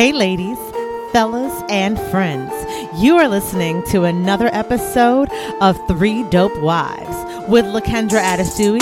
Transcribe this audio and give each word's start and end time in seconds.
Hey, 0.00 0.12
ladies, 0.12 0.56
fellas, 1.12 1.62
and 1.68 2.00
friends. 2.10 2.50
You 3.02 3.18
are 3.18 3.28
listening 3.28 3.82
to 3.88 4.04
another 4.04 4.48
episode 4.50 5.28
of 5.60 5.76
Three 5.88 6.22
Dope 6.30 6.58
Wives 6.62 7.46
with 7.50 7.66
Lakendra 7.66 8.22
Adesui, 8.22 8.80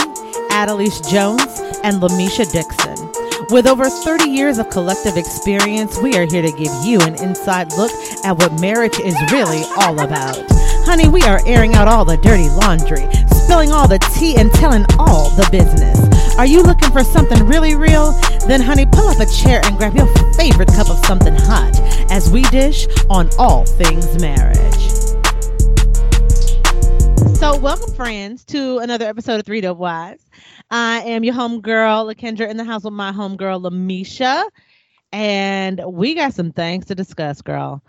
Adelise 0.50 1.10
Jones, 1.10 1.60
and 1.82 2.00
Lamisha 2.00 2.48
Dixon. 2.52 3.10
With 3.50 3.66
over 3.66 3.90
30 3.90 4.30
years 4.30 4.58
of 4.58 4.70
collective 4.70 5.16
experience, 5.16 5.98
we 5.98 6.16
are 6.16 6.24
here 6.24 6.42
to 6.42 6.52
give 6.52 6.72
you 6.84 7.00
an 7.00 7.20
inside 7.20 7.72
look 7.72 7.90
at 8.24 8.38
what 8.38 8.60
marriage 8.60 9.00
is 9.00 9.16
really 9.32 9.64
all 9.76 9.98
about. 9.98 10.38
Honey, 10.86 11.08
we 11.08 11.22
are 11.22 11.40
airing 11.46 11.74
out 11.74 11.88
all 11.88 12.04
the 12.04 12.18
dirty 12.18 12.48
laundry, 12.48 13.08
spilling 13.32 13.72
all 13.72 13.88
the 13.88 13.98
tea, 14.14 14.36
and 14.36 14.52
telling 14.52 14.86
all 15.00 15.30
the 15.30 15.48
business. 15.50 16.17
Are 16.38 16.46
you 16.46 16.62
looking 16.62 16.92
for 16.92 17.02
something 17.02 17.44
really 17.48 17.74
real? 17.74 18.12
Then, 18.46 18.60
honey, 18.60 18.86
pull 18.86 19.08
up 19.08 19.18
a 19.18 19.26
chair 19.26 19.60
and 19.64 19.76
grab 19.76 19.96
your 19.96 20.06
favorite 20.34 20.68
cup 20.68 20.88
of 20.88 21.04
something 21.04 21.34
hot 21.34 21.76
as 22.12 22.30
we 22.30 22.42
dish 22.42 22.86
on 23.10 23.28
all 23.40 23.66
things 23.66 24.20
marriage. 24.20 24.56
So, 27.34 27.58
welcome, 27.58 27.92
friends, 27.92 28.44
to 28.44 28.78
another 28.78 29.06
episode 29.06 29.40
of 29.40 29.46
Three 29.46 29.60
Dope 29.60 29.78
Wives. 29.78 30.30
I 30.70 31.00
am 31.00 31.24
your 31.24 31.34
homegirl, 31.34 32.14
Lakendra, 32.14 32.48
in 32.48 32.56
the 32.56 32.62
house 32.62 32.84
with 32.84 32.94
my 32.94 33.10
homegirl, 33.10 33.68
Lamisha. 33.68 34.48
And 35.10 35.82
we 35.88 36.14
got 36.14 36.34
some 36.34 36.52
things 36.52 36.86
to 36.86 36.94
discuss, 36.94 37.42
girl. 37.42 37.82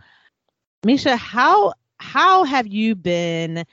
Misha, 0.84 1.16
how 1.18 1.74
how 2.00 2.46
have 2.46 2.66
you 2.66 2.96
been 2.96 3.64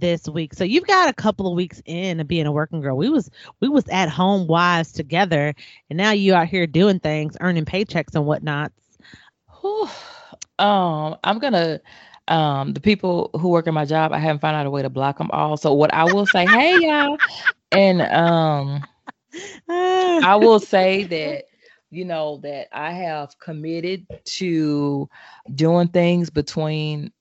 this 0.00 0.28
week? 0.28 0.54
So 0.54 0.64
you've 0.64 0.86
got 0.86 1.08
a 1.08 1.14
couple 1.14 1.46
of 1.48 1.54
weeks 1.56 1.82
in 1.86 2.20
of 2.20 2.28
being 2.28 2.46
a 2.46 2.52
working 2.52 2.80
girl. 2.80 2.96
We 2.96 3.08
was 3.08 3.30
we 3.60 3.68
was 3.68 3.86
at 3.88 4.08
home 4.08 4.46
wives 4.46 4.92
together, 4.92 5.54
and 5.90 5.96
now 5.96 6.12
you 6.12 6.34
out 6.34 6.48
here 6.48 6.66
doing 6.66 7.00
things, 7.00 7.36
earning 7.40 7.64
paychecks 7.64 8.14
and 8.14 8.26
whatnot. 8.26 8.72
Whew. 9.60 9.88
Um, 10.58 11.16
I'm 11.24 11.38
gonna 11.38 11.80
um 12.28 12.72
the 12.72 12.80
people 12.80 13.30
who 13.34 13.48
work 13.48 13.66
in 13.66 13.74
my 13.74 13.84
job, 13.84 14.12
I 14.12 14.18
haven't 14.18 14.40
found 14.40 14.56
out 14.56 14.66
a 14.66 14.70
way 14.70 14.82
to 14.82 14.90
block 14.90 15.18
them 15.18 15.30
all. 15.32 15.56
So 15.56 15.72
what 15.74 15.92
I 15.94 16.04
will 16.06 16.26
say, 16.26 16.46
hey 16.48 16.78
y'all, 16.78 17.18
and 17.72 18.02
um 18.02 18.84
I 19.68 20.36
will 20.36 20.60
say 20.60 21.04
that 21.04 21.44
you 21.90 22.04
know 22.04 22.38
that 22.42 22.68
I 22.72 22.92
have 22.92 23.38
committed 23.38 24.06
to 24.24 25.08
doing 25.54 25.88
things 25.88 26.30
between 26.30 27.12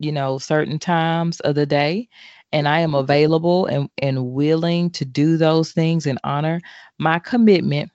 you 0.00 0.12
know 0.12 0.38
certain 0.38 0.80
times 0.80 1.40
of 1.40 1.56
the 1.56 1.66
day 1.66 2.08
and 2.52 2.68
I 2.68 2.80
am 2.80 2.94
available 2.94 3.66
and, 3.66 3.90
and 3.98 4.32
willing 4.32 4.90
to 4.92 5.04
do 5.06 5.36
those 5.38 5.72
things 5.72 6.06
and 6.06 6.18
honor 6.24 6.60
my 6.98 7.18
commitment 7.20 7.90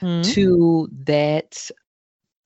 Hmm? 0.00 0.34
to 0.34 0.88
that 1.04 1.70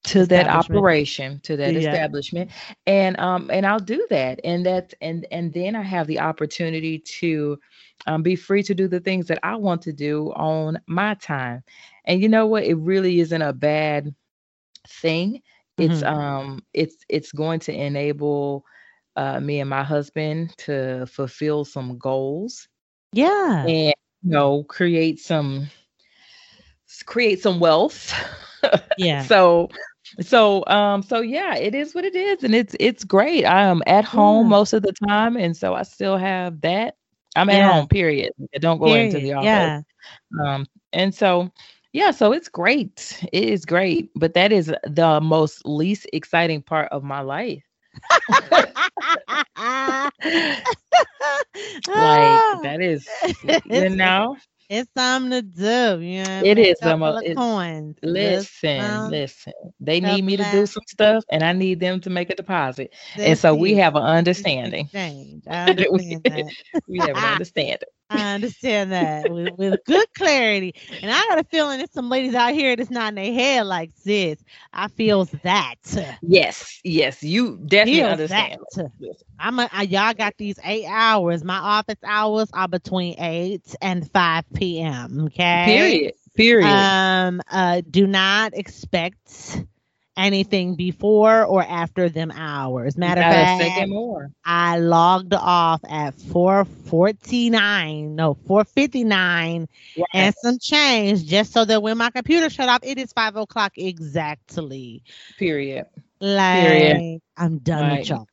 to 0.04 0.26
that 0.26 0.48
operation 0.48 1.40
to 1.42 1.56
that 1.56 1.76
Yeah. 1.76 1.76
establishment 1.76 2.50
and 2.86 3.18
um 3.20 3.50
and 3.52 3.66
I'll 3.66 3.80
do 3.80 4.06
that 4.10 4.40
and 4.44 4.66
that 4.66 4.94
and 5.00 5.26
and 5.30 5.52
then 5.52 5.76
I 5.76 5.82
have 5.82 6.06
the 6.06 6.20
opportunity 6.20 6.98
to 7.20 7.58
um, 8.06 8.22
be 8.22 8.36
free 8.36 8.62
to 8.64 8.74
do 8.74 8.88
the 8.88 9.00
things 9.00 9.26
that 9.28 9.38
I 9.42 9.56
want 9.56 9.82
to 9.82 9.92
do 9.92 10.32
on 10.36 10.78
my 10.86 11.14
time 11.14 11.62
and 12.04 12.20
you 12.22 12.28
know 12.28 12.46
what 12.46 12.64
it 12.64 12.74
really 12.76 13.20
isn't 13.20 13.42
a 13.42 13.52
bad 13.52 14.14
thing 14.88 15.40
it's 15.78 16.02
Mhm. 16.02 16.04
um 16.04 16.62
it's 16.74 16.96
it's 17.08 17.32
going 17.32 17.60
to 17.60 17.72
enable 17.72 18.64
uh, 19.18 19.40
me 19.40 19.60
and 19.60 19.70
my 19.70 19.84
husband 19.84 20.54
to 20.58 21.06
fulfill 21.06 21.64
some 21.64 21.98
goals 21.98 22.68
Yeah. 23.12 23.74
and 23.74 23.92
you 24.22 24.30
know 24.30 24.64
create 24.64 25.18
some 25.20 25.68
create 27.06 27.40
some 27.40 27.60
wealth 27.60 28.12
Yeah. 28.96 29.28
so 29.28 29.68
so 30.20 30.64
um 30.66 31.02
so 31.02 31.20
yeah 31.20 31.54
it 31.56 31.74
is 31.74 31.94
what 31.94 32.04
it 32.04 32.14
is 32.16 32.44
and 32.44 32.54
it's 32.54 32.76
it's 32.80 33.04
great 33.04 33.44
i 33.44 33.62
am 33.62 33.82
at 33.86 34.04
home 34.04 34.48
Yeah. 34.48 34.48
most 34.48 34.72
of 34.72 34.82
the 34.82 34.92
time 35.08 35.36
and 35.36 35.56
so 35.56 35.74
i 35.74 35.82
still 35.82 36.16
have 36.16 36.60
that 36.62 36.94
i'm 37.36 37.50
at 37.50 37.62
Yeah. 37.62 37.64
home 37.64 37.88
period 37.88 38.32
I 38.54 38.58
don't 38.58 38.80
go 38.80 38.94
into 38.94 39.20
the 39.20 39.34
office 39.34 39.72
Yeah. 39.72 39.82
um 40.44 40.66
and 40.92 41.14
so 41.14 41.50
yeah 41.92 42.10
so 42.10 42.32
it's 42.32 42.48
great 42.48 43.22
it 43.32 43.44
is 43.44 43.64
great 43.66 44.10
but 44.16 44.34
that 44.34 44.52
is 44.52 44.72
the 44.84 45.20
most 45.20 45.66
least 45.66 46.06
exciting 46.12 46.62
part 46.62 46.88
of 46.92 47.04
my 47.04 47.20
life 47.20 47.67
like 51.94 52.44
that 52.62 52.80
is 52.80 53.08
you 53.64 53.88
know 53.90 54.36
It's 54.68 54.90
something 54.96 55.30
to 55.30 55.42
do. 55.42 56.00
You 56.02 56.22
know, 56.22 56.44
It 56.44 56.58
is 56.58 56.78
some 56.82 57.02
of- 57.02 57.16
it- 57.20 57.38
coins. 57.38 57.96
Listen 58.02 58.48
some 58.76 59.06
um, 59.10 59.10
listen 59.10 59.52
they 59.80 60.00
need 60.00 60.22
me 60.22 60.36
to 60.36 60.44
do 60.44 60.66
some 60.66 60.82
stuff 60.86 61.24
and 61.30 61.42
i 61.42 61.52
need 61.52 61.80
them 61.80 62.00
to 62.00 62.10
make 62.10 62.30
a 62.30 62.34
deposit 62.36 62.92
and 63.24 63.38
so 63.38 63.54
we 63.54 63.74
have 63.76 63.96
an 63.96 64.02
understanding 64.02 64.90
exchange. 64.92 65.44
I 65.46 65.66
understand 65.70 66.26
that. 66.28 66.54
we 66.86 67.02
have 67.02 67.16
an 67.18 67.24
understanding 67.24 67.88
I 68.10 68.34
understand 68.34 68.92
that 68.92 69.30
with, 69.30 69.58
with 69.58 69.84
good 69.84 70.06
clarity. 70.14 70.74
And 71.02 71.10
I 71.10 71.20
got 71.28 71.38
a 71.38 71.44
feeling 71.44 71.78
there's 71.78 71.92
some 71.92 72.08
ladies 72.08 72.34
out 72.34 72.54
here 72.54 72.74
that's 72.74 72.90
not 72.90 73.10
in 73.10 73.14
their 73.16 73.32
head 73.32 73.66
like 73.66 73.90
sis. 73.94 74.38
I 74.72 74.88
feels 74.88 75.30
that. 75.42 75.76
yes 76.22 76.80
yes 76.84 77.22
you 77.22 77.58
definitely 77.66 78.00
Feels 78.00 78.10
understand 78.12 78.60
that. 78.76 79.16
I'm 79.38 79.58
a, 79.58 79.68
I, 79.72 79.82
y'all 79.82 80.14
got 80.14 80.34
these 80.38 80.58
eight 80.64 80.86
hours. 80.86 81.44
My 81.44 81.58
office 81.58 81.98
hours 82.04 82.48
are 82.52 82.68
between 82.68 83.18
eight 83.20 83.74
and 83.80 84.10
five 84.10 84.44
p.m. 84.54 85.26
Okay. 85.26 85.64
period 85.66 86.14
period 86.34 86.66
Um. 86.66 87.42
Uh. 87.50 87.82
Do 87.90 88.06
not 88.06 88.54
expect 88.54 89.64
anything 90.18 90.76
before 90.76 91.44
or 91.44 91.62
after 91.62 92.10
them 92.10 92.32
hours. 92.32 92.98
Matter 92.98 93.22
of 93.22 93.28
fact, 93.28 93.88
I 94.44 94.78
logged 94.78 95.34
off 95.34 95.80
at 95.88 96.14
449, 96.20 98.16
no, 98.16 98.34
459 98.34 99.68
Right. 99.96 100.08
and 100.14 100.34
some 100.34 100.58
change 100.58 101.24
just 101.26 101.52
so 101.52 101.64
that 101.64 101.82
when 101.82 101.98
my 101.98 102.10
computer 102.10 102.50
shut 102.50 102.68
off, 102.68 102.80
it 102.82 102.98
is 102.98 103.12
five 103.12 103.36
o'clock 103.36 103.72
exactly. 103.76 105.02
period 105.36 105.86
Like 106.20 107.20
I'm 107.36 107.58
done 107.58 107.88
Right. 107.88 108.06
with 108.06 108.08
y'all. 108.08 108.28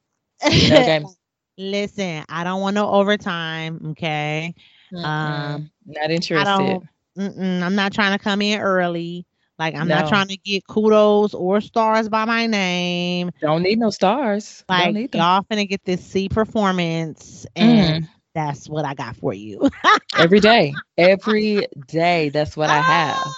okay 0.62 1.00
Listen, 1.58 2.26
I 2.30 2.44
don't 2.44 2.62
want 2.62 2.76
no 2.76 2.90
overtime. 2.90 3.80
Okay. 3.92 4.56
Um, 5.04 5.62
Mm-mm. 5.62 5.70
not 5.86 6.12
I 6.34 6.44
interested 6.44 6.46
don't, 6.46 6.84
mm-mm, 7.18 7.62
I'm 7.62 7.76
not 7.76 7.94
trying 7.94 8.18
to 8.18 8.24
come 8.24 8.42
in 8.42 8.60
early. 8.62 9.26
Like 9.60 9.76
I'm 9.76 9.90
not 9.90 10.06
trying 10.06 10.28
to 10.28 10.38
get 10.38 10.66
kudos 10.68 11.34
or 11.34 11.62
stars 11.62 12.10
by 12.10 12.26
my 12.26 12.46
name. 12.48 13.32
don't 13.42 13.64
need 13.64 13.80
no 13.80 13.90
stars 13.90 14.64
don't 14.74 14.94
Like 14.94 15.00
y'all 15.12 15.42
finna 15.52 15.68
get 15.68 15.84
this 15.86 16.04
C 16.04 16.30
performance, 16.30 17.46
and 17.56 17.96
Mm. 17.96 18.08
that's 18.34 18.70
what 18.70 18.86
I 18.86 18.94
got 18.94 19.16
for 19.16 19.34
you. 19.34 19.68
every 20.18 20.40
day 20.40 20.82
every 20.98 21.66
day 21.88 22.30
that's 22.30 22.56
what 22.58 22.70
i 22.70 22.82
have 22.82 23.36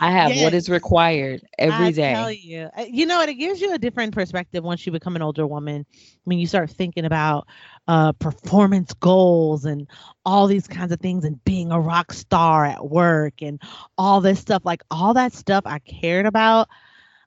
i 0.00 0.10
have 0.10 0.34
what 0.34 0.54
is 0.54 0.68
required 0.68 1.40
every 1.58 1.90
I 1.90 1.92
day. 1.92 2.24
tell 2.24 2.30
you, 2.32 2.68
Uh, 2.76 2.84
you 2.88 3.06
know, 3.06 3.18
what? 3.18 3.28
it 3.28 3.34
gives 3.34 3.60
you 3.60 3.72
a 3.74 3.78
different 3.78 4.12
perspective 4.14 4.62
once 4.64 4.86
you 4.86 4.92
become 4.92 5.16
an 5.16 5.22
older 5.22 5.46
woman. 5.46 5.86
When 6.24 6.38
you 6.38 6.46
start 6.46 6.70
thinking 6.70 7.04
about 7.04 7.46
uh, 7.88 8.12
performance 8.12 8.92
goals 8.94 9.64
and 9.64 9.86
all 10.24 10.46
these 10.46 10.66
kinds 10.66 10.92
of 10.92 11.00
things, 11.00 11.24
and 11.24 11.42
being 11.44 11.70
a 11.70 11.80
rock 11.80 12.12
star 12.12 12.64
at 12.64 12.88
work 12.88 13.42
and 13.42 13.60
all 13.96 14.20
this 14.20 14.40
stuff, 14.40 14.62
like 14.64 14.82
all 14.90 15.14
that 15.14 15.32
stuff 15.32 15.62
I 15.66 15.78
cared 15.78 16.26
about, 16.26 16.68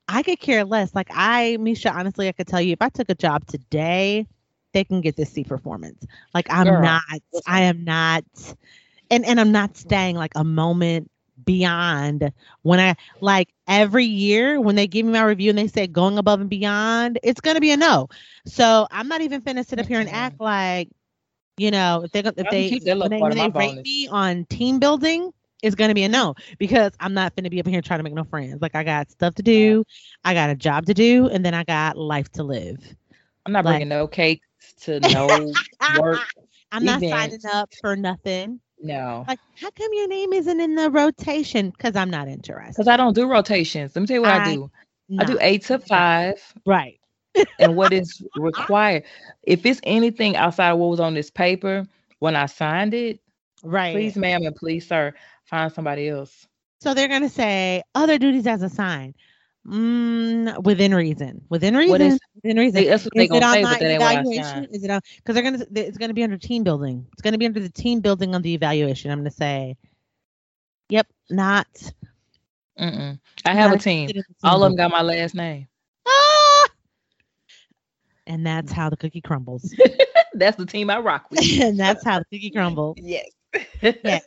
I 0.07 0.23
could 0.23 0.39
care 0.39 0.65
less. 0.65 0.93
Like 0.93 1.09
I, 1.11 1.57
Misha, 1.57 1.91
honestly, 1.91 2.27
I 2.27 2.31
could 2.33 2.47
tell 2.47 2.61
you 2.61 2.73
if 2.73 2.81
I 2.81 2.89
took 2.89 3.09
a 3.09 3.15
job 3.15 3.45
today, 3.45 4.27
they 4.73 4.83
can 4.83 5.01
get 5.01 5.15
this 5.15 5.31
C 5.31 5.43
performance. 5.43 6.05
Like 6.33 6.47
I'm 6.49 6.65
Girl, 6.65 6.81
not. 6.81 7.03
I 7.47 7.61
am 7.61 7.83
not, 7.83 8.23
and 9.09 9.25
and 9.25 9.39
I'm 9.39 9.51
not 9.51 9.77
staying 9.77 10.15
like 10.15 10.33
a 10.35 10.43
moment 10.43 11.09
beyond 11.45 12.31
when 12.61 12.79
I 12.79 12.95
like 13.22 13.50
every 13.68 14.06
year 14.06 14.59
when 14.59 14.75
they 14.75 14.88
give 14.88 15.06
me 15.06 15.13
my 15.13 15.24
review 15.24 15.50
and 15.50 15.57
they 15.57 15.68
say 15.68 15.88
going 15.88 16.18
above 16.18 16.41
and 16.41 16.50
beyond, 16.50 17.19
it's 17.24 17.41
gonna 17.41 17.62
be 17.62 17.71
a 17.71 17.77
no. 17.77 18.07
So 18.45 18.88
I'm 18.91 19.07
not 19.07 19.21
even 19.21 19.41
finna 19.41 19.65
sit 19.65 19.80
up 19.80 19.86
here 19.86 20.00
and 20.00 20.09
act 20.09 20.39
like, 20.39 20.89
you 21.57 21.71
know, 21.71 22.03
if 22.03 22.12
they 22.12 22.19
if 22.19 22.36
they 22.36 22.94
when 22.94 23.09
they, 23.09 23.21
when 23.21 23.31
they 23.36 23.50
rate 23.50 23.53
bonus. 23.53 23.83
me 23.83 24.07
on 24.07 24.45
team 24.45 24.80
building, 24.80 25.31
it's 25.62 25.75
gonna 25.75 25.94
be 25.94 26.03
a 26.03 26.09
no 26.09 26.36
because 26.57 26.91
I'm 27.00 27.13
not 27.13 27.36
finna 27.36 27.50
be 27.50 27.59
up 27.59 27.68
here 27.68 27.81
trying 27.81 28.00
to 28.00 28.03
make 28.03 28.13
no 28.13 28.24
friends. 28.24 28.62
Like 28.62 28.75
I 28.75 28.83
got 28.83 29.12
stuff 29.12 29.36
to 29.36 29.44
do, 29.44 29.83
I 30.24 30.33
got 30.33 30.50
a 30.50 30.56
job 30.56 30.86
to 30.88 30.94
do, 30.94 31.27
and 31.27 31.45
then 31.45 31.53
I 31.53 31.63
got 31.63 31.97
life 31.97 32.31
to 32.33 32.44
live. 32.44 32.80
I'm 33.45 33.53
not 33.53 33.65
like- 33.65 33.74
bringing 33.74 33.89
no 33.89 34.07
cakes 34.07 34.45
to 34.81 35.00
no 35.00 35.27
work. 36.00 36.19
I'm 36.71 36.86
not 36.86 37.01
signing 37.01 37.39
up 37.51 37.74
for 37.81 37.95
nothing. 37.95 38.59
No, 38.81 39.25
Like, 39.27 39.39
how 39.59 39.69
come 39.71 39.89
your 39.93 40.07
name 40.07 40.31
isn't 40.33 40.59
in 40.59 40.75
the 40.75 40.89
rotation? 40.89 41.69
Because 41.71 41.95
I'm 41.95 42.09
not 42.09 42.27
interested. 42.27 42.73
because 42.73 42.87
I 42.87 42.95
don't 42.97 43.13
do 43.13 43.27
rotations. 43.29 43.93
Let 43.95 44.01
me 44.01 44.07
tell 44.07 44.15
you 44.15 44.21
what 44.21 44.31
I, 44.31 44.37
I- 44.49 44.53
do. 44.53 44.71
I 45.19 45.23
do 45.25 45.37
eight 45.41 45.63
to 45.65 45.79
five, 45.79 46.35
right. 46.65 46.99
and 47.59 47.75
what 47.75 47.91
is 47.91 48.23
required. 48.35 49.03
If 49.43 49.65
it's 49.65 49.81
anything 49.83 50.35
outside 50.37 50.71
of 50.71 50.77
what 50.77 50.89
was 50.91 50.99
on 50.99 51.13
this 51.15 51.29
paper 51.31 51.85
when 52.19 52.35
I 52.35 52.45
signed 52.45 52.93
it, 52.93 53.19
Right. 53.63 53.93
please, 53.93 54.15
ma'am, 54.15 54.43
and 54.43 54.55
please, 54.55 54.87
sir, 54.87 55.13
find 55.45 55.71
somebody 55.73 56.07
else. 56.09 56.47
So 56.79 56.93
they're 56.93 57.07
gonna 57.09 57.27
say 57.27 57.81
other 57.95 58.17
duties 58.17 58.47
as 58.47 58.61
assigned. 58.61 59.15
Mm, 59.67 60.63
within 60.63 60.94
reason. 60.95 61.41
Within 61.50 61.75
reason. 61.75 61.91
What 61.91 62.01
is- 62.01 62.19
within 62.35 62.57
reason. 62.57 62.81
They, 62.81 62.88
that's 62.88 63.06
what 63.06 63.13
they 63.13 63.25
Is 63.25 63.31
it 63.31 63.33
gonna 63.33 63.45
on 63.45 63.51
say, 63.51 63.63
my 63.63 63.71
but 63.71 63.79
that 63.79 63.91
ain't 63.91 64.01
what 64.01 64.15
I 64.15 64.21
evaluation? 64.21 64.65
Is 64.71 64.83
it 64.83 64.89
on? 64.89 65.01
Because 65.17 65.35
they're 65.35 65.44
gonna. 65.44 65.65
It's 65.75 65.97
gonna 65.97 66.13
be 66.13 66.23
under 66.23 66.38
team 66.38 66.63
building. 66.63 67.06
It's 67.13 67.21
gonna 67.21 67.38
be 67.38 67.45
under 67.45 67.59
the 67.59 67.69
team 67.69 68.00
building 68.00 68.33
on 68.35 68.41
the 68.41 68.53
evaluation. 68.53 69.11
I'm 69.11 69.19
gonna 69.19 69.31
say. 69.31 69.77
Yep, 70.89 71.07
not. 71.29 71.67
Mm-mm. 72.79 73.19
I 73.45 73.53
have 73.53 73.73
a 73.73 73.77
team. 73.77 74.07
team 74.07 74.23
All 74.44 74.63
of 74.63 74.69
them 74.71 74.75
got 74.77 74.89
my 74.91 75.01
last 75.01 75.35
name. 75.35 75.67
Ah! 76.07 76.67
And 78.25 78.45
that's 78.45 78.71
how 78.71 78.89
the 78.89 78.97
cookie 78.97 79.21
crumbles. 79.21 79.73
That's 80.33 80.57
the 80.57 80.65
team 80.65 80.89
I 80.89 81.00
rock 81.00 81.25
with. 81.31 81.41
and 81.62 81.77
that's 81.79 82.03
how 82.05 82.19
the 82.19 82.25
cookie 82.25 82.50
crumbles. 82.55 82.97
yes. 82.97 83.25
Yeah. 84.03 84.19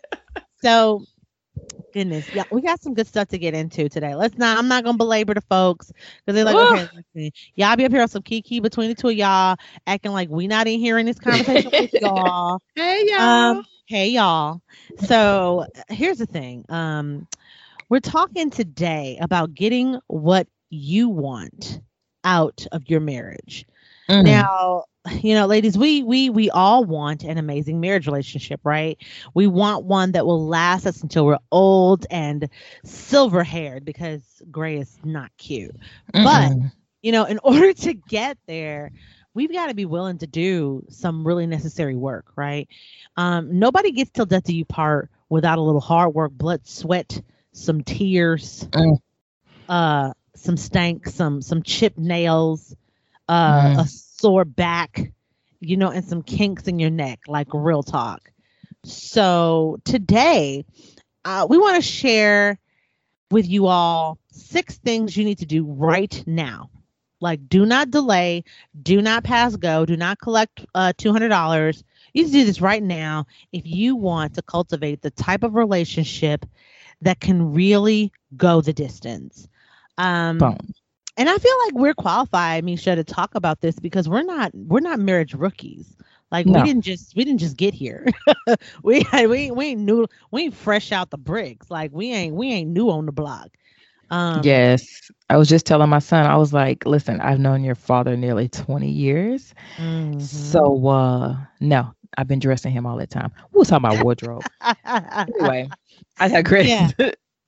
So, 0.63 1.07
goodness, 1.93 2.29
yeah, 2.33 2.45
we 2.51 2.63
got 2.63 2.83
some 2.83 2.95
good 2.95 3.07
stuff 3.07 3.29
to 3.29 3.39
get 3.39 3.55
into 3.55 3.89
today. 3.89 4.15
Let's 4.15 4.37
not. 4.39 4.59
I'm 4.59 4.69
not 4.69 4.85
gonna 4.85 4.99
belabor 4.99 5.35
the 5.35 5.41
folks 5.43 5.91
because 5.91 6.35
they're 6.35 6.45
like, 6.45 6.59
Ugh. 6.59 6.69
okay, 6.71 6.89
listen, 6.95 7.31
y'all 7.55 7.77
be 7.77 7.85
up 7.85 7.93
here 7.93 8.03
on 8.03 8.09
some 8.09 8.23
kiki 8.23 8.61
between 8.61 8.89
the 8.89 8.95
two 8.95 9.09
of 9.09 9.15
y'all, 9.15 9.57
acting 9.87 10.13
like 10.13 10.29
we 10.31 10.47
not 10.47 10.67
in 10.67 10.81
here 10.81 10.99
in 10.99 11.07
this 11.07 11.19
conversation 11.19 11.73
with 11.77 11.91
y'all. 12.01 12.61
Hey 12.75 13.05
y'all. 13.09 13.57
Um, 13.59 13.65
hey 13.87 14.09
y'all. 14.11 14.61
So 14.99 15.67
here's 15.89 16.19
the 16.19 16.27
thing. 16.27 16.65
Um, 16.69 17.29
we're 17.89 18.01
talking 18.01 18.51
today 18.51 19.19
about 19.21 19.55
getting 19.55 19.99
what 20.09 20.47
you 20.71 21.09
want 21.11 21.81
out 22.25 22.67
of 22.73 22.89
your 22.89 23.01
marriage. 23.01 23.67
Mhm. 24.09 24.25
Now, 24.25 24.85
you 25.21 25.35
know, 25.35 25.47
ladies, 25.47 25.77
we 25.77 26.03
we 26.03 26.31
we 26.31 26.51
all 26.51 26.85
want 26.85 27.25
an 27.25 27.39
amazing 27.39 27.81
marriage 27.81 28.07
relationship, 28.07 28.61
right? 28.65 28.99
We 29.35 29.47
want 29.47 29.85
one 29.85 30.13
that 30.13 30.27
will 30.27 30.47
last 30.47 30.87
us 30.87 31.03
until 31.03 31.27
we're 31.27 31.39
old 31.51 32.07
and 32.11 32.49
silver 32.85 33.43
haired 33.43 33.85
because 33.85 34.23
gray 34.51 34.79
is 34.79 34.99
not 35.05 35.31
cute. 35.39 35.75
but- 36.13 36.53
Mm-mm. 36.53 36.73
You 37.03 37.13
know, 37.13 37.25
in 37.25 37.39
order 37.45 37.73
to 37.73 37.95
get 37.95 38.39
there, 38.47 38.93
we've 39.35 39.53
got 39.53 39.67
to 39.67 39.75
be 39.75 39.87
willing 39.87 40.19
to 40.19 40.27
do 40.27 40.85
some 40.89 41.27
really 41.27 41.47
necessary 41.47 41.97
work, 41.97 42.27
right? 42.37 42.69
Um, 43.17 43.59
nobody 43.59 43.91
gets 43.91 44.11
till 44.11 44.25
death 44.27 44.45
do 44.45 44.55
you 44.57 44.65
part 44.65 45.11
without 45.29 45.59
a 45.59 45.63
little 45.63 45.81
hard 45.81 46.15
work, 46.15 46.31
blood, 46.33 46.67
sweat, 46.67 47.21
some 47.53 47.83
tears, 47.83 48.69
Mm. 48.71 48.99
uh, 49.69 50.13
some 50.35 50.57
stank, 50.57 51.07
some 51.09 51.43
some 51.43 51.63
chipped 51.63 51.99
nails, 51.99 52.75
uh, 53.33 53.77
a 53.79 53.87
sore 53.89 54.45
back, 54.45 55.11
you 55.59 55.79
know, 55.79 55.91
and 55.91 56.05
some 56.05 56.23
kinks 56.23 56.65
in 56.65 56.79
your 56.79 56.91
neck, 56.91 57.21
like 57.27 57.49
real 57.55 57.83
talk. 57.83 58.31
So 58.85 59.79
today, 59.85 60.67
uh, 61.25 61.47
we 61.49 61.57
want 61.57 61.77
to 61.77 61.83
share 61.83 62.59
with 63.31 63.49
you 63.49 63.69
all 63.69 64.19
six 64.33 64.77
things 64.77 65.17
you 65.17 65.25
need 65.25 65.39
to 65.39 65.47
do 65.47 65.65
right 65.65 66.23
now. 66.27 66.69
Like, 67.21 67.49
do 67.49 67.65
not 67.65 67.91
delay, 67.91 68.45
do 68.83 69.01
not 69.01 69.25
pass 69.25 69.57
go, 69.57 69.87
do 69.87 69.97
not 69.97 70.19
collect 70.19 70.67
uh, 70.75 70.93
$200. 70.99 71.83
You 72.13 72.25
need 72.25 72.33
to 72.33 72.39
do 72.39 72.45
this 72.45 72.61
right 72.61 72.83
now 72.83 73.27
if 73.51 73.63
you 73.65 73.97
want 73.97 74.35
to 74.35 74.43
cultivate 74.43 75.01
the 75.01 75.11
type 75.11 75.43
of 75.43 75.55
relationship 75.55 76.45
that 77.01 77.19
can 77.19 77.55
really 77.55 78.13
go 78.37 78.61
the 78.61 78.75
distance. 78.75 79.49
Um, 79.97 80.37
Boom. 80.37 80.59
And 81.17 81.29
I 81.29 81.37
feel 81.39 81.57
like 81.67 81.75
we're 81.75 81.95
qualified, 81.95 82.65
Misha, 82.65 82.95
to 82.97 83.05
talk 83.05 83.35
about 83.35 83.61
this 83.61 83.79
because 83.79 84.09
we're 84.09 84.23
not 84.23 84.53
we're 84.55 84.81
not 84.81 84.99
marriage 85.01 85.35
rookies. 85.35 85.97
Like 86.31 86.47
No. 86.47 86.55
we 86.55 86.63
didn't 86.63 86.83
just 86.83 87.15
we 87.17 87.25
didn't 87.25 87.41
just 87.41 87.57
get 87.57 87.75
here. 87.75 88.07
we 88.83 89.05
we 89.13 89.51
we 89.51 89.67
ain't 89.67 89.81
new 89.81 90.07
we 90.31 90.43
ain't 90.45 90.55
fresh 90.55 90.93
out 90.93 91.11
the 91.11 91.19
bricks. 91.19 91.71
Like 91.71 91.93
we 91.93 92.13
ain't 92.13 92.35
we 92.35 92.51
ain't 92.53 92.71
new 92.71 92.91
on 92.91 93.07
the 93.07 93.13
block. 93.13 93.51
Um 94.11 94.67
yes. 94.69 95.11
I 95.29 95.37
was 95.37 95.49
just 95.49 95.67
telling 95.67 95.89
my 95.91 95.99
son, 95.99 96.27
I 96.27 96.37
was 96.37 96.53
like, 96.53 96.87
listen, 96.87 97.21
I've 97.21 97.41
known 97.41 97.65
your 97.65 97.75
father 97.75 98.17
nearly 98.17 98.49
20 98.49 98.89
years. 98.91 99.55
mhm. 99.79 100.19
So 100.19 100.87
uh 100.89 101.37
no, 101.61 101.95
I've 102.17 102.29
been 102.29 102.41
dressing 102.41 102.73
him 102.73 102.87
all 102.87 102.97
the 102.97 103.07
time. 103.07 103.33
We'll 103.53 103.65
talk 103.65 103.79
about 103.79 103.99
wardrobe. 103.99 104.47
anyway, 105.29 105.73
I 106.19 106.29
digress. 106.29 106.79
Yeah. 106.79 106.91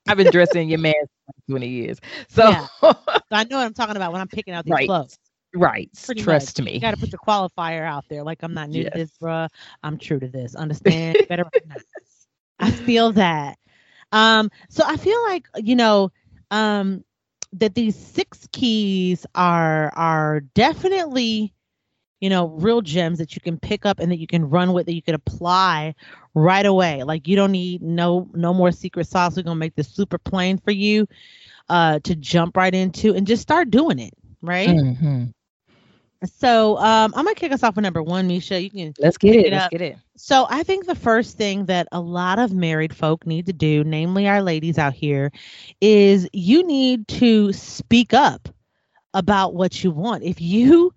I've 0.07 0.17
been 0.17 0.29
dressing 0.29 0.69
your 0.69 0.79
man 0.79 0.93
for 1.25 1.33
20 1.51 1.67
years. 1.69 1.99
So 2.29 2.43
Yeah. 2.49 2.67
So 3.31 3.37
I 3.37 3.43
know 3.45 3.57
what 3.57 3.65
I'm 3.65 3.73
talking 3.73 3.95
about 3.97 4.11
when 4.13 4.21
I'm 4.21 4.27
picking 4.29 4.53
out 4.53 4.65
these 4.65 4.73
Right. 4.73 4.85
clothes. 4.85 5.17
right. 5.55 5.89
Pretty 6.03 6.23
Trust 6.23 6.61
much. 6.61 6.61
me. 6.61 6.73
You 6.73 6.79
got 6.81 6.91
to 6.91 6.97
put 6.97 7.11
the 7.11 7.17
qualifier 7.17 7.83
out 7.85 8.05
there. 8.09 8.23
Like 8.23 8.43
I'm 8.43 8.53
not 8.53 8.69
new 8.69 8.83
Yes. 8.83 8.85
to 8.85 8.91
this, 8.91 9.11
bruh. 9.21 9.49
I'm 9.83 9.97
true 9.97 10.19
to 10.19 10.27
this. 10.27 10.55
Understand? 10.55 11.19
Better. 11.27 11.45
I 12.59 12.71
feel 12.71 13.13
that. 13.13 13.57
Um, 14.11 14.51
so 14.69 14.83
I 14.87 14.97
feel 14.97 15.21
like 15.23 15.47
you 15.57 15.75
know, 15.75 16.11
um, 16.51 17.03
that 17.53 17.75
these 17.75 17.95
six 17.95 18.47
keys 18.53 19.25
are 19.35 19.91
are 19.95 20.41
definitely, 20.55 21.53
you 22.21 22.29
know, 22.29 22.47
real 22.47 22.81
gems 22.81 23.17
that 23.19 23.35
you 23.35 23.41
can 23.41 23.59
pick 23.59 23.85
up 23.85 23.99
and 23.99 24.11
that 24.11 24.17
you 24.19 24.27
can 24.27 24.49
run 24.49 24.73
with 24.73 24.85
that 24.85 24.95
you 24.95 25.01
can 25.01 25.15
apply 25.15 25.93
right 26.33 26.65
away. 26.65 27.03
Like 27.03 27.27
you 27.27 27.35
don't 27.35 27.51
need 27.51 27.81
no 27.81 28.29
no 28.33 28.53
more 28.53 28.71
secret 28.71 29.07
sauce. 29.07 29.35
We're 29.35 29.43
gonna 29.43 29.55
make 29.55 29.75
this 29.75 29.89
super 29.89 30.17
plain 30.17 30.57
for 30.57 30.71
you, 30.71 31.07
uh, 31.69 31.99
to 32.03 32.15
jump 32.15 32.57
right 32.57 32.73
into 32.73 33.13
and 33.13 33.27
just 33.27 33.41
start 33.41 33.69
doing 33.69 33.99
it. 33.99 34.13
Right. 34.41 34.69
Mhm. 34.69 35.33
So 36.23 36.77
um, 36.77 37.13
I'm 37.15 37.25
gonna 37.25 37.35
kick 37.35 37.51
us 37.51 37.63
off 37.63 37.75
with 37.75 37.83
number 37.83 38.01
one, 38.01 38.27
Misha. 38.27 38.61
You 38.61 38.69
can. 38.69 38.93
Let's 38.99 39.17
get 39.17 39.35
it. 39.35 39.47
it 39.47 39.51
Let's 39.53 39.67
get 39.67 39.81
it. 39.81 39.97
So 40.17 40.47
I 40.49 40.63
think 40.63 40.85
the 40.85 40.95
first 40.95 41.37
thing 41.37 41.65
that 41.65 41.87
a 41.91 41.99
lot 41.99 42.39
of 42.39 42.53
married 42.53 42.95
folk 42.95 43.25
need 43.27 43.45
to 43.47 43.53
do, 43.53 43.83
namely 43.83 44.27
our 44.27 44.41
ladies 44.41 44.77
out 44.77 44.93
here, 44.93 45.31
is 45.81 46.27
you 46.33 46.65
need 46.65 47.07
to 47.09 47.51
speak 47.53 48.13
up 48.13 48.47
about 49.13 49.53
what 49.53 49.83
you 49.83 49.91
want. 49.91 50.23
If 50.23 50.41
you 50.41 50.93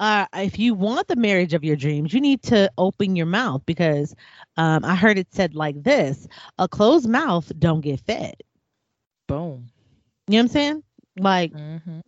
uh, 0.00 0.26
if 0.34 0.58
you 0.58 0.74
want 0.74 1.08
the 1.08 1.16
marriage 1.16 1.54
of 1.54 1.64
your 1.64 1.76
dreams, 1.76 2.14
you 2.14 2.20
need 2.20 2.42
to 2.44 2.70
open 2.78 3.16
your 3.16 3.26
mouth 3.26 3.62
because 3.66 4.14
um, 4.56 4.84
I 4.84 4.96
heard 4.96 5.18
it 5.18 5.32
said 5.32 5.54
like 5.54 5.82
this: 5.84 6.28
a 6.58 6.68
closed 6.68 7.08
mouth 7.08 7.52
don't 7.58 7.82
get 7.82 8.00
fed. 8.00 8.36
Boom. 9.28 9.70
You 10.28 10.34
know 10.34 10.38
what 10.38 10.42
I'm 10.42 10.48
saying? 10.48 10.82
Like 11.18 11.54
Mhm. 11.54 12.00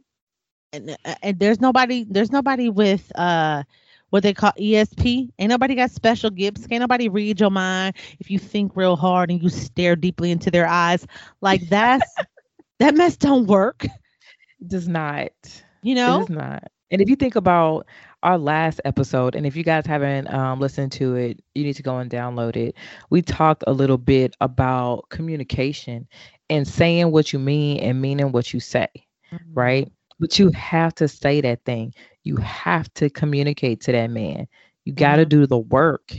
and, 0.72 0.96
and 1.22 1.38
there's 1.38 1.60
nobody 1.60 2.04
there's 2.08 2.32
nobody 2.32 2.68
with 2.68 3.10
uh 3.16 3.62
what 4.10 4.22
they 4.22 4.34
call 4.34 4.52
ESP. 4.58 5.30
Ain't 5.38 5.50
nobody 5.50 5.74
got 5.74 5.90
special 5.90 6.30
gifts. 6.30 6.66
Can't 6.66 6.80
nobody 6.80 7.08
read 7.08 7.40
your 7.40 7.50
mind 7.50 7.96
if 8.20 8.30
you 8.30 8.38
think 8.38 8.72
real 8.76 8.96
hard 8.96 9.30
and 9.30 9.42
you 9.42 9.48
stare 9.48 9.96
deeply 9.96 10.30
into 10.30 10.50
their 10.50 10.66
eyes. 10.66 11.06
Like 11.40 11.68
that's 11.68 12.20
that 12.78 12.94
mess 12.94 13.16
don't 13.16 13.46
work. 13.46 13.86
Does 14.66 14.88
not. 14.88 15.32
You 15.82 15.94
It 16.06 16.12
know? 16.12 16.18
does 16.18 16.30
not. 16.30 16.70
And 16.92 17.02
if 17.02 17.10
you 17.10 17.16
think 17.16 17.36
about 17.36 17.86
our 18.22 18.38
last 18.38 18.80
episode, 18.84 19.36
and 19.36 19.46
if 19.46 19.56
you 19.56 19.64
guys 19.64 19.86
haven't 19.86 20.32
um, 20.32 20.60
listened 20.60 20.92
to 20.94 21.16
it, 21.16 21.40
you 21.54 21.64
need 21.64 21.74
to 21.76 21.82
go 21.82 21.98
and 21.98 22.10
download 22.10 22.56
it. 22.56 22.76
We 23.10 23.22
talked 23.22 23.64
a 23.66 23.72
little 23.72 23.98
bit 23.98 24.36
about 24.40 25.08
communication 25.10 26.08
and 26.50 26.68
saying 26.68 27.12
what 27.12 27.32
you 27.32 27.40
mean 27.40 27.80
and 27.80 28.00
meaning 28.02 28.32
what 28.32 28.54
you 28.54 28.60
say, 28.60 28.88
Mm-hmm. 29.32 29.54
right? 29.54 29.90
But 30.20 30.38
you 30.38 30.50
have 30.52 30.94
to 30.96 31.08
say 31.08 31.40
that 31.42 31.64
thing. 31.64 31.94
You 32.24 32.36
have 32.38 32.92
to 32.94 33.10
communicate 33.10 33.80
to 33.82 33.92
that 33.92 34.10
man. 34.10 34.48
You 34.84 34.92
got 34.94 35.16
to 35.16 35.26
Mhm. 35.26 35.28
do 35.28 35.46
the 35.46 35.58
work. 35.58 36.12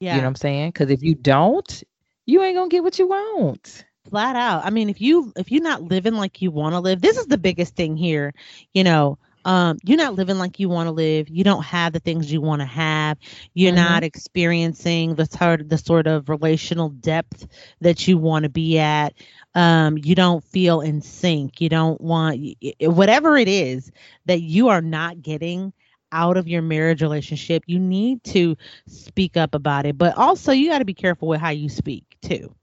Yeah. 0.00 0.16
You 0.16 0.20
know 0.20 0.26
what 0.26 0.30
I'm 0.30 0.36
saying? 0.36 0.70
Because 0.70 0.90
if 0.90 1.02
you 1.02 1.14
don't, 1.14 1.82
you 2.26 2.42
ain't 2.42 2.56
gonna 2.56 2.68
get 2.68 2.82
what 2.84 2.98
you 2.98 3.08
want. 3.08 3.84
flat 4.10 4.36
out 4.36 4.64
i 4.64 4.70
mean 4.70 4.88
if 4.90 5.00
you 5.00 5.32
if 5.36 5.50
you're 5.50 5.62
not 5.62 5.82
living 5.82 6.14
like 6.14 6.40
you 6.42 6.50
want 6.50 6.74
to 6.74 6.80
live 6.80 7.00
this 7.00 7.16
is 7.18 7.26
the 7.26 7.38
biggest 7.38 7.76
thing 7.76 7.96
here 7.96 8.32
you 8.74 8.84
know 8.84 9.18
um 9.46 9.78
you're 9.84 9.98
not 9.98 10.14
living 10.14 10.38
like 10.38 10.60
you 10.60 10.68
want 10.68 10.88
to 10.88 10.92
live 10.92 11.28
you 11.30 11.44
don't 11.44 11.64
have 11.64 11.92
the 11.94 12.00
things 12.00 12.32
you 12.32 12.40
want 12.42 12.60
to 12.60 12.66
have 12.66 13.18
you're 13.54 13.72
Mhm. 13.72 13.72
not 13.72 14.04
experiencing 14.04 15.14
the 15.16 15.26
sort 15.26 15.68
the 15.70 15.78
sort 15.78 16.06
of 16.06 16.28
relational 16.28 16.90
depth 16.90 17.46
that 17.80 18.08
you 18.08 18.18
want 18.18 18.44
to 18.44 18.50
be 18.50 18.78
at 18.78 19.14
um 19.54 19.98
you 19.98 20.14
don't 20.14 20.44
feel 20.44 20.80
in 20.80 21.00
sync 21.02 21.60
you 21.60 21.68
don't 21.70 22.00
want 22.00 22.38
whatever 22.82 23.36
it 23.36 23.48
is 23.48 23.90
that 24.26 24.42
you 24.42 24.68
are 24.68 24.82
not 24.82 25.22
getting 25.22 25.72
out 26.12 26.36
of 26.36 26.48
your 26.48 26.62
marriage 26.62 27.02
relationship 27.02 27.64
you 27.66 27.78
need 27.78 28.22
to 28.24 28.56
speak 28.86 29.36
up 29.36 29.54
about 29.54 29.86
it 29.86 29.98
but 29.98 30.16
also 30.16 30.52
you 30.52 30.68
got 30.70 30.78
to 30.78 30.84
be 30.84 30.94
careful 30.94 31.28
with 31.28 31.40
how 31.40 31.50
you 31.50 31.68
speak 31.68 32.16
too 32.22 32.54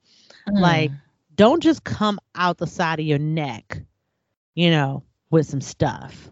Like, 0.57 0.91
Mm. 0.91 1.01
don't 1.35 1.61
just 1.63 1.83
come 1.83 2.19
out 2.35 2.57
the 2.57 2.67
side 2.67 2.99
of 2.99 3.05
your 3.05 3.19
neck, 3.19 3.83
you 4.55 4.71
know, 4.71 5.03
with 5.31 5.47
some 5.47 5.61
stuff. 5.61 6.31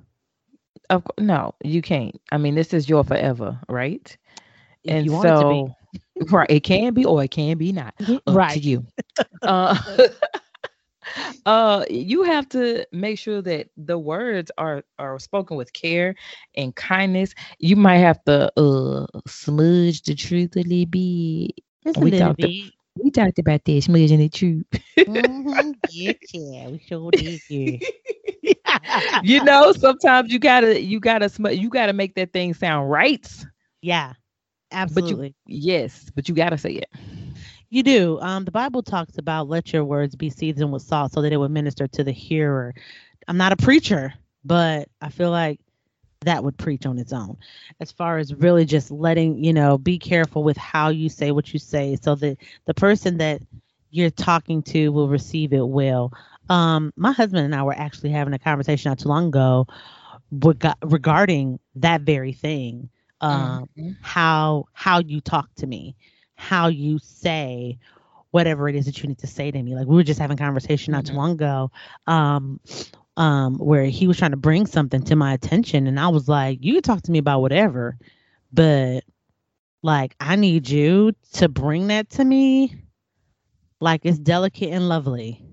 Of 0.92 1.04
course, 1.06 1.18
no, 1.20 1.56
you 1.64 1.82
can't. 1.82 2.20
I 2.32 2.38
mean, 2.38 2.56
this 2.56 2.74
is 2.74 2.90
your 2.90 3.04
forever, 3.04 3.60
right? 3.70 4.16
If 4.84 5.02
and 5.02 5.06
you 5.06 5.14
want 5.14 5.30
it 5.30 5.38
to 5.38 5.46
so, 5.46 5.76
right, 6.32 6.50
it 6.52 6.62
can 6.64 6.94
be 6.94 7.06
or 7.06 7.24
it 7.24 7.32
can 7.32 7.58
be 7.58 7.74
not. 7.74 7.96
be. 8.00 8.20
Up 8.28 8.48
to 8.50 8.60
right. 8.60 8.62
you. 8.62 8.86
uh, 9.46 9.78
uh, 11.46 11.86
you 11.90 12.24
have 12.24 12.50
to 12.50 12.86
make 12.92 13.20
sure 13.20 13.42
that 13.42 13.70
the 13.78 13.98
words 14.00 14.52
are 14.58 14.84
are 15.00 15.20
spoken 15.20 15.58
with 15.58 15.74
care 15.74 16.16
and 16.56 16.76
kindness. 16.76 17.34
You 17.60 17.76
might 17.78 17.98
have 17.98 18.24
to 18.26 18.52
uh 18.60 19.08
smudge 19.28 20.04
the 20.04 20.16
truth 20.16 20.56
a 20.58 20.62
little 20.64 20.86
bit. 20.88 21.52
Just 21.84 22.02
a 22.02 22.06
we 22.06 22.12
little 22.12 22.32
talked 22.32 22.46
bit. 22.46 22.74
We 23.02 23.12
talked 23.12 23.40
about 23.40 23.66
that 23.66 23.82
smudging 23.84 24.20
the 24.20 24.30
truth. 24.30 24.66
Mhm, 25.08 25.76
yeah, 25.88 26.14
yeah, 26.34 26.68
we 26.70 26.80
sure 26.80 27.12
did. 27.12 27.42
Yeah. 27.50 27.78
you 29.22 29.42
know, 29.42 29.72
sometimes 29.74 30.32
you 30.32 30.40
gotta 30.40 30.82
you 30.82 31.00
gotta 31.00 31.30
sm- 31.30 31.48
you 31.48 31.70
gotta 31.70 31.94
make 31.94 32.16
that 32.16 32.34
thing 32.34 32.54
sound 32.54 32.90
right. 32.90 33.28
Yeah, 33.82 34.14
absolutely. 34.72 35.36
But 35.46 35.52
you, 35.52 35.74
yes, 35.74 36.10
but 36.16 36.28
you 36.30 36.36
gotta 36.36 36.58
say 36.58 36.74
it. 36.74 36.90
You 37.70 37.84
do. 37.84 38.20
Um, 38.20 38.46
the 38.46 38.52
Bible 38.52 38.82
talks 38.84 39.18
about 39.18 39.48
let 39.48 39.72
your 39.74 39.84
words 39.86 40.16
be 40.16 40.30
seasoned 40.30 40.72
with 40.72 40.82
salt 40.82 41.14
so 41.14 41.22
that 41.22 41.32
it 41.32 41.38
would 41.38 41.52
minister 41.52 41.88
to 41.88 42.04
the 42.04 42.12
hearer. 42.12 42.74
I'm 43.28 43.38
not 43.38 43.54
a 43.54 43.58
preacher, 43.58 44.14
but 44.44 44.90
I 45.02 45.10
feel 45.10 45.32
like 45.32 45.60
that 46.22 46.44
would 46.44 46.58
preach 46.58 46.86
on 46.86 46.98
its 46.98 47.14
own 47.14 47.38
as 47.80 47.92
far 47.92 48.18
as 48.18 48.34
really 48.36 48.66
just 48.66 48.92
letting 48.92 49.44
you 49.44 49.54
know 49.54 49.78
be 49.78 49.98
careful 49.98 50.44
with 50.44 50.58
how 50.58 50.90
you 50.90 51.10
say 51.10 51.32
what 51.32 51.52
you 51.54 51.60
say 51.60 51.98
so 52.02 52.16
that 52.16 52.38
the 52.66 52.74
person 52.74 53.18
that 53.18 53.42
you're 53.90 54.10
talking 54.10 54.62
to 54.64 54.90
will 54.90 55.08
receive 55.10 55.54
it 55.54 55.68
well 55.68 56.12
um 56.52 56.92
my 56.96 57.12
husband 57.12 57.46
and 57.46 57.56
i 57.56 57.64
were 57.64 57.74
actually 57.74 58.10
having 58.10 58.34
a 58.34 58.40
conversation 58.40 58.90
not 58.90 59.00
too 59.00 59.08
long 59.08 59.28
ago 59.28 59.66
regarding 60.84 61.60
that 61.76 62.02
very 62.02 62.34
thing 62.34 62.90
um 63.22 63.68
mm-hmm. 63.78 63.92
how 64.02 64.66
how 64.74 65.00
you 65.00 65.22
talk 65.22 65.50
to 65.56 65.66
me 65.66 65.96
how 66.36 66.68
you 66.68 67.00
say 67.00 67.78
whatever 68.32 68.70
it 68.70 68.76
is 68.76 68.86
that 68.86 69.02
you 69.02 69.08
need 69.08 69.18
to 69.18 69.28
say 69.28 69.52
to 69.52 69.62
me 69.62 69.76
like 69.76 69.88
we 69.88 69.96
were 69.96 70.04
just 70.04 70.20
having 70.20 70.38
conversation 70.38 70.92
not 70.92 71.04
mm-hmm. 71.04 71.14
too 71.14 71.18
long 71.18 71.32
ago 71.32 71.72
um 72.08 72.60
um, 73.18 73.58
where 73.58 73.84
he 73.86 74.08
was 74.08 74.18
trying 74.18 74.32
to 74.32 74.38
bring 74.38 74.66
something 74.66 75.04
to 75.04 75.16
my 75.16 75.34
attention, 75.34 75.88
and 75.88 76.00
I 76.00 76.08
was 76.08 76.28
like, 76.30 76.60
"You 76.62 76.76
can 76.76 76.82
talk 76.82 77.02
to 77.04 77.12
me 77.12 77.20
about 77.20 77.42
whatever, 77.42 77.98
but 78.54 79.04
like 79.84 80.16
I 80.20 80.38
need 80.38 80.70
you 80.70 81.14
to 81.34 81.50
bring 81.50 81.88
that 81.88 82.10
to 82.12 82.26
me, 82.26 82.76
like 83.80 84.02
it's 84.06 84.18
delicate 84.18 84.70
and 84.70 84.88
lovely." 84.88 85.46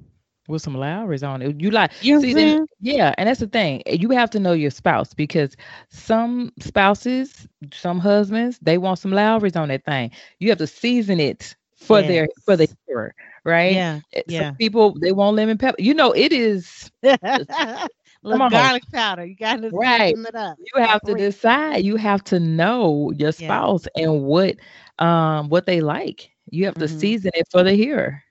With 0.48 0.62
some 0.62 0.74
Lawry's 0.74 1.22
on 1.22 1.42
it, 1.42 1.60
you 1.60 1.70
like 1.70 1.92
you 2.00 2.20
see, 2.20 2.32
then, 2.32 2.66
yeah, 2.80 3.14
and 3.18 3.28
that's 3.28 3.40
the 3.40 3.46
thing. 3.46 3.82
You 3.86 4.10
have 4.10 4.30
to 4.30 4.40
know 4.40 4.52
your 4.52 4.70
spouse 4.70 5.14
because 5.14 5.56
some 5.90 6.52
spouses, 6.58 7.46
some 7.72 8.00
husbands, 8.00 8.58
they 8.62 8.78
want 8.78 8.98
some 8.98 9.12
Lawry's 9.12 9.56
on 9.56 9.68
that 9.68 9.84
thing. 9.84 10.10
You 10.38 10.48
have 10.48 10.58
to 10.58 10.66
season 10.66 11.20
it 11.20 11.54
for 11.76 12.00
yes. 12.00 12.08
their 12.08 12.28
for 12.44 12.56
the 12.56 12.68
hearer 12.86 13.14
right? 13.44 13.74
Yeah. 13.74 14.00
Eh, 14.12 14.22
yeah. 14.28 14.50
people 14.52 14.96
they 15.00 15.12
want 15.12 15.36
lemon 15.36 15.58
pepper. 15.58 15.76
You 15.78 15.94
know, 15.94 16.12
it 16.12 16.32
is 16.32 16.90
Come 17.02 18.50
garlic 18.50 18.82
powder. 18.92 19.24
You 19.24 19.36
got 19.36 19.62
to 19.62 19.70
right. 19.70 20.14
it 20.16 20.34
up. 20.34 20.56
You 20.58 20.82
have 20.82 21.00
to 21.02 21.14
decide. 21.14 21.84
You 21.84 21.96
have 21.96 22.22
to 22.24 22.40
know 22.40 23.12
your 23.16 23.32
spouse 23.32 23.86
yeah. 23.96 24.04
and 24.04 24.24
what 24.24 24.56
um 24.98 25.48
what 25.48 25.66
they 25.66 25.80
like. 25.80 26.30
You 26.50 26.64
have 26.66 26.74
to 26.76 26.86
mm-hmm. 26.86 26.98
season 26.98 27.30
it 27.34 27.46
for 27.50 27.62
the 27.62 27.72
hearer. 27.72 28.22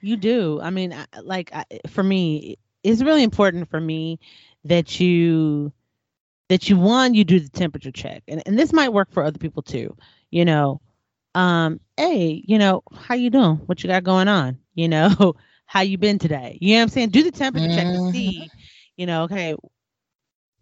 You 0.00 0.16
do. 0.16 0.60
I 0.60 0.70
mean, 0.70 0.94
like 1.22 1.52
for 1.88 2.02
me, 2.02 2.58
it's 2.82 3.02
really 3.02 3.22
important 3.22 3.68
for 3.70 3.80
me 3.80 4.18
that 4.64 5.00
you 5.00 5.72
that 6.48 6.68
you 6.68 6.76
one 6.76 7.14
you 7.14 7.24
do 7.24 7.40
the 7.40 7.48
temperature 7.48 7.92
check, 7.92 8.22
and 8.28 8.42
and 8.46 8.58
this 8.58 8.72
might 8.72 8.92
work 8.92 9.10
for 9.12 9.22
other 9.22 9.38
people 9.38 9.62
too. 9.62 9.96
You 10.30 10.44
know, 10.44 10.80
um, 11.34 11.80
hey, 11.96 12.42
you 12.46 12.58
know, 12.58 12.82
how 12.92 13.14
you 13.14 13.30
doing? 13.30 13.56
What 13.66 13.82
you 13.82 13.88
got 13.88 14.04
going 14.04 14.28
on? 14.28 14.58
You 14.74 14.88
know, 14.88 15.34
how 15.66 15.80
you 15.80 15.98
been 15.98 16.18
today? 16.18 16.58
You 16.60 16.74
know 16.74 16.78
what 16.78 16.82
I'm 16.82 16.88
saying? 16.88 17.10
Do 17.10 17.22
the 17.22 17.30
temperature 17.30 17.68
mm-hmm. 17.68 17.76
check 17.76 17.86
to 17.86 18.00
mm-hmm. 18.00 18.12
see, 18.12 18.50
you 18.96 19.06
know, 19.06 19.24
okay, 19.24 19.54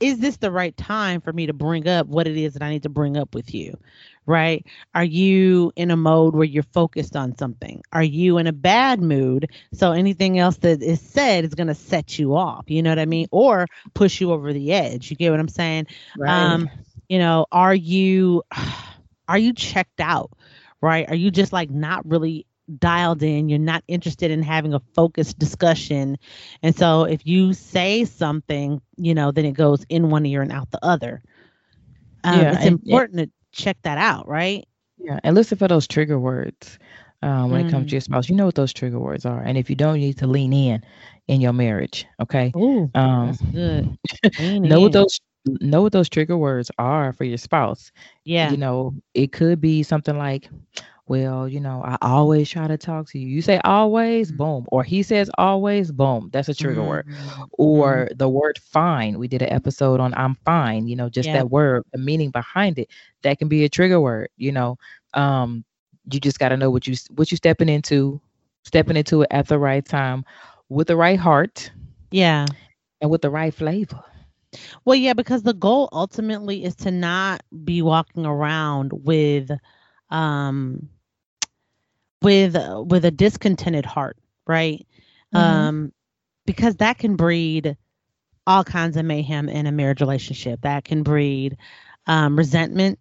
is 0.01 0.19
this 0.19 0.37
the 0.37 0.51
right 0.51 0.77
time 0.77 1.21
for 1.21 1.33
me 1.33 1.47
to 1.47 1.53
bring 1.53 1.89
up 1.89 2.07
what 2.07 2.27
it 2.27 2.37
is 2.37 2.55
that 2.55 2.63
I 2.63 2.71
need 2.71 2.85
to 2.85 2.89
bring 2.89 3.17
up 3.17 3.35
with 3.35 3.55
you? 3.55 3.79
Right? 4.27 4.67
Are 4.95 5.05
you 5.05 5.73
in 5.75 5.91
a 5.91 5.97
mode 5.97 6.35
where 6.35 6.45
you're 6.45 6.63
focused 6.63 7.17
on 7.17 7.37
something? 7.37 7.83
Are 7.93 8.03
you 8.03 8.39
in 8.39 8.47
a 8.47 8.53
bad 8.53 9.01
mood? 9.01 9.51
So 9.73 9.93
anything 9.93 10.39
else 10.39 10.59
that 10.59 10.83
is 10.83 11.01
said 11.01 11.45
is 11.45 11.55
going 11.55 11.69
to 11.69 11.75
set 11.75 12.19
you 12.19 12.37
off. 12.37 12.65
You 12.69 12.83
know 12.83 12.91
what 12.91 12.99
I 12.99 13.07
mean? 13.07 13.29
Or 13.31 13.67
push 13.95 14.21
you 14.21 14.33
over 14.33 14.53
the 14.53 14.73
edge. 14.73 15.11
You 15.11 15.17
get 15.17 15.31
what 15.31 15.41
I'm 15.41 15.49
saying? 15.49 15.87
Right. 16.19 16.31
Um, 16.31 16.69
you 17.09 17.19
know, 17.19 17.47
are 17.51 17.75
you 17.75 18.43
are 19.29 19.39
you 19.39 19.55
checked 19.55 20.01
out? 20.01 20.31
right? 20.81 21.09
Are 21.09 21.15
you 21.15 21.31
just 21.31 21.53
like 21.53 21.71
not 21.71 22.09
really 22.09 22.47
dialed 22.79 23.23
in? 23.23 23.49
You're 23.49 23.59
not 23.59 23.83
interested 23.89 24.31
in 24.31 24.43
having 24.43 24.75
a 24.75 24.81
focused 24.95 25.39
discussion. 25.39 26.19
And 26.63 26.77
so 26.77 27.05
if 27.05 27.27
you 27.27 27.53
say 27.53 28.05
something, 28.05 28.81
you 28.97 29.15
know, 29.15 29.33
then 29.33 29.45
it 29.45 29.53
goes 29.53 29.85
in 29.89 30.11
one 30.11 30.27
ear 30.27 30.43
and 30.43 30.53
out 30.53 30.71
the 30.71 30.85
other. 30.85 31.23
Um, 32.25 32.41
yeah, 32.41 32.53
it's 32.53 32.65
and, 32.65 32.81
important 32.81 33.19
to 33.19 33.31
check 33.53 33.79
that 33.83 33.99
out, 33.99 34.29
right? 34.29 34.67
Yeah. 34.99 35.21
And 35.23 35.35
listen 35.35 35.59
for 35.59 35.69
those 35.69 35.87
trigger 35.87 36.19
words. 36.19 36.79
Um, 37.21 37.51
when 37.51 37.65
mm. 37.65 37.69
it 37.69 37.73
comes 37.73 37.87
to 37.87 37.93
your 37.93 38.01
mm. 38.01 38.05
spouse, 38.05 38.29
you 38.29 38.37
know 38.37 38.47
what 38.47 38.55
those 38.55 38.73
trigger 38.73 39.01
words 39.01 39.27
are, 39.27 39.41
and 39.41 39.59
if 39.59 39.69
you 39.69 39.75
don't, 39.75 39.97
you 39.97 40.07
need 40.07 40.19
to 40.19 40.29
lean 40.29 40.53
in 40.53 40.85
in 41.27 41.41
your 41.41 41.53
marriage. 41.53 42.07
Okay. 42.21 42.53
Ooh, 42.57 42.89
um, 42.95 43.27
that's 43.27 43.41
good. 43.41 43.99
know 44.63 44.77
in. 44.77 44.83
what 44.83 44.93
those 44.93 45.19
know 45.61 45.83
what 45.83 45.93
those 45.93 46.09
trigger 46.09 46.37
words 46.37 46.71
are 46.79 47.13
for 47.13 47.25
your 47.25 47.39
spouse. 47.39 47.93
Yeah. 48.25 48.51
You 48.51 48.57
know, 48.57 48.95
it 49.15 49.33
could 49.33 49.61
be 49.61 49.83
something 49.83 50.17
like, 50.17 50.49
well, 51.09 51.49
you 51.49 51.59
know, 51.59 51.83
I 51.85 51.97
always 52.03 52.51
try 52.51 52.69
to 52.69 52.77
talk 52.77 53.09
to 53.11 53.19
you. 53.19 53.27
You 53.27 53.41
say 53.41 53.61
always, 53.65 54.29
mm-hmm. 54.29 54.37
boom. 54.37 54.67
Or 54.71 54.85
he 54.85 55.03
says 55.03 55.31
always, 55.39 55.91
boom. 55.91 56.29
That's 56.33 56.49
a 56.49 56.55
trigger 56.55 56.81
mm-hmm. 56.81 56.89
word. 56.89 57.07
Or 57.53 58.07
mm-hmm. 58.07 58.17
the 58.19 58.29
word 58.29 58.59
fine. 58.59 59.19
We 59.19 59.27
did 59.27 59.43
an 59.43 59.51
episode 59.51 60.01
on 60.01 60.13
I'm 60.15 60.35
fine, 60.45 60.87
you 60.87 60.97
know, 60.97 61.09
just 61.09 61.29
yeah. 61.29 61.35
that 61.35 61.51
word, 61.51 61.85
the 61.93 61.99
meaning 61.99 62.31
behind 62.31 62.79
it. 62.79 62.91
That 63.23 63.39
can 63.39 63.49
be 63.49 63.65
a 63.65 63.69
trigger 63.69 64.01
word, 64.01 64.29
you 64.37 64.53
know. 64.53 64.79
Um, 65.15 65.65
you 66.13 66.21
just 66.21 66.39
gotta 66.39 66.57
know 66.57 66.71
what 66.71 66.87
you 66.87 66.95
what 67.17 67.31
you 67.31 67.37
stepping 67.37 67.69
into, 67.69 68.21
stepping 68.65 68.97
into 68.97 69.23
it 69.23 69.29
at 69.31 69.49
the 69.49 69.59
right 69.59 69.85
time 69.85 70.25
with 70.69 70.89
the 70.89 70.97
right 70.97 71.19
heart. 71.19 71.71
Yeah. 72.11 72.47
And 73.01 73.11
with 73.11 73.23
the 73.23 73.31
right 73.31 73.55
flavor. 73.55 74.03
Well, 74.85 74.97
yeah, 74.97 75.13
because 75.13 75.43
the 75.43 75.55
goal 75.55 75.89
ultimately 75.93 76.65
is 76.65 76.75
to 76.77 76.91
not 76.91 77.43
be 77.65 77.81
walking 77.83 78.27
around 78.27 78.93
with 78.93 79.51
um 80.11 80.89
with 82.23 82.57
with 82.87 83.05
a 83.05 83.11
discontented 83.11 83.85
heart, 83.85 84.17
right? 84.47 84.87
Mm-hmm. 85.35 85.37
Um 85.37 85.93
because 86.47 86.77
that 86.77 86.99
can 86.99 87.17
breed 87.17 87.77
all 88.47 88.65
kinds 88.65 88.97
of 88.97 89.05
mayhem 89.05 89.51
in 89.51 89.67
a 89.67 89.73
marriage 89.73 90.01
relationship. 90.01 90.63
That 90.63 90.85
can 90.85 91.03
breed 91.03 91.59
um, 92.07 92.37
resentment, 92.37 92.99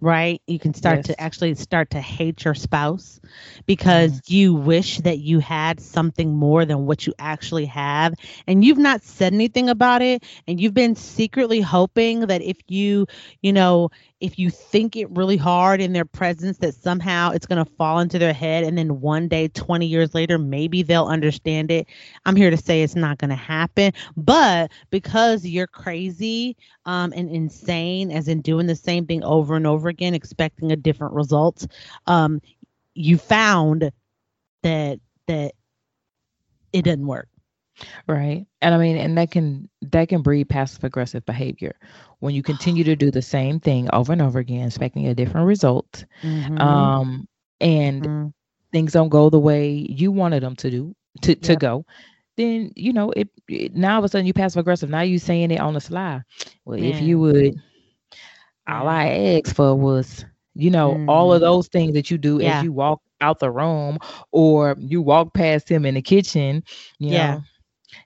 right? 0.00 0.42
You 0.46 0.58
can 0.58 0.74
start 0.74 0.98
yes. 0.98 1.06
to 1.06 1.20
actually 1.20 1.54
start 1.54 1.90
to 1.90 2.00
hate 2.00 2.44
your 2.44 2.54
spouse 2.54 3.20
because 3.64 4.20
mm. 4.20 4.30
you 4.30 4.54
wish 4.54 4.98
that 4.98 5.18
you 5.18 5.38
had 5.38 5.80
something 5.80 6.34
more 6.34 6.64
than 6.64 6.86
what 6.86 7.06
you 7.06 7.14
actually 7.18 7.66
have 7.66 8.14
and 8.46 8.64
you've 8.64 8.78
not 8.78 9.02
said 9.02 9.32
anything 9.32 9.68
about 9.68 10.02
it 10.02 10.22
and 10.46 10.60
you've 10.60 10.74
been 10.74 10.94
secretly 10.94 11.60
hoping 11.60 12.20
that 12.26 12.42
if 12.42 12.56
you, 12.68 13.06
you 13.42 13.52
know, 13.52 13.90
if 14.20 14.38
you 14.38 14.50
think 14.50 14.96
it 14.96 15.10
really 15.10 15.36
hard 15.36 15.80
in 15.80 15.92
their 15.92 16.04
presence 16.04 16.58
that 16.58 16.74
somehow 16.74 17.30
it's 17.30 17.46
going 17.46 17.62
to 17.62 17.70
fall 17.72 17.98
into 17.98 18.18
their 18.18 18.32
head 18.32 18.64
and 18.64 18.78
then 18.78 19.00
one 19.00 19.28
day 19.28 19.48
20 19.48 19.86
years 19.86 20.14
later 20.14 20.38
maybe 20.38 20.82
they'll 20.82 21.06
understand 21.06 21.70
it 21.70 21.86
i'm 22.24 22.36
here 22.36 22.50
to 22.50 22.56
say 22.56 22.82
it's 22.82 22.94
not 22.94 23.18
going 23.18 23.28
to 23.28 23.36
happen 23.36 23.92
but 24.16 24.70
because 24.90 25.44
you're 25.44 25.66
crazy 25.66 26.56
um, 26.86 27.12
and 27.14 27.30
insane 27.30 28.10
as 28.10 28.28
in 28.28 28.40
doing 28.40 28.66
the 28.66 28.74
same 28.74 29.06
thing 29.06 29.22
over 29.22 29.56
and 29.56 29.66
over 29.66 29.88
again 29.88 30.14
expecting 30.14 30.72
a 30.72 30.76
different 30.76 31.14
result 31.14 31.66
um, 32.06 32.40
you 32.94 33.18
found 33.18 33.90
that 34.62 34.98
that 35.26 35.52
it 36.72 36.82
doesn't 36.82 37.06
work 37.06 37.28
Right. 38.06 38.46
And 38.62 38.74
I 38.74 38.78
mean, 38.78 38.96
and 38.96 39.18
that 39.18 39.30
can 39.30 39.68
that 39.82 40.08
can 40.08 40.22
breed 40.22 40.48
passive 40.48 40.84
aggressive 40.84 41.24
behavior 41.26 41.76
when 42.20 42.34
you 42.34 42.42
continue 42.42 42.84
to 42.84 42.96
do 42.96 43.10
the 43.10 43.22
same 43.22 43.60
thing 43.60 43.88
over 43.92 44.12
and 44.12 44.22
over 44.22 44.38
again, 44.38 44.66
expecting 44.66 45.06
a 45.06 45.14
different 45.14 45.46
result. 45.46 46.04
Mm-hmm. 46.22 46.58
Um, 46.58 47.28
and 47.60 48.02
mm-hmm. 48.02 48.26
things 48.72 48.92
don't 48.92 49.10
go 49.10 49.28
the 49.28 49.38
way 49.38 49.70
you 49.70 50.10
wanted 50.10 50.42
them 50.42 50.56
to 50.56 50.70
do 50.70 50.94
to, 51.22 51.34
to 51.34 51.52
yep. 51.52 51.60
go, 51.60 51.86
then 52.36 52.72
you 52.76 52.92
know 52.92 53.10
it, 53.12 53.28
it, 53.48 53.74
now 53.74 53.94
all 53.94 53.98
of 53.98 54.04
a 54.04 54.08
sudden 54.08 54.26
you 54.26 54.32
passive 54.32 54.60
aggressive. 54.60 54.90
Now 54.90 55.02
you 55.02 55.18
saying 55.18 55.50
it 55.50 55.60
on 55.60 55.74
the 55.74 55.80
sly. 55.80 56.22
Well, 56.64 56.82
if 56.82 57.00
you 57.00 57.18
would 57.20 57.60
all 58.68 58.88
I 58.88 59.06
asked 59.06 59.54
for 59.54 59.74
was, 59.74 60.24
you 60.54 60.70
know, 60.70 60.94
mm. 60.94 61.08
all 61.08 61.32
of 61.32 61.36
mm-hmm. 61.36 61.44
those 61.44 61.68
things 61.68 61.94
that 61.94 62.10
you 62.10 62.18
do 62.18 62.40
yeah. 62.40 62.58
as 62.58 62.64
you 62.64 62.72
walk 62.72 63.00
out 63.20 63.38
the 63.38 63.50
room 63.50 63.98
or 64.32 64.76
you 64.78 65.00
walk 65.00 65.34
past 65.34 65.68
him 65.68 65.86
in 65.86 65.94
the 65.94 66.02
kitchen, 66.02 66.62
you 66.98 67.10
yeah. 67.12 67.34
know 67.36 67.42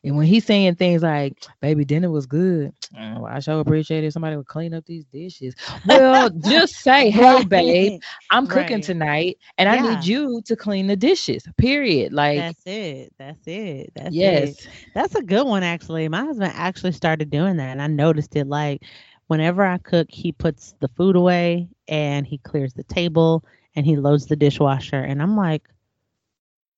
and 0.02 0.16
when 0.16 0.26
he's 0.26 0.46
saying 0.46 0.76
things 0.76 1.02
like, 1.02 1.34
baby, 1.60 1.84
dinner 1.84 2.10
was 2.10 2.24
good. 2.24 2.72
Oh, 2.98 3.26
I 3.26 3.40
sure 3.40 3.60
appreciate 3.60 4.02
it. 4.02 4.12
Somebody 4.12 4.36
would 4.36 4.46
clean 4.46 4.72
up 4.72 4.86
these 4.86 5.04
dishes. 5.04 5.54
Well, 5.86 6.30
just 6.48 6.76
say, 6.76 7.10
hey, 7.10 7.44
babe, 7.44 8.00
I'm 8.30 8.46
cooking 8.46 8.80
tonight 8.80 9.38
and 9.58 9.68
yeah. 9.68 9.74
I 9.74 9.94
need 9.94 10.06
you 10.06 10.40
to 10.46 10.56
clean 10.56 10.86
the 10.86 10.96
dishes. 10.96 11.44
Period. 11.58 12.14
Like 12.14 12.38
that's 12.38 12.62
it. 12.66 13.12
That's 13.18 13.46
it. 13.46 13.92
That's 13.94 14.14
yes. 14.14 14.48
It. 14.50 14.68
That's 14.94 15.14
a 15.16 15.22
good 15.22 15.46
one 15.46 15.62
actually. 15.62 16.08
My 16.08 16.24
husband 16.24 16.52
actually 16.54 16.92
started 16.92 17.30
doing 17.30 17.56
that 17.58 17.68
and 17.68 17.82
I 17.82 17.86
noticed 17.86 18.34
it 18.36 18.46
like 18.46 18.82
whenever 19.26 19.64
I 19.64 19.76
cook, 19.78 20.08
he 20.10 20.32
puts 20.32 20.74
the 20.80 20.88
food 20.88 21.14
away 21.14 21.68
and 21.88 22.26
he 22.26 22.38
clears 22.38 22.72
the 22.72 22.84
table 22.84 23.44
and 23.76 23.84
he 23.84 23.96
loads 23.96 24.26
the 24.26 24.36
dishwasher. 24.36 24.96
And 24.96 25.20
I'm 25.20 25.36
like, 25.36 25.68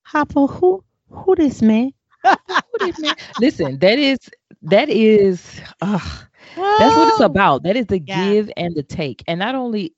Hopper, 0.03 0.47
who 0.47 0.83
who 1.09 1.37
this 1.37 1.63
man? 1.63 1.93
Listen, 3.39 3.79
that 3.79 3.99
is 3.99 4.19
that 4.63 4.89
is 4.89 5.61
uh, 5.81 5.99
that's 6.77 6.97
what 6.97 7.09
it's 7.09 7.21
about. 7.21 7.63
That 7.65 7.77
is 7.77 7.87
the 7.87 7.99
Yeah. 8.07 8.35
give 8.35 8.51
and 8.57 8.75
the 8.75 8.83
take. 8.83 9.23
And 9.27 9.39
not 9.39 9.55
only 9.55 9.95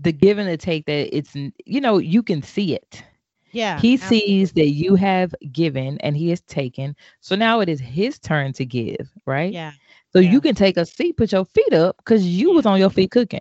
the 0.00 0.12
give 0.12 0.38
and 0.38 0.48
the 0.48 0.56
take 0.56 0.86
that 0.86 1.16
it's 1.16 1.34
you 1.34 1.80
know, 1.80 1.98
you 1.98 2.22
can 2.22 2.42
see 2.42 2.74
it. 2.74 3.04
Yeah. 3.52 3.84
he 3.84 3.94
absolutely. 3.94 3.98
sees 3.98 4.52
that 4.52 4.68
you 4.70 4.94
have 4.96 5.34
given 5.52 5.98
and 6.00 6.16
he 6.16 6.28
has 6.30 6.40
taken. 6.42 6.94
So 7.20 7.34
now 7.36 7.60
it 7.60 7.68
is 7.68 7.80
his 7.80 8.18
turn 8.18 8.52
to 8.54 8.64
give, 8.64 9.10
right? 9.26 9.52
Yeah. 9.52 9.72
So 10.12 10.18
yeah. 10.18 10.30
you 10.30 10.40
can 10.40 10.54
take 10.54 10.76
a 10.76 10.84
seat, 10.84 11.16
put 11.16 11.32
your 11.32 11.44
feet 11.44 11.72
up 11.72 11.96
because 11.98 12.26
you 12.26 12.52
was 12.52 12.66
on 12.66 12.78
your 12.78 12.90
feet 12.90 13.10
cooking. 13.10 13.40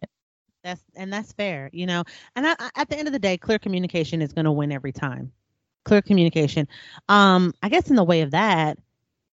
That's 0.64 0.84
and 0.96 1.12
that's 1.12 1.32
fair, 1.34 1.70
you 1.74 1.86
know. 1.86 2.04
And 2.36 2.48
I, 2.48 2.56
I- 2.60 2.72
at 2.76 2.90
the 2.90 2.98
end 2.98 3.08
of 3.08 3.14
the 3.14 3.20
day, 3.20 3.38
clear 3.38 3.60
communication 3.60 4.22
is 4.22 4.34
going 4.34 4.46
to 4.46 4.52
win 4.52 4.72
every 4.72 4.92
time. 4.92 5.32
Clear 5.88 6.04
communication. 6.04 6.70
Um, 7.10 7.54
I 7.64 7.70
guess 7.70 7.90
in 7.90 7.98
the 7.98 8.04
way 8.04 8.22
of 8.22 8.32
that, 8.32 8.80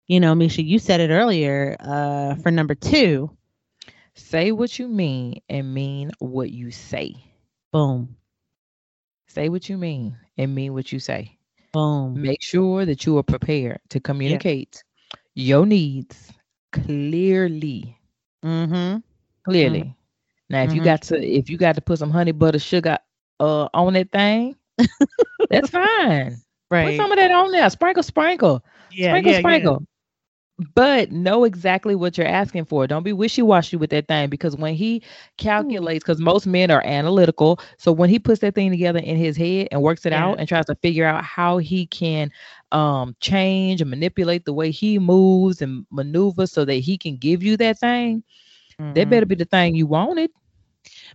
you 0.08 0.20
know, 0.20 0.34
Misha, 0.34 0.62
you 0.62 0.78
said 0.78 1.00
it 1.00 1.10
earlier. 1.10 1.76
Uh, 1.80 2.36
for 2.36 2.50
number 2.52 2.74
two, 2.74 3.30
Say 4.14 4.52
what 4.52 4.78
you 4.78 4.88
mean 4.88 5.42
and 5.48 5.74
mean 5.74 6.12
what 6.20 6.50
you 6.50 6.70
say. 6.72 7.14
boom, 7.72 8.16
Say 9.28 9.48
what 9.48 9.68
you 9.68 9.78
mean 9.78 10.18
and 10.38 10.54
mean 10.54 10.74
what 10.74 10.92
you 10.92 11.00
say. 11.00 11.38
boom. 11.72 12.22
Make 12.22 12.42
sure 12.42 12.86
that 12.86 13.06
you 13.06 13.18
are 13.18 13.24
prepared 13.24 13.80
to 13.90 14.00
communicate 14.00 14.84
your 15.34 15.66
needs 15.66 16.32
clearly. 16.72 17.98
Mm-hmm. 18.44 18.98
Clearly. 19.44 19.96
Now, 20.50 20.62
if 20.64 20.74
you 20.74 20.80
Mhm. 20.80 20.90
got 20.90 21.02
to 21.04 21.16
if 21.22 21.50
you 21.50 21.58
got 21.58 21.76
to 21.76 21.82
put 21.82 21.98
some 21.98 22.10
honey 22.10 22.32
butter 22.32 22.58
sugar 22.58 22.98
uh 23.40 23.68
on 23.74 23.94
that 23.94 24.10
thing, 24.12 24.56
that's 25.50 25.70
fine. 25.70 26.42
Right. 26.70 26.80
Put 26.80 26.94
some 26.94 27.10
of 27.12 27.18
that 27.18 27.30
on 27.30 27.50
there. 27.52 27.68
Sprinkle, 27.70 28.02
sprinkle. 28.02 28.64
yeah, 28.90 29.08
sprinkle, 29.08 29.32
yeah, 29.32 29.38
yeah. 29.38 29.40
sprinkle. 29.40 29.86
But 30.74 31.10
know 31.10 31.44
exactly 31.44 31.94
what 31.94 32.16
you're 32.16 32.26
asking 32.26 32.66
for. 32.66 32.86
Don't 32.86 33.02
be 33.02 33.12
wishy 33.12 33.42
washy 33.42 33.76
with 33.76 33.90
that 33.90 34.08
thing 34.08 34.28
because 34.28 34.56
when 34.56 34.74
he 34.74 35.02
calculates, 35.38 36.04
because 36.04 36.20
most 36.20 36.46
men 36.46 36.70
are 36.70 36.82
analytical. 36.84 37.60
So 37.78 37.92
when 37.92 38.10
he 38.10 38.18
puts 38.18 38.40
that 38.40 38.54
thing 38.54 38.70
together 38.70 38.98
in 39.00 39.16
his 39.16 39.36
head 39.36 39.68
and 39.70 39.82
works 39.82 40.06
it 40.06 40.12
Yeah. 40.12 40.28
out 40.28 40.38
and 40.38 40.48
tries 40.48 40.66
to 40.66 40.74
figure 40.76 41.06
out 41.06 41.24
how 41.24 41.58
he 41.58 41.86
can 41.86 42.30
um 42.72 43.16
change 43.20 43.80
and 43.80 43.90
manipulate 43.90 44.44
the 44.44 44.52
way 44.52 44.70
he 44.70 44.98
moves 44.98 45.62
and 45.62 45.86
maneuver 45.90 46.46
so 46.46 46.64
that 46.64 46.74
he 46.74 46.98
can 46.98 47.16
give 47.16 47.42
you 47.42 47.56
that 47.58 47.78
thing, 47.78 48.22
that 48.94 49.08
Mhm. 49.08 49.10
better 49.10 49.26
be 49.26 49.36
the 49.36 49.44
thing 49.46 49.74
you 49.74 49.86
wanted. 49.86 50.30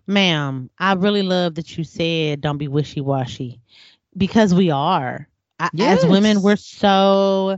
Ma'am, 0.08 0.70
I 0.80 0.94
really 0.94 1.24
love 1.24 1.56
that 1.56 1.78
you 1.78 1.84
said 1.84 2.42
don't 2.42 2.58
be 2.58 2.68
wishy 2.68 3.02
washy 3.02 3.60
because 4.16 4.54
we 4.54 4.72
are. 4.72 5.28
I, 5.60 5.70
As 5.80 6.06
women, 6.06 6.42
we're 6.42 6.58
so. 6.58 7.58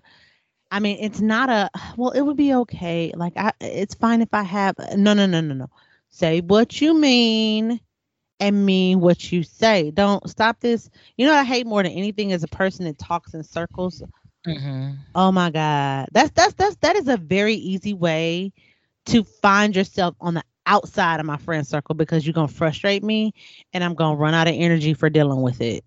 I 0.69 0.79
mean, 0.79 0.97
it's 0.99 1.19
not 1.21 1.49
a. 1.49 1.69
Well, 1.95 2.11
it 2.11 2.21
would 2.21 2.37
be 2.37 2.53
okay. 2.53 3.11
Like, 3.15 3.33
I, 3.37 3.51
it's 3.61 3.95
fine 3.95 4.21
if 4.21 4.29
I 4.33 4.43
have. 4.43 4.75
No, 4.95 5.13
no, 5.13 5.25
no, 5.25 5.41
no, 5.41 5.53
no. 5.53 5.69
Say 6.09 6.41
what 6.41 6.81
you 6.81 6.93
mean 6.97 7.79
and 8.39 8.65
mean 8.65 8.99
what 8.99 9.31
you 9.31 9.43
say. 9.43 9.91
Don't 9.91 10.27
stop 10.29 10.59
this. 10.59 10.89
You 11.17 11.25
know 11.25 11.33
what 11.33 11.39
I 11.39 11.43
hate 11.43 11.65
more 11.65 11.83
than 11.83 11.91
anything 11.91 12.31
is 12.31 12.43
a 12.43 12.47
person 12.47 12.85
that 12.85 12.97
talks 12.99 13.33
in 13.33 13.43
circles. 13.43 14.03
Mm-hmm. 14.45 14.91
Oh 15.15 15.31
my 15.31 15.49
God. 15.49 16.07
That's 16.11 16.31
that's 16.31 16.53
that's 16.53 16.75
that 16.77 16.95
is 16.95 17.07
a 17.07 17.17
very 17.17 17.55
easy 17.55 17.93
way 17.93 18.53
to 19.07 19.23
find 19.23 19.75
yourself 19.75 20.15
on 20.19 20.35
the 20.35 20.43
outside 20.67 21.19
of 21.21 21.25
my 21.27 21.37
friend 21.37 21.67
circle 21.67 21.95
because 21.95 22.25
you're 22.27 22.33
gonna 22.33 22.47
frustrate 22.49 23.03
me 23.03 23.33
and 23.73 23.83
I'm 23.83 23.95
gonna 23.95 24.17
run 24.17 24.35
out 24.35 24.47
of 24.47 24.55
energy 24.57 24.93
for 24.93 25.09
dealing 25.09 25.41
with 25.41 25.61
it. 25.61 25.85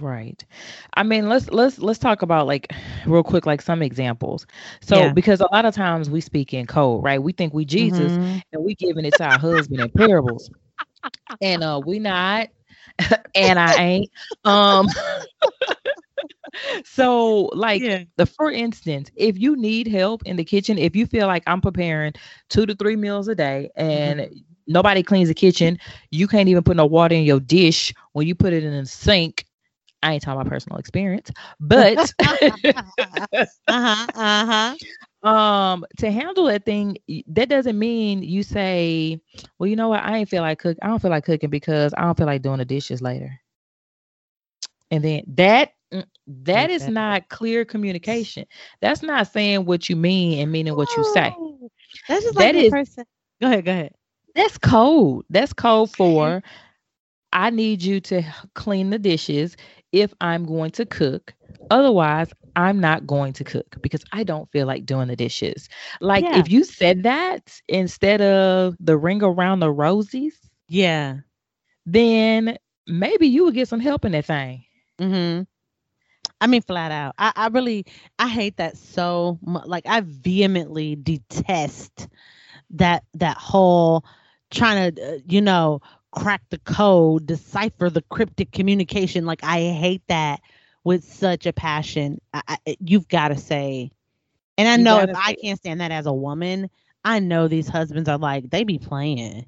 Right. 0.00 0.44
I 0.94 1.02
mean, 1.02 1.28
let's 1.28 1.50
let's 1.50 1.78
let's 1.78 1.98
talk 1.98 2.22
about 2.22 2.46
like 2.46 2.72
real 3.06 3.22
quick, 3.24 3.46
like 3.46 3.60
some 3.62 3.82
examples. 3.82 4.46
So 4.80 5.08
Yeah. 5.08 5.10
because 5.10 5.40
a 5.40 5.48
lot 5.52 5.64
of 5.64 5.74
times 5.74 6.10
we 6.10 6.20
speak 6.20 6.52
in 6.54 6.66
code, 6.66 7.02
right? 7.04 7.22
We 7.22 7.32
think 7.32 7.52
we 7.54 7.64
Jesus 7.64 8.18
Mhm. 8.18 8.42
and 8.52 8.64
we 8.64 8.74
giving 8.74 9.04
it 9.04 9.16
to 9.16 9.24
our 9.24 9.38
husband 9.38 9.80
in 9.80 9.90
parables. 9.90 10.50
And 11.40 11.62
uh 11.62 11.80
we 11.84 11.98
not 12.00 12.48
and 13.34 13.58
I 13.58 13.74
ain't. 13.76 14.10
Um 14.44 14.86
so 16.84 17.50
like 17.54 17.88
Yeah. 17.88 18.04
the 18.16 18.26
for 18.26 18.50
instance, 18.50 19.10
if 19.16 19.38
you 19.38 19.56
need 19.56 19.86
help 19.88 20.22
in 20.24 20.36
the 20.36 20.44
kitchen, 20.44 20.78
if 20.78 20.94
you 20.96 21.06
feel 21.06 21.26
like 21.26 21.42
I'm 21.46 21.60
preparing 21.60 22.12
two 22.48 22.66
to 22.66 22.74
three 22.74 22.96
meals 22.96 23.28
a 23.28 23.34
day 23.34 23.70
and 23.76 24.28
nobody 24.66 25.02
cleans 25.02 25.28
the 25.28 25.34
kitchen, 25.34 25.78
you 26.10 26.26
can't 26.28 26.48
even 26.48 26.62
put 26.62 26.76
no 26.76 26.86
water 26.86 27.14
in 27.14 27.24
your 27.24 27.40
dish 27.40 27.92
when 28.12 28.26
you 28.26 28.34
put 28.34 28.52
it 28.52 28.64
in 28.64 28.72
the 28.76 28.86
sink. 28.86 29.46
I 30.02 30.14
ain't 30.14 30.22
talking 30.22 30.40
about 30.40 30.50
personal 30.50 30.78
experience, 30.78 31.30
but 31.60 32.12
uh-huh. 33.68 34.08
Uh-huh. 34.14 34.76
um 35.22 35.84
to 35.98 36.10
handle 36.10 36.44
that 36.46 36.64
thing 36.64 36.96
that 37.26 37.48
doesn't 37.48 37.78
mean 37.78 38.22
you 38.22 38.42
say 38.42 39.20
well 39.58 39.68
you 39.68 39.76
know 39.76 39.88
what 39.88 40.02
i 40.02 40.16
ain't 40.18 40.28
feel 40.28 40.42
like 40.42 40.58
cook 40.58 40.76
i 40.82 40.86
don't 40.86 41.00
feel 41.00 41.10
like 41.10 41.24
cooking 41.24 41.50
because 41.50 41.92
i 41.96 42.02
don't 42.02 42.16
feel 42.16 42.26
like 42.26 42.42
doing 42.42 42.58
the 42.58 42.64
dishes 42.64 43.00
later 43.02 43.40
and 44.90 45.04
then 45.04 45.22
that 45.28 45.72
that 46.26 46.70
is 46.70 46.88
not 46.88 47.28
clear 47.28 47.64
communication 47.64 48.44
that's 48.80 49.02
not 49.02 49.26
saying 49.26 49.64
what 49.64 49.88
you 49.88 49.96
mean 49.96 50.40
and 50.40 50.50
meaning 50.52 50.74
what 50.76 50.96
you 50.96 51.02
say 51.04 51.36
That's 52.08 52.24
just 52.24 52.36
like 52.36 52.50
That 52.50 52.54
the 52.54 52.64
person. 52.64 53.04
Go 53.40 53.46
ahead, 53.48 53.64
go 53.64 53.72
ahead. 53.72 53.94
that's 54.34 54.58
code 54.58 55.24
that's 55.30 55.52
code 55.52 55.90
for 55.90 56.42
i 57.32 57.50
need 57.50 57.82
you 57.82 58.00
to 58.00 58.22
clean 58.54 58.90
the 58.90 58.98
dishes 58.98 59.56
if 59.92 60.12
i'm 60.20 60.44
going 60.44 60.70
to 60.70 60.84
cook 60.84 61.34
otherwise 61.70 62.32
i'm 62.56 62.80
not 62.80 63.06
going 63.06 63.32
to 63.32 63.44
cook 63.44 63.76
because 63.82 64.02
i 64.12 64.22
don't 64.22 64.50
feel 64.50 64.66
like 64.66 64.84
doing 64.86 65.08
the 65.08 65.16
dishes 65.16 65.68
like 66.00 66.26
Yeah. 66.26 66.32
if 66.32 66.50
you 66.50 66.64
said 66.64 67.02
that 67.02 67.60
instead 67.68 68.20
of 68.22 68.76
the 68.80 68.96
ring 68.96 69.22
around 69.22 69.60
the 69.60 69.72
rosies 69.72 70.34
Yeah. 70.68 71.20
then 71.86 72.56
maybe 72.86 73.26
you 73.26 73.44
would 73.44 73.54
get 73.54 73.68
some 73.68 73.80
help 73.80 74.04
in 74.04 74.12
that 74.12 74.24
thing 74.26 74.64
Mm-hmm. 75.00 75.42
I 76.42 76.48
mean, 76.48 76.62
flat 76.62 76.92
out. 76.92 77.14
I, 77.18 77.32
I 77.36 77.48
really, 77.48 77.86
I 78.18 78.28
hate 78.28 78.58
that 78.58 78.76
so 78.76 79.38
much. 79.44 79.66
Like, 79.66 79.86
I 79.86 80.02
vehemently 80.02 80.96
detest 80.96 82.08
that 82.70 83.04
that 83.14 83.38
whole 83.38 84.04
trying 84.50 84.94
to, 84.94 85.02
uh, 85.14 85.18
you 85.28 85.40
know, 85.40 85.80
crack 86.12 86.42
the 86.50 86.58
code, 86.58 87.26
decipher 87.26 87.90
the 87.90 88.02
cryptic 88.02 88.52
communication. 88.52 89.26
Like, 89.26 89.44
I 89.44 89.60
hate 89.70 90.02
that 90.08 90.40
with 90.84 91.04
such 91.04 91.46
a 91.46 91.52
passion. 91.52 92.20
I, 92.34 92.42
I, 92.48 92.76
you've 92.80 93.08
got 93.08 93.28
to 93.28 93.38
say, 93.38 93.92
and 94.58 94.68
I 94.68 94.76
You 94.76 94.84
know 94.84 95.00
if 95.00 95.10
gotta 95.10 95.14
I 95.14 95.34
can't 95.34 95.58
stand 95.58 95.80
that 95.80 95.92
as 95.92 96.06
a 96.06 96.12
woman, 96.12 96.70
I 97.04 97.20
know 97.20 97.48
these 97.48 97.68
husbands 97.68 98.08
are 98.08 98.18
like 98.18 98.50
they 98.50 98.64
be 98.64 98.78
playing. 98.78 99.46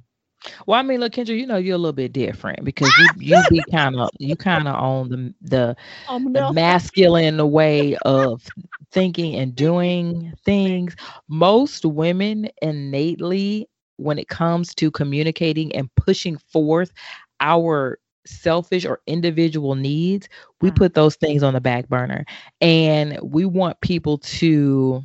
Well 0.67 0.79
i 0.79 0.83
mean 0.83 1.01
look 1.01 1.13
kendra 1.13 1.37
you 1.39 1.47
know 1.47 1.57
you're 1.57 1.75
a 1.75 1.79
little 1.79 1.93
bit 1.93 2.13
different 2.13 2.65
because 2.65 2.97
you 2.99 3.11
you 3.19 3.43
be 3.45 3.65
kind 3.73 3.97
of 3.99 4.09
you 4.19 4.37
kind 4.37 4.67
of 4.69 4.75
on 4.75 5.09
the 5.09 5.35
the 5.43 5.77
Um, 6.09 6.25
the 6.35 6.43
masculine 6.43 7.51
way 7.51 7.97
of 8.03 8.43
thinking 8.91 9.35
and 9.37 9.55
doing 9.55 10.33
things. 10.45 10.95
Most 11.29 11.85
women 11.85 12.49
innately, 12.63 13.69
when 13.97 14.19
it 14.19 14.29
comes 14.29 14.75
to 14.77 14.91
communicating 14.91 15.75
and 15.75 15.89
pushing 15.97 16.37
forth 16.39 16.93
our 17.41 17.99
selfish 18.27 18.85
or 18.85 19.01
individual 19.07 19.75
needs, 19.75 20.29
we 20.61 20.71
Mm. 20.71 20.73
put 20.73 20.95
those 20.95 21.17
things 21.17 21.43
on 21.43 21.55
the 21.55 21.61
back 21.61 21.89
burner. 21.89 22.25
And 22.61 23.19
we 23.23 23.45
want 23.45 23.81
people 23.81 24.19
to 24.19 25.03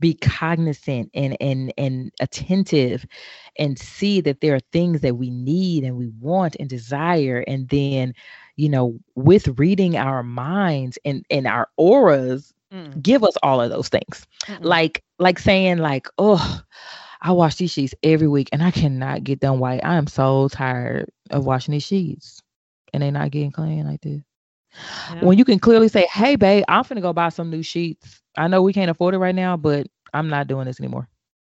be 0.00 0.14
cognizant 0.14 1.10
and 1.14 1.36
and 1.40 1.72
and 1.78 2.12
attentive 2.20 3.06
and 3.58 3.78
see 3.78 4.20
that 4.20 4.40
there 4.40 4.54
are 4.54 4.60
things 4.72 5.00
that 5.00 5.16
we 5.16 5.30
need 5.30 5.84
and 5.84 5.96
we 5.96 6.08
want 6.20 6.56
and 6.60 6.68
desire. 6.68 7.44
And 7.46 7.68
then 7.68 8.14
you 8.56 8.68
know 8.68 8.98
with 9.14 9.58
reading 9.58 9.96
our 9.96 10.22
minds 10.22 10.98
and 11.04 11.24
and 11.30 11.46
our 11.46 11.68
auras 11.76 12.52
Mm, 12.72 13.00
give 13.00 13.22
us 13.22 13.36
all 13.44 13.60
of 13.60 13.70
those 13.70 13.88
things. 13.88 14.26
Mm-mm. 14.46 14.58
like 14.64 15.02
like 15.18 15.38
saying 15.38 15.78
like 15.78 16.08
oh 16.18 16.60
i 17.22 17.30
wash 17.32 17.56
these 17.56 17.70
sheets 17.70 17.94
every 18.02 18.26
week 18.26 18.48
and 18.52 18.62
i 18.62 18.70
cannot 18.70 19.22
get 19.24 19.40
them 19.40 19.60
white. 19.60 19.80
I 19.84 19.94
am 19.96 20.06
so 20.08 20.48
tired 20.48 21.10
of 21.30 21.46
washing 21.46 21.72
these 21.72 21.84
sheets 21.84 22.42
and 22.92 23.02
they're 23.02 23.12
not 23.12 23.30
getting 23.30 23.52
clean 23.52 23.86
like 23.86 24.00
this 24.00 24.20
Yeah. 25.14 25.20
when 25.20 25.38
you 25.38 25.44
can 25.44 25.58
clearly 25.58 25.88
say 25.88 26.06
hey 26.12 26.36
babe 26.36 26.64
i'm 26.68 26.84
finna 26.84 27.02
go 27.02 27.12
buy 27.12 27.28
some 27.28 27.50
new 27.50 27.62
sheets 27.62 28.22
i 28.36 28.46
know 28.48 28.62
we 28.62 28.72
can't 28.72 28.90
afford 28.90 29.14
it 29.14 29.18
right 29.18 29.34
now 29.34 29.56
but 29.56 29.86
i'm 30.12 30.28
not 30.28 30.46
doing 30.46 30.66
this 30.66 30.80
anymore 30.80 31.08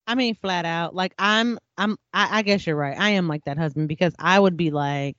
I 0.07 0.15
mean, 0.15 0.35
flat 0.35 0.65
out. 0.65 0.95
Like 0.95 1.15
I'm, 1.19 1.59
I'm. 1.77 1.97
I, 2.13 2.39
I 2.39 2.43
guess 2.43 2.67
you're 2.67 2.77
right. 2.77 2.99
I 2.99 3.11
am 3.11 3.29
like 3.29 3.45
that 3.45 3.59
husband 3.59 3.89
because 3.89 4.15
I 4.19 4.39
would 4.39 4.57
be 4.57 4.71
like, 4.71 5.17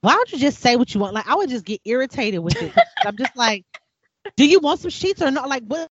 why 0.00 0.12
don't 0.12 0.32
you 0.32 0.38
just 0.38 0.60
say 0.60 0.76
what 0.76 0.94
you 0.94 1.00
want? 1.00 1.14
Like 1.14 1.28
I 1.28 1.34
would 1.34 1.50
just 1.50 1.64
get 1.64 1.80
irritated 1.84 2.40
with 2.40 2.62
it. 2.62 2.74
I'm 3.04 3.16
just 3.16 3.36
like, 3.36 3.64
do 4.36 4.46
you 4.46 4.60
want 4.60 4.80
some 4.80 4.90
sheets 4.90 5.22
or 5.22 5.30
not? 5.30 5.48
Like 5.48 5.64
what? 5.64 5.90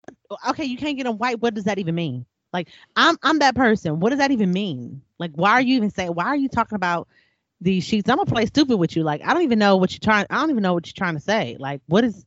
Okay, 0.50 0.65
you 0.65 0.78
can't 0.78 0.98
get 0.98 1.04
them 1.06 1.17
white. 1.17 1.41
What 1.41 1.54
does 1.54 1.65
that 1.65 1.80
even 1.80 1.96
mean? 1.96 2.26
Like 2.52 2.69
I'm, 2.96 3.17
I'm 3.24 3.39
that 3.39 3.56
person. 3.56 4.00
What 4.00 4.10
does 4.10 4.19
that 4.19 4.32
even 4.32 4.52
mean? 4.52 5.02
Like 5.19 5.32
why 5.36 5.52
are 5.52 5.62
you 5.62 5.76
even 5.76 5.91
saying? 5.91 6.12
Why 6.12 6.26
are 6.26 6.36
you 6.36 6.50
talking 6.50 6.76
about 6.76 7.08
these 7.62 7.84
sheets? 7.84 8.10
I'm 8.10 8.18
gonna 8.18 8.26
play 8.32 8.46
stupid 8.46 8.78
with 8.78 8.96
you. 8.96 9.04
Like 9.04 9.22
I 9.24 9.34
don't 9.34 9.44
even 9.44 9.60
know 9.60 9.78
what 9.78 9.92
you're 9.92 10.00
trying. 10.00 10.26
I 10.30 10.38
don't 10.39 10.50
even 10.52 10.63
know 10.63 10.74
what 10.74 10.86
you're 10.88 10.94
trying 10.96 11.16
to 11.16 11.22
say. 11.22 11.56
Like 11.60 11.82
what 11.88 12.04
is? 12.04 12.26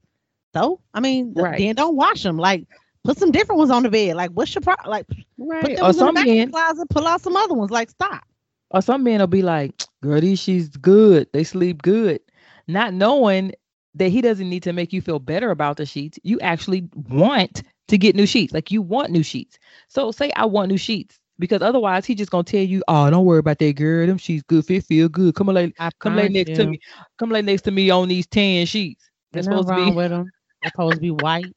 So 0.55 0.81
I 0.95 1.01
mean, 1.01 1.35
Right. 1.35 1.57
then 1.57 1.75
don't 1.77 1.97
wash 1.97 2.23
them. 2.23 2.37
Like 2.39 2.67
put 3.05 3.19
some 3.19 3.31
different 3.33 3.59
ones 3.59 3.71
on 3.71 3.83
the 3.83 3.91
bed. 3.91 4.17
Like, 4.17 4.31
what's 4.33 4.55
your 4.55 4.63
problem? 4.63 4.91
Like, 4.91 5.07
Right. 5.39 5.63
put 5.63 5.75
Or 5.81 5.93
those 5.93 5.99
in 5.99 6.07
the 6.07 6.13
back 6.13 6.27
men, 6.27 6.51
closet, 6.51 6.89
pull 6.91 7.07
out 7.07 7.21
some 7.23 7.37
other 7.37 7.55
ones. 7.55 7.71
Like, 7.71 7.91
stop. 7.91 8.25
or 8.71 8.83
some 8.83 9.03
men 9.05 9.21
will 9.21 9.27
be 9.27 9.43
like, 9.43 9.75
"Girl, 10.03 10.21
these 10.21 10.39
sheets 10.41 10.77
good. 10.77 11.29
They 11.33 11.45
sleep 11.45 11.83
good," 11.83 12.21
not 12.67 12.95
knowing 12.95 13.53
that 13.95 14.09
he 14.09 14.21
doesn't 14.21 14.49
need 14.49 14.63
to 14.65 14.73
make 14.73 14.93
you 14.93 15.01
feel 15.01 15.19
better 15.19 15.51
about 15.51 15.77
the 15.77 15.87
sheets. 15.87 16.19
You 16.23 16.39
actually 16.41 16.89
want 16.95 17.63
to 17.89 17.99
get 17.99 18.15
new 18.17 18.27
sheets. 18.27 18.53
Like 18.53 18.71
you 18.71 18.83
want 18.83 19.11
new 19.11 19.23
sheets. 19.23 19.59
So 19.89 20.11
say 20.13 20.31
I 20.37 20.47
want 20.47 20.69
new 20.71 20.77
sheets 20.79 21.19
because 21.39 21.63
otherwise 21.63 22.07
he 22.07 22.15
just 22.15 22.31
gonna 22.31 22.45
tell 22.45 22.63
you, 22.63 22.83
"Oh, 22.89 23.11
don't 23.11 23.25
worry 23.25 23.39
about 23.39 23.59
that, 23.59 23.73
girl. 23.75 24.07
Them 24.07 24.19
sheets 24.19 24.43
good. 24.47 24.65
Fit 24.65 24.85
feel 24.85 25.09
good. 25.09 25.35
Come 25.35 25.49
lay, 25.49 25.73
I 25.79 25.91
come 25.99 26.17
lay 26.17 26.29
next 26.29 26.51
you. 26.51 26.57
to 26.57 26.67
me. 26.67 26.81
Come 27.19 27.31
lay 27.31 27.43
next 27.43 27.63
to 27.63 27.71
me 27.71 27.91
on 27.91 28.09
these 28.09 28.27
tan 28.27 28.67
sheets. 28.67 29.11
Nothing 29.33 29.45
supposed 29.45 29.69
to 29.69 29.75
wrong 29.75 29.91
be 29.91 29.97
with 29.97 30.11
them. 30.11 30.33
They're 30.63 30.71
supposed 30.71 30.97
to 30.97 31.01
be 31.01 31.11
white. 31.11 31.55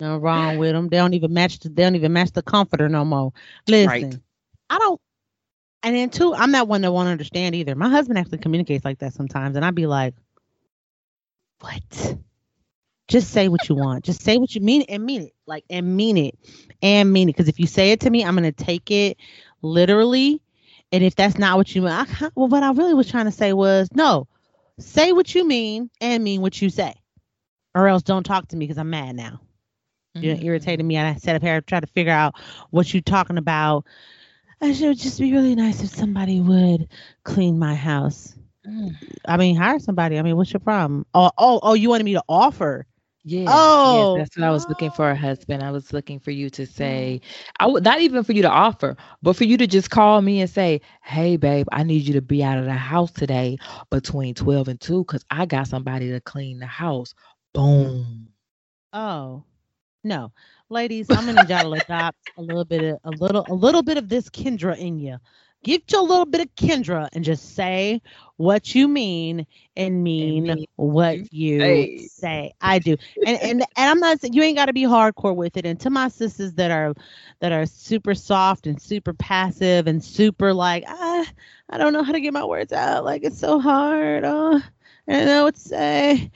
No 0.00 0.18
wrong 0.18 0.58
with 0.58 0.72
them. 0.72 0.88
They 0.88 0.96
don't 0.96 1.14
even 1.14 1.32
match. 1.32 1.58
The, 1.60 1.68
they 1.68 1.82
don't 1.82 1.94
even 1.94 2.12
match 2.12 2.32
the 2.32 2.42
comforter 2.42 2.88
no 2.88 3.04
more. 3.04 3.32
Listen, 3.68 3.86
Right. 4.10 4.18
I 4.70 4.78
don't. 4.78 5.00
And 5.82 5.94
then 5.94 6.10
two, 6.10 6.34
I'm 6.34 6.50
not 6.50 6.66
one 6.66 6.80
that 6.80 6.92
won't 6.92 7.08
understand 7.08 7.54
either. 7.54 7.74
My 7.74 7.88
husband 7.90 8.18
actually 8.18 8.38
communicates 8.38 8.84
like 8.84 8.98
that 9.00 9.12
sometimes, 9.12 9.56
and 9.56 9.64
I'd 9.64 9.74
be 9.74 9.86
like, 9.86 10.14
"What? 11.60 12.16
Just 13.06 13.30
say 13.30 13.48
what 13.48 13.68
you 13.68 13.74
want. 13.74 14.04
Just 14.04 14.22
say 14.22 14.38
what 14.38 14.54
you 14.54 14.62
mean 14.62 14.82
and 14.88 15.04
mean 15.04 15.22
it. 15.22 15.34
Like 15.46 15.64
and 15.68 15.96
mean 15.96 16.16
it 16.16 16.38
and 16.84 17.12
mean 17.12 17.28
it. 17.28 17.32
Because 17.32 17.48
if 17.48 17.58
you 17.58 17.66
say 17.66 17.90
it 17.90 18.00
to 18.02 18.10
me, 18.10 18.24
I'm 18.24 18.36
gonna 18.36 18.52
take 18.52 18.92
it 18.92 19.18
literally. 19.62 20.40
And 20.92 21.02
if 21.02 21.16
that's 21.16 21.38
not 21.38 21.56
what 21.56 21.74
you 21.74 21.82
mean, 21.82 21.90
I, 21.90 22.06
well, 22.36 22.48
what 22.48 22.62
I 22.62 22.70
really 22.72 22.94
was 22.94 23.10
trying 23.10 23.24
to 23.24 23.32
say 23.32 23.52
was 23.52 23.88
no. 23.94 24.28
Say 24.78 25.12
what 25.12 25.34
you 25.34 25.46
mean 25.46 25.90
and 26.00 26.22
mean 26.22 26.40
what 26.42 26.60
you 26.62 26.70
say, 26.70 26.94
or 27.74 27.88
else 27.88 28.02
don't 28.02 28.24
talk 28.24 28.48
to 28.48 28.56
me 28.56 28.66
because 28.66 28.78
I'm 28.78 28.90
mad 28.90 29.16
now. 29.16 29.40
You're 30.14 30.36
Mhm. 30.36 30.44
irritating 30.44 30.86
me, 30.86 30.96
and 30.96 31.08
I 31.08 31.14
sat 31.18 31.36
up 31.36 31.42
here 31.42 31.60
trying 31.60 31.80
to 31.82 31.88
figure 31.88 32.12
out 32.12 32.34
what 32.70 32.92
you're 32.92 33.02
talking 33.02 33.38
about. 33.38 33.84
I 34.60 34.72
should 34.72 34.98
just 34.98 35.18
be 35.18 35.32
really 35.32 35.54
nice 35.54 35.82
if 35.82 35.90
somebody 35.90 36.40
would 36.40 36.88
clean 37.24 37.58
my 37.58 37.74
house. 37.74 38.34
Mm. 38.66 38.96
I 39.26 39.36
mean, 39.36 39.56
hire 39.56 39.78
somebody. 39.78 40.18
I 40.18 40.22
mean, 40.22 40.36
what's 40.36 40.52
your 40.52 40.60
problem? 40.60 41.06
Oh, 41.14 41.30
oh, 41.36 41.60
oh! 41.62 41.74
You 41.74 41.88
wanted 41.90 42.04
me 42.04 42.14
to 42.14 42.22
offer? 42.28 42.86
Yes, 43.24 43.78
Oh, 43.82 44.10
yes, 44.10 44.10
that's 44.12 44.36
what 44.36 44.44
I 44.46 44.50
was 44.50 44.68
looking 44.68 44.90
for 44.90 45.10
a 45.10 45.16
husband. 45.16 45.62
I 45.62 45.70
was 45.70 45.92
looking 45.92 46.18
for 46.20 46.30
you 46.30 46.50
to 46.50 46.66
say, 46.66 47.20
mm. 47.20 47.34
I 47.58 47.66
would 47.66 47.82
not 47.84 48.00
even 48.00 48.22
for 48.22 48.32
you 48.32 48.42
to 48.42 48.50
offer, 48.50 48.96
but 49.22 49.34
for 49.36 49.44
you 49.44 49.56
to 49.58 49.66
just 49.66 49.90
call 49.90 50.20
me 50.22 50.40
and 50.40 50.50
say, 50.50 50.80
"Hey, 51.02 51.36
babe, 51.36 51.66
I 51.72 51.84
need 51.84 52.02
you 52.02 52.14
to 52.14 52.22
be 52.22 52.42
out 52.44 52.58
of 52.58 52.66
the 52.66 52.72
house 52.74 53.12
today 53.12 53.56
between 53.90 54.34
twelve 54.34 54.68
and 54.68 54.80
two, 54.80 55.04
cause 55.04 55.24
I 55.30 55.46
got 55.46 55.68
somebody 55.68 56.10
to 56.10 56.20
clean 56.20 56.58
the 56.60 56.66
house." 56.66 57.14
Boom. 57.54 58.28
Oh, 58.92 59.44
no, 60.04 60.32
ladies, 60.68 61.10
I'm 61.12 61.26
gonna 61.26 61.34
need 61.34 61.48
y'all 61.50 61.70
to 61.70 61.76
adopt 61.76 62.18
a 62.36 62.42
little 62.42 62.64
bit 62.64 62.82
of 62.82 62.98
a 63.04 63.12
little 63.12 63.44
a 63.48 63.54
little 63.54 63.82
bit 63.82 63.98
of 63.98 64.08
this 64.08 64.28
Kendra 64.30 64.76
in 64.78 64.98
you. 64.98 65.18
Get 65.64 65.92
you 65.92 66.00
a 66.00 66.02
little 66.02 66.26
bit 66.26 66.42
of 66.42 66.54
Kendra 66.56 67.08
and 67.14 67.24
just 67.24 67.56
say 67.56 68.02
what 68.36 68.74
you 68.74 68.88
mean 68.88 69.46
and 69.76 70.04
mean 70.04 70.44
mean 70.44 70.66
what 70.76 71.20
you 71.32 71.88
say. 71.98 71.98
say. 71.98 72.52
I 72.60 72.78
do, 72.78 72.96
and 73.24 73.38
and 73.42 73.60
and 73.62 73.90
I'm 73.90 74.00
not 74.00 74.20
saying 74.20 74.34
you 74.34 74.42
ain't 74.42 74.56
got 74.56 74.66
to 74.66 74.74
be 74.74 74.82
hardcore 74.84 75.36
with 75.36 75.56
it. 75.56 75.66
And 75.66 75.80
to 75.80 75.90
my 75.90 76.08
sisters 76.08 76.54
that 76.54 76.70
are 76.70 76.94
that 77.40 77.52
are 77.52 77.66
super 77.66 78.14
soft 78.14 78.66
and 78.66 78.80
super 78.80 79.14
passive 79.14 79.86
and 79.86 80.02
super 80.04 80.52
like 80.54 80.84
ah, 80.88 81.26
I 81.70 81.78
don't 81.78 81.92
know 81.92 82.04
how 82.04 82.12
to 82.12 82.20
get 82.20 82.34
my 82.34 82.44
words 82.44 82.72
out. 82.72 83.04
Like 83.04 83.24
it's 83.24 83.38
so 83.38 83.60
hard. 83.60 84.24
Oh, 84.24 84.60
I 85.08 85.12
don't 85.12 85.26
know 85.26 85.44
what 85.44 85.54
to 85.56 85.60
say 85.60 86.30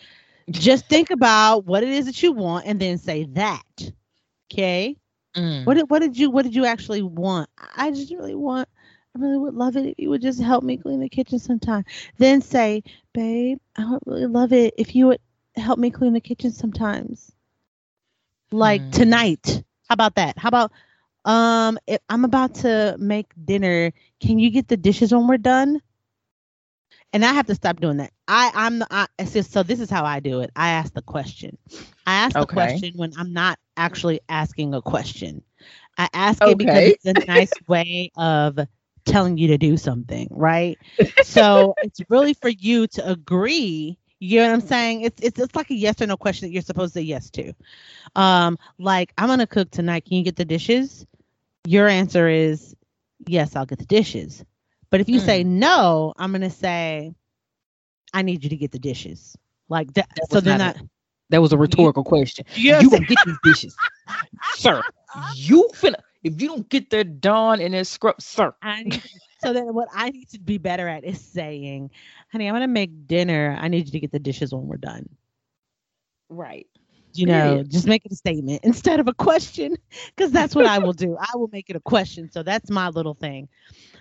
just 0.51 0.89
think 0.89 1.11
about 1.11 1.67
what 1.67 1.83
it 1.83 1.91
is 1.91 2.07
that 2.07 2.23
you 2.23 2.33
want 2.33 2.67
and 2.67 2.81
then 2.81 2.99
say 2.99 3.25
that 3.25 3.93
okay 4.51 4.97
Mm. 5.37 5.65
what 5.65 5.75
did 5.75 5.91
what 5.91 6.01
did 6.01 6.17
you 6.17 6.31
what 6.31 6.45
did 6.45 6.55
you 6.55 6.65
actually 6.65 7.03
want 7.03 7.49
i 7.77 7.91
just 7.91 8.13
really 8.13 8.35
want 8.35 8.69
really 9.19 9.39
would 9.39 9.55
love 9.55 9.77
it 9.77 9.87
if 9.87 9.95
you 9.99 10.11
would 10.11 10.23
just 10.23 10.41
help 10.43 10.63
me 10.65 10.77
clean 10.79 11.01
the 11.01 11.09
kitchen 11.09 11.39
sometime 11.39 11.85
then 12.19 12.41
say 12.41 12.83
babe 13.13 13.59
i 13.77 13.91
would 13.91 14.01
really 14.07 14.27
love 14.27 14.53
it 14.53 14.75
if 14.79 14.95
you 14.95 15.07
would 15.09 15.21
help 15.57 15.79
me 15.79 15.91
clean 15.91 16.13
the 16.15 16.21
kitchen 16.21 16.51
sometimes 16.51 17.33
like 18.51 18.83
Hmm. 18.83 18.91
tonight 18.91 19.63
how 19.89 19.93
about 19.95 20.15
that 20.17 20.37
how 20.39 20.49
about 20.49 20.73
um 21.25 21.79
if 21.87 22.01
i'm 22.09 22.25
about 22.25 22.55
to 22.55 22.97
make 22.99 23.27
dinner 23.45 23.93
can 24.21 24.39
you 24.39 24.51
get 24.51 24.69
the 24.69 24.77
dishes 24.77 25.13
when 25.13 25.27
we're 25.27 25.37
done 25.39 25.81
and 27.13 27.25
I 27.25 27.33
have 27.33 27.47
to 27.47 27.55
stop 27.55 27.81
doing 27.81 27.99
that. 27.99 28.13
I 28.29 28.51
I'm 28.55 28.79
the, 28.81 28.87
I, 28.91 29.07
just 29.25 29.53
so 29.53 29.63
this 29.63 29.81
is 29.81 29.91
how 29.91 30.05
I 30.05 30.21
do 30.21 30.41
it. 30.41 30.51
I 30.57 30.71
ask 30.71 30.93
the 30.93 31.03
question. 31.03 31.59
I 32.07 32.15
ask 32.15 32.39
the 32.39 32.47
question 32.47 32.93
when 32.97 33.13
I'm 33.19 33.33
not 33.33 33.59
actually 33.77 34.21
asking 34.29 34.75
a 34.75 34.83
question. 34.83 35.43
I 35.97 36.09
ask 36.13 36.47
it 36.47 36.59
because 36.59 36.87
it's 36.87 37.05
a 37.07 37.15
nice 37.27 37.59
way 37.69 38.11
of 38.17 38.59
telling 39.09 39.39
you 39.39 39.49
to 39.49 39.59
do 39.59 39.77
something, 39.77 40.29
right? 40.31 40.79
so 41.23 41.75
it's 41.83 42.01
really 42.09 42.35
for 42.35 42.49
you 42.49 42.87
to 42.89 43.11
agree. 43.11 43.99
You 44.21 44.41
know 44.41 44.49
what 44.49 44.55
I'm 44.55 44.61
saying? 44.61 45.03
It's 45.03 45.23
it's 45.23 45.41
it's 45.41 45.57
like 45.57 45.71
a 45.71 45.75
yes 45.75 46.01
or 46.01 46.07
no 46.07 46.17
question 46.17 46.49
that 46.49 46.53
you're 46.53 46.63
supposed 46.63 46.95
to 46.95 47.01
say 47.01 47.05
yes 47.05 47.31
to. 47.31 47.53
Um, 48.17 48.59
like 48.79 49.13
I'm 49.19 49.29
gonna 49.29 49.47
cook 49.47 49.71
tonight. 49.71 50.05
Can 50.05 50.17
you 50.19 50.25
get 50.25 50.37
the 50.37 50.45
dishes? 50.45 51.07
Your 51.67 51.89
answer 51.89 52.29
is 52.29 52.75
yes, 53.27 53.57
I'll 53.57 53.67
get 53.67 53.79
the 53.79 53.87
dishes. 53.87 54.45
But 54.91 55.01
if 55.01 55.09
you 55.09 55.21
say 55.21 55.45
no, 55.45 56.15
I'm 56.17 56.33
gonna 56.33 56.51
say 56.51 57.13
I 58.13 58.23
need 58.23 58.43
you 58.45 58.51
to 58.51 58.57
get 58.57 58.73
the 58.73 58.79
dishes. 58.79 59.37
Like 59.69 59.93
that. 59.95 60.09
That 60.17 60.31
so 60.31 60.41
then 60.41 60.59
not. 60.59 60.77
That 61.31 61.43
was 61.43 61.53
a 61.53 61.59
rhetorical 61.59 62.05
question. 62.05 62.47
You 62.55 62.73
know 62.73 62.81
You 62.81 62.91
gonna 62.91 63.05
get 63.05 63.19
these 63.25 63.39
dishes, 63.45 63.77
sir? 64.55 64.83
You 65.37 65.69
finna 65.75 66.01
if 66.23 66.41
you 66.41 66.49
don't 66.49 66.69
get 66.69 66.91
that 66.91 67.21
done 67.21 67.61
and 67.61 67.75
that 67.75 67.87
scrub, 67.87 68.21
sir. 68.21 68.55
I 68.63 68.83
need, 68.85 69.03
so 69.43 69.53
then 69.53 69.73
what 69.75 69.89
I 69.93 70.11
need 70.11 70.29
to 70.31 70.41
be 70.41 70.59
better 70.59 70.89
at 70.89 71.05
is 71.05 71.21
saying, 71.21 71.91
honey, 72.33 72.49
I'm 72.49 72.55
gonna 72.55 72.69
make 72.69 73.07
dinner. 73.07 73.57
I 73.61 73.69
need 73.69 73.87
you 73.87 73.93
to 73.93 74.01
get 74.01 74.13
the 74.13 74.19
dishes 74.19 74.53
when 74.53 74.67
we're 74.67 74.77
done. 74.77 75.09
Right. 76.29 76.67
You 77.15 77.27
know, 77.27 77.59
Period. 77.59 77.71
just 77.71 77.87
make 77.87 78.05
it 78.05 78.13
a 78.13 78.17
statement 78.17 78.61
instead 78.65 79.01
of 79.01 79.09
a 79.09 79.15
question, 79.15 79.77
because 80.15 80.31
that's 80.31 80.55
what 80.55 80.67
I 80.67 80.79
will 80.79 80.93
do. 80.93 81.17
I 81.19 81.37
will 81.37 81.49
make 81.53 81.71
it 81.71 81.77
a 81.77 81.81
question. 81.81 82.31
So 82.31 82.43
that's 82.43 82.71
my 82.71 82.89
little 82.89 83.15
thing. 83.15 83.49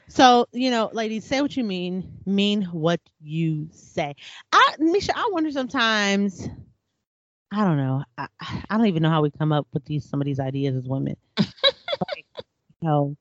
So 0.08 0.48
you 0.52 0.72
know, 0.72 0.90
ladies, 0.94 1.26
say 1.26 1.42
what 1.42 1.56
you 1.56 1.64
mean, 1.64 2.20
mean 2.26 2.64
what 2.64 3.00
you 3.22 3.70
say. 3.72 4.16
I, 4.52 4.76
Misha, 4.80 5.14
I 5.16 5.30
wonder 5.32 5.52
sometimes. 5.52 6.50
I 7.52 7.64
don't 7.64 7.78
know. 7.78 8.04
I, 8.18 8.28
I 8.70 8.78
don't 8.78 8.88
even 8.88 9.04
know 9.04 9.10
how 9.10 9.22
we 9.22 9.32
come 9.32 9.54
up 9.54 9.68
with 9.74 9.86
these 9.86 10.04
some 10.08 10.22
of 10.22 10.26
these 10.26 10.40
ideas 10.40 10.76
as 10.76 10.88
women. 10.88 11.16
know, 12.82 13.16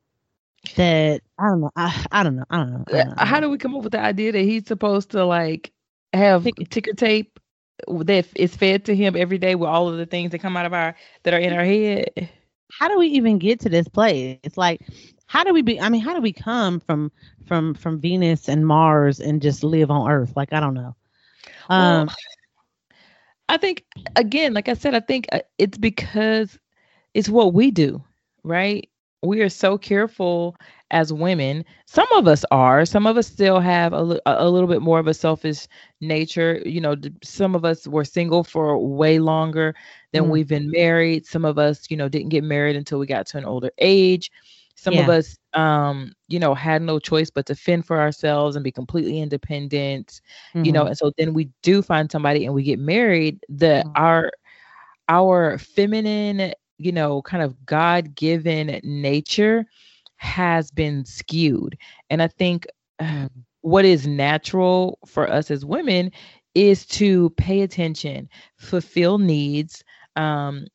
that 0.76 1.22
I 1.38 1.48
don't 1.48 1.60
know. 1.60 1.70
I, 1.76 2.06
I 2.10 2.22
don't 2.22 2.36
know. 2.36 2.44
I 2.50 2.56
don't 2.58 2.72
know. 2.72 2.84
I 2.88 2.92
don't 2.92 3.08
know. 3.08 3.14
How 3.24 3.40
do 3.40 3.50
we 3.50 3.58
come 3.58 3.74
up 3.74 3.82
with 3.82 3.92
the 3.92 4.00
idea 4.00 4.32
that 4.32 4.40
he's 4.40 4.66
supposed 4.66 5.10
to 5.12 5.24
like 5.24 5.72
have 6.12 6.44
Tick- 6.44 6.68
ticker 6.70 6.94
tape 6.94 7.38
that 7.88 8.26
is 8.34 8.56
fed 8.56 8.86
to 8.86 8.96
him 8.96 9.16
every 9.16 9.38
day 9.38 9.54
with 9.54 9.68
all 9.68 9.88
of 9.88 9.98
the 9.98 10.06
things 10.06 10.30
that 10.32 10.38
come 10.38 10.56
out 10.56 10.66
of 10.66 10.72
our 10.72 10.96
that 11.22 11.34
are 11.34 11.38
in 11.38 11.52
our 11.52 11.64
head? 11.64 12.30
how 12.70 12.88
do 12.88 12.98
we 12.98 13.06
even 13.08 13.38
get 13.38 13.60
to 13.60 13.68
this 13.68 13.88
place? 13.88 14.38
It's 14.42 14.56
like, 14.56 14.80
how 15.26 15.44
do 15.44 15.52
we 15.52 15.62
be? 15.62 15.80
I 15.80 15.88
mean, 15.88 16.00
how 16.00 16.14
do 16.14 16.20
we 16.20 16.32
come 16.32 16.80
from 16.80 17.10
from 17.46 17.74
from 17.74 18.00
Venus 18.00 18.48
and 18.48 18.66
Mars 18.66 19.20
and 19.20 19.42
just 19.42 19.64
live 19.64 19.90
on 19.90 20.10
Earth? 20.10 20.32
Like, 20.36 20.52
I 20.52 20.60
don't 20.60 20.74
know. 20.74 20.96
Um, 21.68 22.06
Well, 22.06 22.14
I 23.48 23.56
think 23.56 23.84
again, 24.16 24.54
like 24.54 24.68
I 24.68 24.74
said, 24.74 24.94
I 24.94 25.00
think 25.00 25.26
uh, 25.32 25.40
it's 25.58 25.78
because 25.78 26.58
it's 27.14 27.28
what 27.28 27.54
we 27.54 27.70
do, 27.70 28.02
right? 28.42 28.88
We 29.22 29.40
are 29.42 29.48
so 29.48 29.76
careful 29.78 30.56
as 30.90 31.12
women. 31.12 31.64
Some 31.86 32.06
of 32.14 32.26
us 32.26 32.44
are. 32.50 32.84
Some 32.84 33.06
of 33.06 33.16
us 33.16 33.26
still 33.26 33.58
have 33.60 33.92
a, 33.92 34.20
a 34.26 34.48
little 34.48 34.68
bit 34.68 34.82
more 34.82 34.98
of 34.98 35.06
a 35.06 35.14
selfish 35.14 35.66
nature. 36.00 36.60
You 36.64 36.80
know, 36.80 36.94
some 37.22 37.54
of 37.54 37.64
us 37.64 37.86
were 37.86 38.04
single 38.04 38.44
for 38.44 38.78
way 38.78 39.18
longer 39.18 39.74
than 40.12 40.28
Mm. 40.28 40.30
we've 40.30 40.48
been 40.48 40.70
married. 40.70 41.26
Some 41.26 41.44
of 41.44 41.58
us, 41.58 41.90
you 41.90 41.96
know, 41.96 42.08
didn't 42.08 42.28
get 42.30 42.44
married 42.44 42.76
until 42.76 42.98
we 42.98 43.06
got 43.06 43.26
to 43.28 43.38
an 43.38 43.44
older 43.44 43.70
age. 43.78 44.30
Some 44.76 44.98
of 44.98 45.08
us, 45.08 45.36
um, 45.54 46.12
you 46.28 46.38
know, 46.38 46.54
had 46.54 46.82
no 46.82 46.98
choice 46.98 47.30
but 47.30 47.46
to 47.46 47.54
fend 47.54 47.86
for 47.86 47.98
ourselves 48.00 48.56
and 48.56 48.62
be 48.64 48.70
completely 48.72 49.20
independent 49.20 50.20
you 50.62 50.72
know 50.72 50.84
mhm. 50.84 50.86
and 50.86 50.96
so 50.96 51.10
then 51.18 51.32
we 51.34 51.48
do 51.62 51.82
find 51.82 52.10
somebody 52.10 52.44
and 52.44 52.54
we 52.54 52.62
get 52.62 52.78
married 52.78 53.38
the 53.48 53.82
Mhm. 53.82 53.96
our 53.96 54.30
our 55.08 55.58
feminine 55.58 56.52
you 56.78 56.92
know 56.92 57.22
kind 57.22 57.42
of 57.42 57.64
god-given 57.66 58.80
nature 58.84 59.64
has 60.16 60.70
been 60.70 61.04
skewed 61.04 61.76
and 62.10 62.22
i 62.22 62.28
think 62.28 62.66
uh, 63.00 63.26
Mm. 63.34 63.44
what 63.62 63.84
is 63.84 64.06
natural 64.06 64.98
for 65.06 65.28
us 65.30 65.50
as 65.50 65.64
women 65.64 66.10
is 66.54 66.86
to 66.86 67.30
pay 67.30 67.62
attention 67.62 68.28
fulfill 68.56 69.18
needs 69.18 69.84
um 70.16 70.66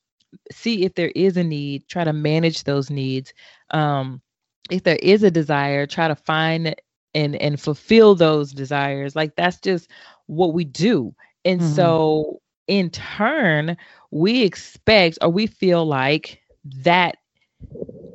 see 0.52 0.84
if 0.86 0.96
there 0.96 1.12
is 1.16 1.38
a 1.38 1.44
need 1.44 1.88
try 1.88 2.04
to 2.04 2.14
manage 2.14 2.64
those 2.64 2.90
needs 2.90 3.34
um 3.72 4.22
if 4.72 4.84
there 4.84 5.00
is 5.02 5.24
a 5.24 5.32
desire 5.32 5.86
try 5.88 6.08
to 6.08 6.16
find 6.16 6.76
and 7.16 7.36
and 7.38 7.60
fulfill 7.60 8.16
those 8.16 8.52
desires 8.54 9.16
like 9.16 9.36
that's 9.36 9.60
just 9.60 9.90
what 10.28 10.54
we 10.54 10.66
do 10.66 11.14
and 11.46 11.64
Mhm. 11.64 12.02
so 12.04 12.41
in 12.68 12.90
turn, 12.90 13.78
we 14.12 14.44
expect 14.44 15.18
or 15.22 15.30
we 15.30 15.48
feel 15.48 15.86
like 15.86 16.42
that 16.84 17.18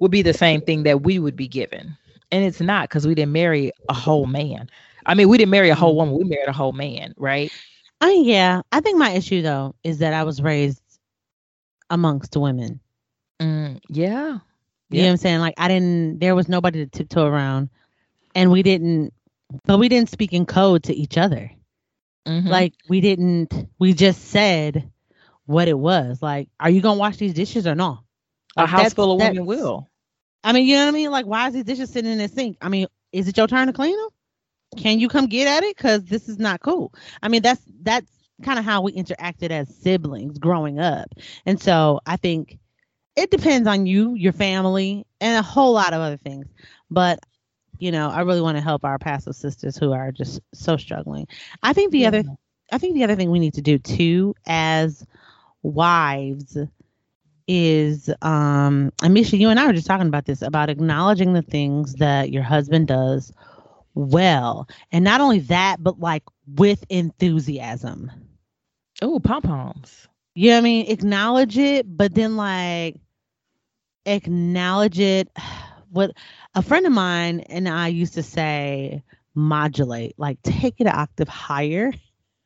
would 0.01 0.11
be 0.11 0.23
the 0.23 0.35
same 0.35 0.61
thing 0.61 0.83
that 0.85 1.03
we 1.03 1.19
would 1.19 1.37
be 1.37 1.49
given. 1.49 1.97
And 2.31 2.45
it's 2.45 2.61
not 2.61 2.89
because 2.89 3.07
we 3.07 3.15
didn't 3.15 3.33
marry 3.33 3.73
a 3.89 3.95
whole 3.95 4.27
man. 4.27 4.69
I 5.07 5.15
mean, 5.15 5.29
we 5.29 5.39
didn't 5.39 5.51
marry 5.51 5.71
a 5.71 5.75
whole 5.75 5.95
Mm-hmm. 5.95 5.97
woman, 5.97 6.17
we 6.17 6.25
married 6.25 6.49
a 6.49 6.53
whole 6.53 6.73
man, 6.73 7.15
right? 7.17 7.53
I 8.01 8.09
mean, 8.09 8.25
yeah. 8.25 8.63
I 8.73 8.81
think 8.81 8.99
my 8.99 9.11
issue 9.13 9.43
though 9.43 9.75
is 9.85 9.99
that 9.99 10.15
I 10.15 10.25
was 10.25 10.43
raised 10.43 10.83
amongst 11.91 12.37
women. 12.37 12.81
Mm, 13.41 13.81
yeah. 13.89 14.39
You 14.91 15.03
know 15.03 15.07
what 15.09 15.11
I'm 15.13 15.17
saying? 15.19 15.41
Like 15.41 15.55
I 15.59 15.69
didn't 15.69 16.21
there 16.21 16.35
was 16.35 16.49
nobody 16.49 16.85
to 16.85 16.91
tiptoe 16.91 17.27
around. 17.27 17.71
And 18.35 18.51
we 18.51 18.63
didn't 18.63 19.13
but 19.65 19.79
we 19.79 19.89
didn't 19.89 20.11
speak 20.11 20.33
in 20.33 20.47
code 20.47 20.85
to 20.85 20.95
each 20.95 21.19
other. 21.19 21.51
Mhm. 22.27 22.49
Like 22.51 22.75
we 22.89 23.01
didn't 23.01 23.53
we 23.79 23.93
just 23.95 24.25
said 24.27 24.91
what 25.47 25.69
it 25.69 25.79
was. 25.79 26.23
Like, 26.23 26.49
are 26.61 26.71
you 26.71 26.81
gonna 26.81 26.99
wash 26.99 27.17
these 27.19 27.35
dishes 27.35 27.67
or 27.67 27.75
no? 27.75 28.01
a 28.57 28.63
Like, 28.63 28.69
house 28.69 28.79
that's- 28.79 28.95
full 28.95 29.13
of 29.13 29.19
women 29.21 29.47
will. 29.47 29.89
I 30.45 30.53
mean, 30.53 30.67
you 30.67 30.77
know 30.77 30.83
what 30.85 30.89
I 30.89 30.93
mean? 30.93 31.11
Like, 31.11 31.27
why 31.27 31.49
is 31.49 31.55
these 31.55 31.65
dishes 31.65 31.91
sitting 31.91 32.11
in 32.13 32.19
the 32.19 32.29
sink? 32.29 32.57
I 32.63 32.69
mean, 32.69 32.87
is 33.13 33.29
it 33.29 33.37
your 33.37 33.47
turn 33.49 33.67
to 33.67 33.73
clean 33.73 33.97
them? 33.97 34.09
Can 34.77 34.99
you 35.01 35.09
come 35.09 35.27
get 35.27 35.47
at 35.49 35.63
it? 35.65 35.77
Because 35.77 36.05
this 36.05 36.29
is 36.29 36.39
not 36.39 36.61
cool. 36.61 36.93
I 37.23 37.29
mean, 37.29 37.43
that's 37.43 37.63
that's 37.83 38.11
kind 38.43 38.59
of 38.59 38.65
how 38.65 38.83
we 38.83 38.93
interacted 38.93 39.51
as 39.51 39.75
siblings 39.75 40.39
growing 40.39 40.79
up. 40.79 41.09
And 41.47 41.61
so 41.61 42.01
I 42.07 42.17
think 42.17 42.59
it 43.17 43.31
depends 43.31 43.67
on 43.69 43.87
you, 43.87 44.15
your 44.15 44.33
family, 44.33 45.07
and 45.21 45.39
a 45.39 45.43
whole 45.43 45.73
lot 45.73 45.93
of 45.95 46.01
other 46.01 46.17
things. 46.19 46.47
But 46.91 47.19
you 47.79 47.91
know, 47.93 48.11
I 48.11 48.21
really 48.23 48.41
want 48.41 48.57
to 48.57 48.63
help 48.63 48.85
our 48.85 48.99
passive 48.99 49.37
sisters 49.37 49.77
who 49.77 49.93
are 49.93 50.13
just 50.13 50.41
so 50.55 50.77
struggling. 50.77 51.27
I 51.63 51.73
think 51.73 51.93
the 51.93 52.07
other 52.07 52.25
I 52.73 52.79
think 52.79 52.95
the 52.95 53.05
other 53.05 53.17
thing 53.17 53.31
we 53.31 53.39
need 53.39 53.55
to 53.55 53.63
do 53.63 53.79
too 53.79 54.35
as 54.47 55.07
wives 55.63 56.59
is 57.49 58.11
um 58.23 58.93
Amisha, 59.03 59.39
you 59.39 59.49
and 59.49 59.61
I 59.61 59.67
were 59.67 59.73
just 59.73 59.87
talking 59.87 60.09
about 60.09 60.25
this 60.25 60.43
about 60.43 60.71
acknowledging 60.71 61.33
the 61.33 61.43
things 61.43 61.95
that 61.95 62.31
your 62.31 62.43
husband 62.43 62.89
does 62.89 63.33
well. 63.95 64.69
And 64.93 65.05
not 65.05 65.21
only 65.21 65.41
that, 65.41 65.77
but 65.83 66.01
like 66.01 66.23
with 66.47 66.85
enthusiasm. 66.89 68.11
Oh, 69.03 69.21
pom 69.21 69.43
poms. 69.43 70.09
You 70.35 70.51
know 70.51 70.57
what 70.57 70.61
I 70.61 70.63
mean? 70.63 70.91
Acknowledge 70.91 71.59
it, 71.59 71.97
but 71.97 72.15
then 72.15 72.37
like 72.37 72.97
acknowledge 74.05 74.99
it. 74.99 75.29
What 75.91 76.13
a 76.55 76.63
friend 76.63 76.87
of 76.87 76.93
mine 76.93 77.41
and 77.41 77.69
I 77.69 77.89
used 77.89 78.15
to 78.15 78.23
say 78.23 79.03
modulate, 79.35 80.15
like 80.19 80.43
take 80.43 80.75
it 80.81 80.87
an 80.87 80.95
octave 80.95 81.29
higher. 81.29 81.93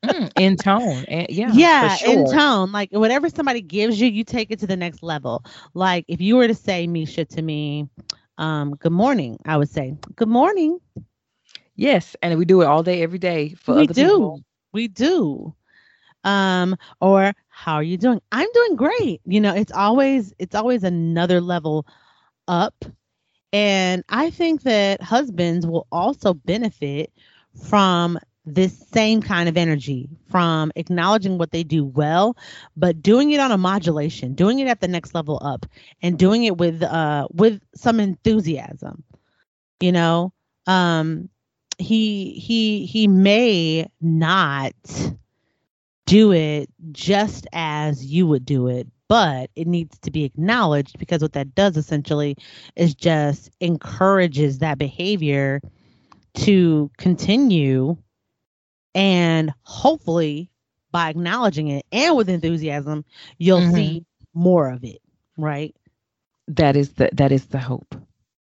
Mm, 0.04 0.30
in 0.36 0.56
tone. 0.56 1.04
And, 1.08 1.26
yeah. 1.30 1.54
yeah 1.54 1.98
for 1.98 1.98
in 2.04 2.24
tone 2.24 2.72
like 2.72 2.90
whatever 2.92 3.28
somebody 3.28 3.60
gives 3.60 4.00
you 4.00 4.08
you 4.08 4.24
take 4.24 4.50
it 4.50 4.60
to 4.60 4.66
the 4.66 4.76
next 4.76 5.02
level 5.02 5.44
like 5.74 6.04
if 6.08 6.20
you 6.20 6.36
were 6.36 6.46
to 6.46 6.54
say 6.54 6.86
misha 6.86 7.24
to 7.24 7.42
me 7.42 7.88
um 8.38 8.74
good 8.76 8.92
morning 8.92 9.38
i 9.44 9.56
would 9.56 9.68
say 9.68 9.94
good 10.16 10.28
morning 10.28 10.78
Yes. 11.76 12.16
And 12.22 12.38
we 12.38 12.44
do 12.44 12.62
it 12.62 12.66
all 12.66 12.82
day, 12.82 13.02
every 13.02 13.18
day 13.18 13.54
for 13.54 13.74
we 13.74 13.86
other 13.86 13.94
do 13.94 13.94
people. 13.94 14.42
we 14.72 14.88
do 14.88 15.54
um 16.24 16.76
or 17.00 17.32
how 17.48 17.74
are 17.74 17.82
you 17.82 17.96
doing 17.96 18.20
i'm 18.32 18.48
doing 18.52 18.76
great 18.76 19.20
you 19.24 19.40
know 19.40 19.54
it's 19.54 19.72
always 19.72 20.32
it's 20.38 20.54
always 20.54 20.82
another 20.84 21.40
level 21.40 21.86
up 22.48 22.84
and 23.52 24.04
i 24.08 24.30
think 24.30 24.62
that 24.62 25.02
husbands 25.02 25.66
will 25.66 25.86
also 25.92 26.34
benefit 26.34 27.12
from 27.68 28.18
this 28.46 28.78
same 28.92 29.20
kind 29.20 29.48
of 29.48 29.56
energy 29.56 30.08
from 30.30 30.72
acknowledging 30.76 31.38
what 31.38 31.50
they 31.50 31.62
do 31.62 31.84
well 31.84 32.36
but 32.76 33.02
doing 33.02 33.30
it 33.32 33.40
on 33.40 33.52
a 33.52 33.58
modulation 33.58 34.34
doing 34.34 34.58
it 34.60 34.68
at 34.68 34.80
the 34.80 34.88
next 34.88 35.14
level 35.14 35.40
up 35.44 35.66
and 36.02 36.18
doing 36.18 36.44
it 36.44 36.56
with 36.56 36.82
uh 36.82 37.28
with 37.32 37.60
some 37.74 38.00
enthusiasm 38.00 39.02
you 39.80 39.92
know? 39.92 40.32
Um 40.66 41.28
he 41.78 42.34
he 42.34 42.84
he 42.84 43.08
may 43.08 43.88
not 44.02 44.74
do 46.06 46.32
it 46.32 46.68
just 46.92 47.46
as 47.52 48.04
you 48.04 48.26
would 48.26 48.44
do 48.44 48.68
it 48.68 48.86
but 49.10 49.52
it 49.58 49.68
needs 49.68 50.00
to 50.00 50.12
be 50.12 50.24
acknowledged 50.24 50.98
because 51.00 51.22
what 51.22 51.34
that 51.34 51.56
does 51.56 51.76
essentially 51.78 52.36
is 52.76 52.94
just 52.94 53.50
encourages 53.60 54.60
that 54.60 54.78
behavior 54.78 55.62
to 56.34 56.90
continue 56.98 57.96
and 58.94 59.52
hopefully 59.62 60.50
by 60.92 61.08
acknowledging 61.10 61.68
it 61.68 61.86
and 61.92 62.16
with 62.16 62.28
enthusiasm 62.30 63.04
you'll 63.38 63.62
Mhm. 63.62 64.00
see 64.00 64.04
more 64.34 64.70
of 64.70 64.84
it 64.84 65.00
right 65.36 65.74
That 66.48 66.76
is 66.76 66.94
the 66.94 67.10
that 67.14 67.32
is 67.32 67.46
the 67.46 67.58
hope. 67.58 67.94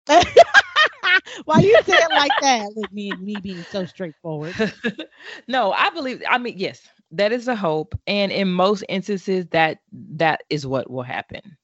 why 1.46 1.60
you 1.62 1.80
say 1.86 1.94
it 1.94 2.12
like 2.14 2.36
that 2.40 2.70
with 2.76 2.92
me 2.92 3.16
me 3.18 3.40
being 3.42 3.64
so 3.64 3.86
straightforward 3.86 4.58
no, 5.48 5.72
I 5.72 5.90
believe 5.92 6.24
I 6.30 6.38
mean 6.40 6.56
yes, 6.58 6.88
that 7.12 7.32
is 7.32 7.48
a 7.48 7.56
hope. 7.56 7.98
And 8.08 8.32
in 8.32 8.50
most 8.52 8.84
instances 8.90 9.46
that 9.52 9.80
that 10.18 10.44
is 10.50 10.66
what 10.66 10.90
will 10.90 11.04
happen. 11.04 11.58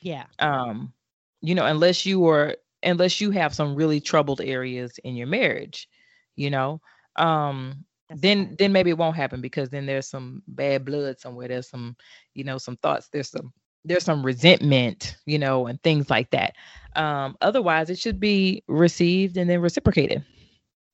yeah 0.00 0.26
Um, 0.38 0.92
you 1.40 1.54
know, 1.54 1.66
unless 1.66 2.04
you 2.06 2.26
are 2.28 2.56
unless 2.82 3.20
you 3.20 3.30
have 3.30 3.54
some 3.54 3.74
really 3.74 4.00
troubled 4.00 4.40
areas 4.40 4.98
in 5.04 5.14
your 5.16 5.26
marriage, 5.26 5.88
you 6.36 6.50
know. 6.50 6.80
Um 7.16 7.84
That's 8.08 8.22
then 8.22 8.38
right. 8.38 8.58
then 8.58 8.72
maybe 8.72 8.90
it 8.90 8.98
won't 8.98 9.16
happen 9.16 9.40
because 9.40 9.70
then 9.70 9.86
there's 9.86 10.08
some 10.08 10.42
bad 10.48 10.84
blood 10.84 11.20
somewhere. 11.20 11.48
There's 11.48 11.68
some, 11.68 11.96
you 12.34 12.44
know, 12.44 12.58
some 12.58 12.76
thoughts, 12.76 13.08
there's 13.08 13.30
some 13.30 13.52
there's 13.84 14.04
some 14.04 14.24
resentment, 14.24 15.16
you 15.26 15.38
know, 15.38 15.66
and 15.66 15.82
things 15.82 16.10
like 16.10 16.30
that. 16.30 16.54
Um, 16.96 17.36
otherwise 17.40 17.90
it 17.90 17.98
should 17.98 18.20
be 18.20 18.62
received 18.68 19.36
and 19.36 19.48
then 19.48 19.60
reciprocated. 19.60 20.24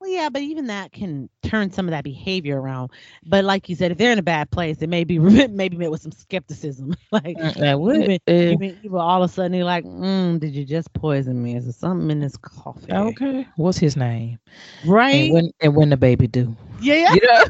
Well, 0.02 0.10
yeah, 0.10 0.30
but 0.30 0.42
even 0.42 0.66
that 0.66 0.92
can 0.92 1.30
turn 1.44 1.70
some 1.70 1.86
of 1.86 1.92
that 1.92 2.04
behavior 2.04 2.60
around. 2.60 2.90
But 3.24 3.44
like 3.44 3.68
you 3.68 3.76
said, 3.76 3.92
if 3.92 3.98
they're 3.98 4.12
in 4.12 4.18
a 4.18 4.22
bad 4.24 4.50
place, 4.50 4.82
it 4.82 4.88
may 4.90 5.04
be 5.04 5.18
maybe 5.48 5.76
met 5.76 5.92
with 5.92 6.02
some 6.02 6.12
skepticism. 6.12 6.96
like 7.12 7.38
Mm, 7.38 7.54
that 7.60 7.80
would, 7.80 8.08
even, 8.08 8.18
uh, 8.28 8.56
even, 8.56 8.78
even 8.82 8.98
all 8.98 9.22
of 9.22 9.30
a 9.30 9.32
sudden, 9.32 9.54
you're 9.54 9.64
like, 9.64 9.84
mm, 9.84 10.40
"Did 10.40 10.54
you 10.54 10.64
just 10.64 10.92
poison 10.94 11.42
me? 11.42 11.56
Is 11.56 11.64
there 11.66 11.72
something 11.72 12.10
in 12.10 12.20
this 12.20 12.36
coffee?" 12.36 13.08
okay. 13.10 13.46
What's 13.56 13.78
his 13.78 13.96
name? 13.96 14.38
right? 14.82 15.12
And 15.12 15.30
when 15.30 15.50
and 15.60 15.76
when 15.76 15.90
the 15.90 15.96
baby 15.96 16.26
do. 16.28 16.56
yeah, 16.78 16.94
yeah, 16.94 17.14
You 17.14 17.20
know? 17.26 17.44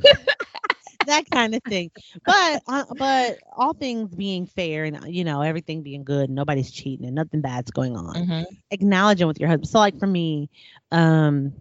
that 1.06 1.24
kind 1.30 1.54
of 1.54 1.62
thing. 1.64 1.90
But 2.26 2.62
uh, 2.68 2.84
but 2.96 3.38
all 3.56 3.74
things 3.74 4.14
being 4.14 4.46
fair 4.46 4.84
and 4.84 4.98
you 5.06 5.24
know 5.24 5.42
everything 5.42 5.82
being 5.82 6.04
good, 6.04 6.30
nobody's 6.30 6.70
cheating 6.70 7.06
and 7.06 7.16
nothing 7.16 7.40
bad's 7.40 7.70
going 7.70 7.96
on. 7.96 8.16
Mhm. 8.16 8.62
acknowledging 8.70 9.26
with 9.26 9.40
your 9.40 9.48
husband. 9.48 9.68
So 9.68 9.78
like 9.78 9.98
for 9.98 10.06
me, 10.06 10.50
um 10.92 11.52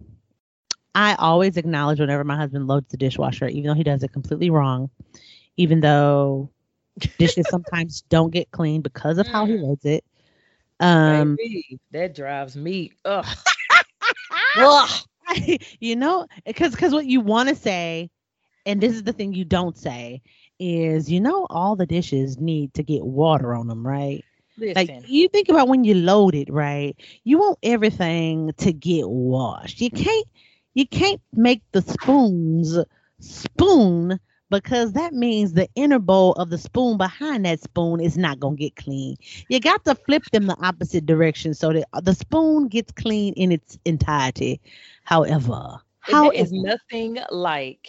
I 0.94 1.14
always 1.18 1.56
acknowledge 1.56 2.00
whenever 2.00 2.24
my 2.24 2.36
husband 2.36 2.66
loads 2.66 2.88
the 2.90 2.96
dishwasher, 2.96 3.48
even 3.48 3.68
though 3.68 3.74
he 3.74 3.84
does 3.84 4.02
it 4.02 4.12
completely 4.12 4.50
wrong, 4.50 4.90
even 5.56 5.80
though 5.80 6.50
dishes 7.18 7.48
sometimes 7.48 8.02
don't 8.08 8.32
get 8.32 8.50
cleaned 8.50 8.82
because 8.84 9.18
of 9.18 9.26
how 9.28 9.46
he 9.46 9.56
Mm. 9.56 9.58
loads 9.58 9.84
it. 9.84 10.04
Um 10.80 11.38
Baby, 11.38 11.78
that 11.90 12.14
drives 12.14 12.56
me. 12.56 12.92
Ugh. 14.54 14.88
you 15.80 15.96
know, 15.96 16.26
because 16.44 16.72
because 16.72 16.92
what 16.92 17.06
you 17.06 17.20
want 17.20 17.48
to 17.48 17.54
say, 17.54 18.10
and 18.66 18.80
this 18.80 18.92
is 18.94 19.02
the 19.02 19.12
thing 19.12 19.32
you 19.34 19.44
don't 19.44 19.76
say, 19.76 20.22
is 20.58 21.10
you 21.10 21.20
know 21.20 21.46
all 21.50 21.76
the 21.76 21.86
dishes 21.86 22.38
need 22.38 22.74
to 22.74 22.82
get 22.82 23.04
water 23.04 23.54
on 23.54 23.66
them, 23.68 23.86
right? 23.86 24.24
Listen. 24.36 24.76
Like 24.76 24.92
you 25.02 25.28
think 25.28 25.48
about 25.48 25.68
when 25.68 25.84
you 25.84 25.94
load 25.94 26.34
it, 26.34 26.50
right? 26.52 26.96
You 27.24 27.38
want 27.38 27.58
everything 27.62 28.52
to 28.58 28.72
get 28.72 29.08
washed. 29.08 29.80
You 29.80 29.90
can't 29.90 30.26
you 30.74 30.86
can't 30.86 31.20
make 31.32 31.62
the 31.72 31.82
spoons 31.82 32.78
spoon 33.20 34.18
because 34.50 34.92
that 34.92 35.12
means 35.14 35.52
the 35.52 35.68
inner 35.74 35.98
bowl 35.98 36.32
of 36.34 36.50
the 36.50 36.58
spoon 36.58 36.96
behind 36.98 37.44
that 37.46 37.60
spoon 37.60 38.00
is 38.00 38.16
not 38.18 38.38
gonna 38.38 38.56
get 38.56 38.76
clean. 38.76 39.16
You 39.48 39.60
got 39.60 39.84
to 39.84 39.94
flip 39.94 40.24
them 40.32 40.46
the 40.46 40.56
opposite 40.60 41.06
direction 41.06 41.54
so 41.54 41.72
that 41.72 41.88
the 42.02 42.14
spoon 42.14 42.68
gets 42.68 42.92
clean 42.92 43.32
in 43.34 43.50
its 43.52 43.78
entirety. 43.84 44.60
However, 45.04 45.80
How 46.00 46.30
how 46.30 46.30
is 46.30 46.52
nothing 46.52 47.18
like 47.30 47.88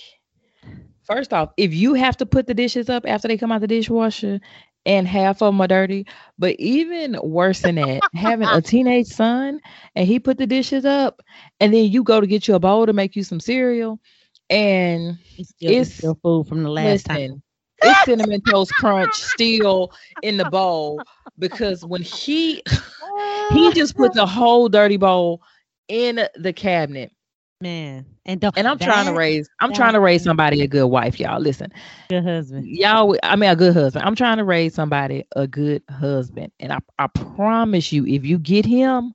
first 1.04 1.34
off, 1.34 1.52
if 1.58 1.74
you 1.74 1.94
have 1.94 2.18
to 2.18 2.26
put 2.26 2.48
the 2.48 2.54
dishes 2.54 2.90
up 2.90 3.06
after 3.08 3.28
they 3.28 3.38
come 3.38 3.52
out 3.52 3.62
the 3.62 3.68
dishwasher 3.68 4.40
and 4.86 5.08
half 5.08 5.42
of 5.42 5.54
them 5.54 5.62
are 5.62 5.68
dirty, 5.68 6.06
but 6.38 6.56
even 6.60 7.18
worse 7.24 7.62
than 7.62 7.76
that, 7.76 8.06
having 8.14 8.50
a 8.52 8.62
teenage 8.62 9.08
son 9.08 9.60
and 9.96 10.08
he 10.08 10.20
put 10.20 10.38
the 10.38 10.48
dishes 10.48 10.86
up 10.86 11.22
and 11.60 11.74
then 11.74 11.90
you 11.92 12.04
go 12.04 12.20
to 12.22 12.28
get 12.28 12.48
you 12.48 12.56
a 12.56 12.60
bowl 12.60 12.86
to 12.86 12.94
make 12.94 13.16
you 13.16 13.24
some 13.24 13.40
cereal 13.40 14.00
and 14.50 15.18
it's 15.38 15.50
still, 15.50 15.74
it's 15.76 15.90
it's- 15.90 15.98
still 15.98 16.16
food 16.22 16.48
from 16.48 16.64
the 16.64 16.70
last 16.70 17.06
time? 17.06 17.42
it's 17.82 18.02
cinnamon 18.02 18.42
toast 18.50 18.76
crunch 18.76 19.22
still 19.22 19.92
in 20.22 20.38
the 20.38 20.46
bowl 20.46 21.04
because 21.38 21.86
when 21.86 22.02
he 22.02 22.64
he 23.48 23.72
just 23.72 23.96
put 23.96 24.14
the 24.14 24.26
whole 24.26 24.70
dirty 24.70 24.98
bowl 24.98 25.42
in 25.88 26.20
the 26.36 26.54
cabinet 26.54 27.12
Man, 27.64 28.06
and 28.26 28.42
don't, 28.42 28.58
And 28.58 28.68
I'm 28.68 28.78
trying 28.78 29.06
to 29.06 29.14
raise. 29.14 29.50
I'm 29.62 29.70
that- 29.70 29.76
trying 29.78 29.94
to 29.94 30.02
raise 30.02 30.22
somebody 30.22 30.62
a 30.62 30.68
good 30.68 30.88
wife, 30.88 31.18
y'all. 31.18 31.40
Listen, 31.40 31.72
good 32.10 32.24
husband. 32.26 32.68
y'all. 32.68 33.16
I 33.24 33.38
mean, 33.38 33.50
a 33.50 33.56
good 33.56 33.74
husband. 33.74 34.04
I'm 34.06 34.16
trying 34.16 34.38
to 34.38 34.44
raise 34.44 34.74
somebody 34.74 35.24
a 35.34 35.48
good 35.48 35.82
husband, 35.90 36.52
and 36.60 36.74
I, 36.74 36.80
I 37.00 37.08
promise 37.08 37.94
you, 37.94 38.06
if 38.06 38.26
you 38.26 38.38
get 38.38 38.66
him, 38.66 39.14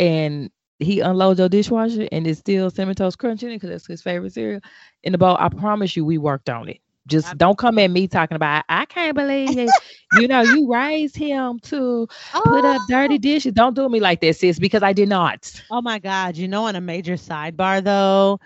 and 0.00 0.50
he 0.80 0.98
unloads 0.98 1.38
your 1.38 1.48
dishwasher, 1.48 2.08
and 2.10 2.26
it's 2.26 2.40
still 2.40 2.68
cinnamon 2.68 2.96
toast 2.96 3.18
crunch 3.18 3.44
in 3.44 3.50
it 3.50 3.56
because 3.56 3.70
that's 3.70 3.86
his 3.86 4.02
favorite 4.02 4.32
cereal 4.32 4.60
in 5.04 5.12
the 5.12 5.18
bowl, 5.18 5.36
I 5.38 5.48
promise 5.48 5.96
you, 5.96 6.04
we 6.04 6.18
worked 6.18 6.50
on 6.50 6.68
it. 6.68 6.80
Just 7.08 7.38
don't 7.38 7.58
come 7.58 7.78
at 7.78 7.90
me 7.90 8.08
talking 8.08 8.36
about. 8.36 8.64
I 8.68 8.86
can't 8.86 9.16
believe 9.16 9.58
it. 9.58 9.76
you 10.10 10.28
know, 10.28 10.42
you 10.42 10.70
raised 10.72 11.16
him 11.16 11.60
to 11.64 12.08
put 12.44 12.64
up 12.64 12.86
dirty 12.86 13.18
dishes. 13.18 13.52
Don't 13.54 13.74
do 13.74 13.88
me 13.88 14.00
like 14.00 14.20
that, 14.22 14.36
sis, 14.36 14.58
because 14.60 14.82
I 14.82 14.92
did 14.94 15.08
not. 15.08 15.64
Oh 15.70 15.82
my 15.82 15.98
God. 15.98 16.36
You 16.36 16.48
know, 16.48 16.64
on 16.66 16.76
a 16.76 16.80
major 16.80 17.14
sidebar 17.14 17.82
though, 17.82 18.40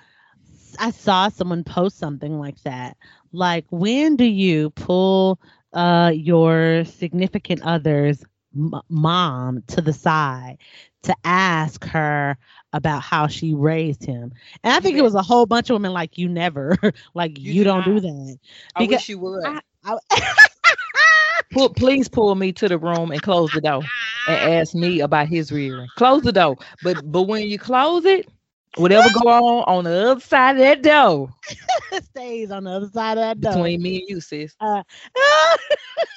I 0.79 0.91
saw 0.91 1.29
someone 1.29 1.65
post 1.65 1.99
something 1.99 2.39
like 2.39 2.61
that. 2.65 2.97
Like, 3.33 3.67
when 3.71 4.17
do 4.17 4.25
you 4.25 4.71
pull 4.71 5.41
uh 5.73 6.13
your 6.15 6.85
significant 6.85 7.63
other's 7.63 8.25
m- 8.57 8.81
mom 8.89 9.63
to 9.69 9.83
the 9.83 9.93
side 9.93 10.59
to 11.05 11.15
ask 11.25 11.85
her 11.87 12.37
about 12.73 13.03
how 13.03 13.27
she 13.27 13.55
raised 13.55 14.05
him? 14.05 14.33
And 14.63 14.73
I 14.75 14.81
think 14.81 14.97
it 14.97 15.03
was 15.03 15.15
a 15.15 15.23
whole 15.23 15.47
bunch 15.47 15.71
of 15.71 15.75
women 15.75 15.93
like, 15.93 16.19
you 16.19 16.29
never, 16.29 16.77
like, 17.15 17.39
you, 17.39 17.55
You 17.55 17.65
do 17.65 17.65
don't 17.65 17.85
do 17.85 18.01
that. 18.01 18.39
I 18.75 18.83
Because 18.83 18.85
wish 18.85 19.09
you 19.09 19.19
would. 19.19 19.45
I- 19.45 19.61
I- 19.85 19.99
Pull, 21.53 21.71
please 21.75 22.09
pull 22.09 22.35
me 22.35 22.53
to 22.53 22.69
the 22.69 22.79
room 22.79 23.11
and 23.11 23.23
close 23.23 23.53
the 23.53 23.61
door 23.61 23.91
and 24.27 24.39
ask 24.61 24.75
me 24.75 25.01
about 25.01 25.29
his 25.29 25.53
rearing. 25.53 25.91
Close 25.97 26.23
the 26.23 26.33
door, 26.33 26.57
but 26.83 27.11
but 27.11 27.23
when 27.23 27.45
you 27.45 27.59
close 27.59 28.05
it, 28.05 28.29
whatever 28.75 29.11
go 29.11 29.21
on 29.29 29.65
on 29.67 29.85
the 29.85 30.11
other 30.11 30.21
side 30.21 30.57
of 30.57 30.61
that 30.63 30.83
door 30.83 31.31
stays 32.03 32.51
on 32.51 32.65
the 32.65 32.71
other 32.71 32.89
side 32.89 33.19
of 33.19 33.23
that 33.23 33.41
door. 33.41 33.71
between 33.71 33.83
me 33.83 33.97
and 33.99 34.05
you, 34.09 34.21
sis. 34.21 34.57
Uh, 34.61 34.83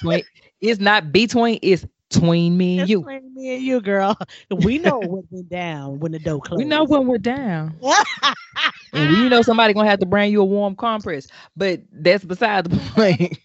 Between, 0.00 0.24
it's 0.60 0.80
not 0.80 1.12
between, 1.12 1.58
it's 1.62 1.86
between 2.10 2.56
me 2.56 2.78
and 2.78 2.88
you. 2.88 3.08
between 3.08 3.34
me 3.34 3.54
and 3.54 3.62
you, 3.62 3.80
girl. 3.80 4.16
We 4.50 4.78
know 4.78 5.00
what 5.00 5.24
went 5.30 5.48
down 5.48 6.00
when 6.00 6.12
the 6.12 6.18
door 6.18 6.40
closed. 6.40 6.64
We 6.64 6.64
know 6.64 6.84
when 6.84 7.06
we're 7.06 7.18
down, 7.18 7.76
and 8.92 9.16
we 9.16 9.28
know 9.28 9.42
somebody 9.42 9.72
gonna 9.74 9.88
have 9.88 10.00
to 10.00 10.06
bring 10.06 10.32
you 10.32 10.40
a 10.40 10.44
warm 10.44 10.74
compress. 10.76 11.28
But 11.56 11.80
that's 11.92 12.24
beside 12.24 12.66
the 12.66 12.76
point. 12.94 13.38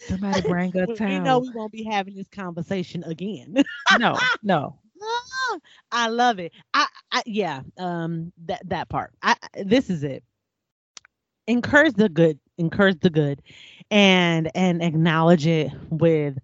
somebody 0.00 0.40
bring 0.40 0.72
a 0.76 0.86
we 0.96 1.18
know 1.20 1.38
we 1.40 1.50
won't 1.50 1.72
be 1.72 1.84
having 1.84 2.14
this 2.14 2.28
conversation 2.28 3.02
again. 3.04 3.56
No, 3.90 4.30
no. 4.42 4.78
I 5.90 6.08
love 6.08 6.38
it. 6.38 6.52
I, 6.74 6.86
I 7.12 7.22
yeah, 7.26 7.62
um 7.78 8.32
that 8.46 8.68
that 8.68 8.88
part. 8.88 9.12
I 9.22 9.36
I- 9.56 9.62
this 9.64 9.90
is 9.90 10.02
it. 10.04 10.22
Encourage 11.46 11.94
the 11.94 12.08
good, 12.08 12.38
encourage 12.58 13.00
the 13.00 13.10
good 13.10 13.42
and 13.90 14.50
and 14.54 14.82
acknowledge 14.82 15.46
it 15.46 15.70
with 15.90 16.38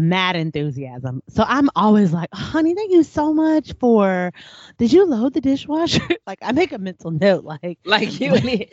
mad 0.00 0.36
enthusiasm. 0.36 1.22
So 1.28 1.44
I'm 1.46 1.70
always 1.76 2.12
like, 2.12 2.28
honey, 2.32 2.74
thank 2.74 2.92
you 2.92 3.02
so 3.02 3.32
much 3.32 3.72
for 3.80 4.32
did 4.78 4.92
you 4.92 5.06
load 5.06 5.34
the 5.34 5.40
dishwasher? 5.40 6.06
like 6.26 6.38
I 6.42 6.52
make 6.52 6.72
a 6.72 6.78
mental 6.78 7.10
note 7.10 7.44
like 7.44 7.78
Like 7.84 8.20
you 8.20 8.30
need. 8.40 8.70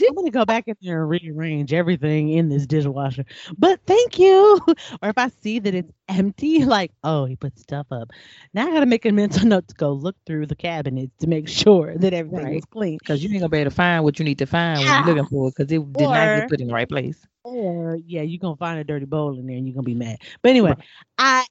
I'm 0.00 0.14
gonna 0.14 0.30
go 0.30 0.44
back 0.44 0.64
in 0.66 0.74
there 0.82 1.02
and 1.02 1.10
rearrange 1.10 1.72
everything 1.72 2.28
in 2.30 2.48
this 2.48 2.66
dishwasher. 2.66 3.24
But 3.56 3.80
thank 3.86 4.18
you. 4.18 4.58
or 5.02 5.08
if 5.10 5.18
I 5.18 5.28
see 5.28 5.58
that 5.60 5.74
it's 5.74 5.92
empty, 6.08 6.64
like, 6.64 6.92
oh, 7.04 7.24
he 7.24 7.36
put 7.36 7.58
stuff 7.58 7.86
up. 7.90 8.10
Now 8.52 8.66
I 8.68 8.70
gotta 8.70 8.86
make 8.86 9.04
a 9.04 9.12
mental 9.12 9.46
note 9.46 9.68
to 9.68 9.74
go 9.74 9.92
look 9.92 10.16
through 10.26 10.46
the 10.46 10.56
cabinets 10.56 11.16
to 11.20 11.26
make 11.26 11.48
sure 11.48 11.96
that 11.98 12.12
everything 12.12 12.52
Right. 12.52 12.54
is 12.54 12.64
clean. 12.66 12.98
Because 12.98 13.22
you 13.22 13.30
ain't 13.30 13.40
gonna 13.40 13.48
be 13.48 13.58
able 13.58 13.70
to 13.70 13.74
find 13.76 14.04
what 14.04 14.18
you 14.18 14.24
need 14.24 14.38
to 14.38 14.46
find 14.46 14.84
when 14.84 14.94
you're 14.96 15.04
looking 15.04 15.26
for 15.26 15.48
it 15.48 15.54
because 15.56 15.70
it 15.72 15.92
did 15.96 16.10
not 16.10 16.30
get 16.32 16.46
put 16.46 16.60
in 16.60 16.68
the 16.68 16.74
right 16.74 16.88
place. 16.88 17.26
Or 17.44 17.96
yeah, 18.06 18.22
you're 18.22 18.40
gonna 18.40 18.56
find 18.56 18.78
a 18.78 18.84
dirty 18.84 19.06
bowl 19.06 19.38
in 19.38 19.46
there 19.46 19.56
and 19.56 19.66
you're 19.66 19.74
gonna 19.74 19.84
be 19.84 19.94
mad. 19.94 20.18
But 20.42 20.50
anyway, 20.50 20.74
Right. 20.74 20.86
I 21.18 21.44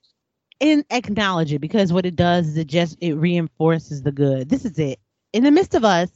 and 0.60 0.84
acknowledge 0.90 1.52
it 1.52 1.60
because 1.60 1.92
what 1.92 2.06
it 2.06 2.16
does 2.16 2.48
is 2.48 2.56
it 2.56 2.66
just 2.66 2.96
it 3.00 3.14
reinforces 3.14 4.02
the 4.02 4.12
good. 4.12 4.48
This 4.48 4.64
is 4.64 4.78
it. 4.78 4.98
In 5.32 5.44
the 5.44 5.50
midst 5.50 5.74
of 5.74 5.84
us 5.84 6.10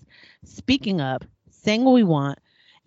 speaking 0.44 1.00
up, 1.00 1.24
saying 1.62 1.84
what 1.84 1.92
we 1.94 2.04
want, 2.04 2.38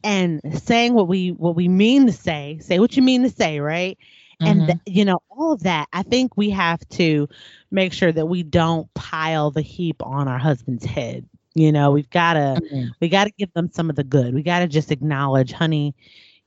and 0.04 0.42
saying 0.64 0.94
what 0.94 1.08
we 1.08 1.30
what 1.32 1.56
we 1.56 1.68
mean 1.68 2.06
to 2.08 2.12
say, 2.14 2.60
say 2.62 2.80
what 2.80 2.96
you 2.96 3.04
mean 3.04 3.24
to 3.24 3.30
say, 3.30 3.60
right? 3.60 3.98
and 4.46 4.66
Mhm. 4.66 4.78
th- 4.78 4.80
you 4.86 5.06
know 5.06 5.20
all 5.30 5.52
of 5.54 5.64
that 5.64 5.88
i 5.94 6.02
think 6.04 6.36
we 6.38 6.50
have 6.50 6.80
to 6.90 7.28
make 7.72 7.94
sure 7.94 8.12
that 8.12 8.26
we 8.26 8.44
don't 8.44 8.94
pile 8.94 9.52
the 9.52 9.62
heap 9.62 10.02
on 10.04 10.28
our 10.28 10.38
husband's 10.38 10.86
head 10.86 11.26
you 11.56 11.72
know 11.72 11.92
we've 11.92 12.10
got 12.10 12.34
to 12.34 12.60
Mhm. 12.60 12.94
we 13.02 13.10
got 13.10 13.26
to 13.26 13.32
give 13.38 13.52
them 13.54 13.70
some 13.72 13.90
of 13.90 13.96
the 13.96 14.04
good 14.04 14.34
we 14.34 14.42
got 14.44 14.60
to 14.60 14.68
just 14.68 14.92
acknowledge 14.92 15.52
honey 15.52 15.94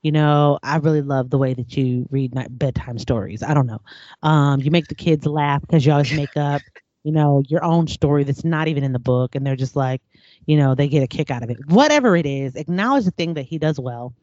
you 0.03 0.13
know 0.13 0.59
i 0.63 0.77
really 0.77 1.03
love 1.03 1.31
the 1.31 1.39
way 1.39 1.55
that 1.55 1.77
you 1.77 2.07
read 2.11 2.35
night 2.35 2.49
bedtime 2.51 2.99
stories 2.99 3.43
i 3.43 3.55
don't 3.55 3.67
know 3.67 3.81
um 4.23 4.61
you 4.63 4.71
make 4.71 4.89
the 4.89 4.95
kids 4.95 5.27
laugh 5.27 5.61
because 5.61 5.85
you 5.85 5.93
always 5.93 6.13
make 6.13 6.37
up 6.37 6.63
you 7.07 7.15
know 7.15 7.45
your 7.53 7.65
own 7.65 7.89
story 7.89 8.25
that's 8.25 8.45
not 8.45 8.69
even 8.69 8.85
in 8.85 8.95
the 8.95 9.01
book 9.01 9.37
and 9.37 9.47
they're 9.47 9.57
just 9.65 9.77
like 9.77 10.03
you 10.47 10.59
know 10.59 10.75
they 10.75 10.89
get 10.89 11.05
a 11.05 11.09
kick 11.09 11.31
out 11.31 11.45
of 11.45 11.51
it 11.51 11.67
whatever 11.71 12.17
it 12.17 12.27
is 12.27 12.57
acknowledge 12.57 13.07
the 13.07 13.13
thing 13.13 13.35
that 13.35 13.45
he 13.47 13.59
does 13.59 13.81
well 13.81 14.15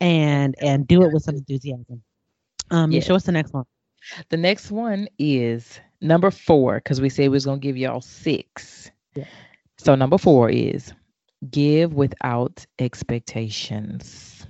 and 0.00 0.56
and 0.62 0.88
do 0.88 1.04
it 1.04 1.12
with 1.12 1.24
some 1.24 1.36
enthusiasm 1.36 2.02
um 2.70 3.00
Yes. 3.00 3.04
show 3.04 3.16
us 3.16 3.24
the 3.24 3.32
next 3.32 3.54
one 3.54 3.66
The 4.30 4.36
next 4.38 4.70
one 4.72 5.08
is 5.18 5.80
number 6.00 6.30
four 6.30 6.76
because 6.76 7.00
we 7.00 7.10
said 7.10 7.24
we 7.24 7.28
was 7.30 7.46
gonna 7.46 7.58
give 7.58 7.76
y'all 7.76 8.00
six. 8.02 8.90
Yeah. 9.14 9.26
So 9.78 9.94
number 9.96 10.18
four 10.18 10.50
is 10.50 10.92
give 11.50 11.94
without 11.94 12.66
expectations. 12.78 14.46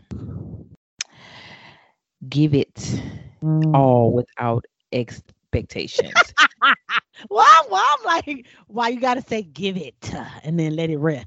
Give 2.29 2.55
it 2.55 3.03
Mm. 3.42 3.73
all 3.75 4.12
without 4.12 4.66
expectations. 4.92 6.35
Well, 7.31 7.66
well, 7.71 7.85
I'm 7.85 8.05
like, 8.05 8.47
why 8.68 8.88
you 8.88 9.01
gotta 9.01 9.23
say 9.23 9.42
give 9.42 9.77
it 9.77 9.94
uh, 10.14 10.25
and 10.44 10.59
then 10.59 10.77
let 10.77 10.90
it 10.90 10.99
rest? 10.99 11.27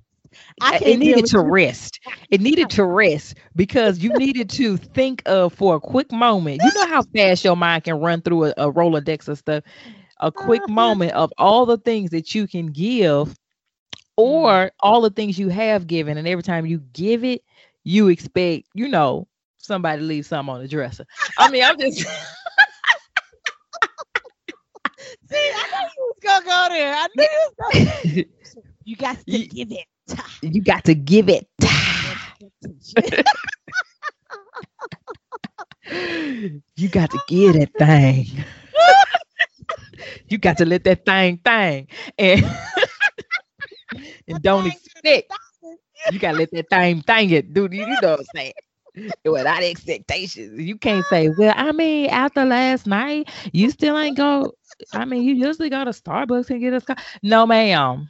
I 0.62 0.80
it 0.84 0.96
needed 0.98 1.26
to 1.28 1.40
you. 1.42 1.54
rest. 1.54 2.00
It 2.30 2.42
needed 2.42 2.70
to 2.72 2.86
rest 2.86 3.36
because 3.56 4.00
you 4.00 4.12
needed 4.14 4.50
to 4.52 4.78
think 4.78 5.22
of 5.26 5.54
for 5.54 5.76
a 5.76 5.80
quick 5.80 6.12
moment. 6.12 6.62
You 6.62 6.72
know 6.72 6.88
how 6.88 7.04
fast 7.16 7.44
your 7.44 7.56
mind 7.56 7.84
can 7.84 8.00
run 8.00 8.22
through 8.22 8.46
a, 8.46 8.50
a 8.58 8.72
Rolodex 8.72 9.28
of 9.28 9.38
stuff. 9.38 9.64
A 10.20 10.32
quick 10.32 10.68
Uh-huh. 10.68 10.70
moment 10.70 11.14
of 11.14 11.32
all 11.38 11.66
the 11.66 11.78
things 11.78 12.12
that 12.12 12.34
you 12.36 12.48
can 12.48 12.68
give, 12.68 13.36
or 14.18 14.72
all 14.80 15.02
the 15.02 15.10
things 15.10 15.38
you 15.40 15.50
have 15.50 15.88
given, 15.88 16.18
and 16.18 16.28
every 16.28 16.44
time 16.44 16.66
you 16.66 16.80
give 16.94 17.24
it, 17.24 17.42
you 17.84 18.08
expect, 18.10 18.68
you 18.74 18.88
know, 18.88 19.28
somebody 19.58 20.00
to 20.02 20.06
leave 20.06 20.26
something 20.26 20.54
on 20.54 20.62
the 20.62 20.68
dresser. 20.68 21.06
I 21.38 21.48
mean, 21.48 21.64
I'm 21.64 21.78
just 21.80 22.06
I 25.32 25.64
knew 25.72 25.88
you 25.98 26.04
was 26.04 26.18
gonna 26.24 26.46
go 26.46 26.68
there. 26.70 26.94
I 26.96 27.08
knew 27.16 27.24
you 27.24 27.40
was 27.48 27.56
gonna. 27.60 27.76
you 28.04 28.26
You 28.86 28.96
got 28.96 29.18
to 29.30 29.38
You- 29.38 29.48
give 29.50 29.72
it. 29.72 29.86
You 30.42 30.62
got 30.62 30.84
to 30.86 30.96
give 30.96 31.30
it. 31.30 31.48
you 36.76 36.90
got 36.90 37.12
to 37.12 37.20
give 37.28 37.54
that 37.54 37.70
thing. 37.78 38.26
you 40.28 40.38
got 40.38 40.58
to 40.58 40.66
let 40.66 40.84
that 40.84 41.06
thing 41.06 41.38
thing 41.44 41.88
and 42.18 42.44
and 44.28 44.42
don't 44.42 44.68
expect. 44.68 45.32
You 46.08 46.20
gotta 46.20 46.38
let 46.38 46.52
that 46.52 46.70
thing 46.70 47.02
thing 47.02 47.30
it, 47.32 47.54
dude. 47.54 47.74
You 47.74 47.98
know 47.98 48.12
what 48.12 48.20
I'm 48.20 48.26
saying? 48.36 48.54
Without 49.26 49.64
expectations, 49.64 50.60
you 50.62 50.78
can't 50.78 51.06
say, 51.06 51.30
"Well, 51.30 51.54
I 51.56 51.72
mean, 51.72 52.10
after 52.10 52.46
last 52.46 52.88
night, 52.88 53.30
you 53.54 53.70
still 53.72 53.98
ain't 53.98 54.18
go." 54.18 54.54
I 54.94 55.06
mean, 55.06 55.24
you 55.24 55.36
usually 55.36 55.70
go 55.70 55.84
to 55.84 55.92
Starbucks 55.92 56.50
and 56.50 56.62
get 56.62 56.74
a 56.74 56.82
Co-. 56.82 56.96
No, 57.24 57.46
ma'am. 57.46 58.10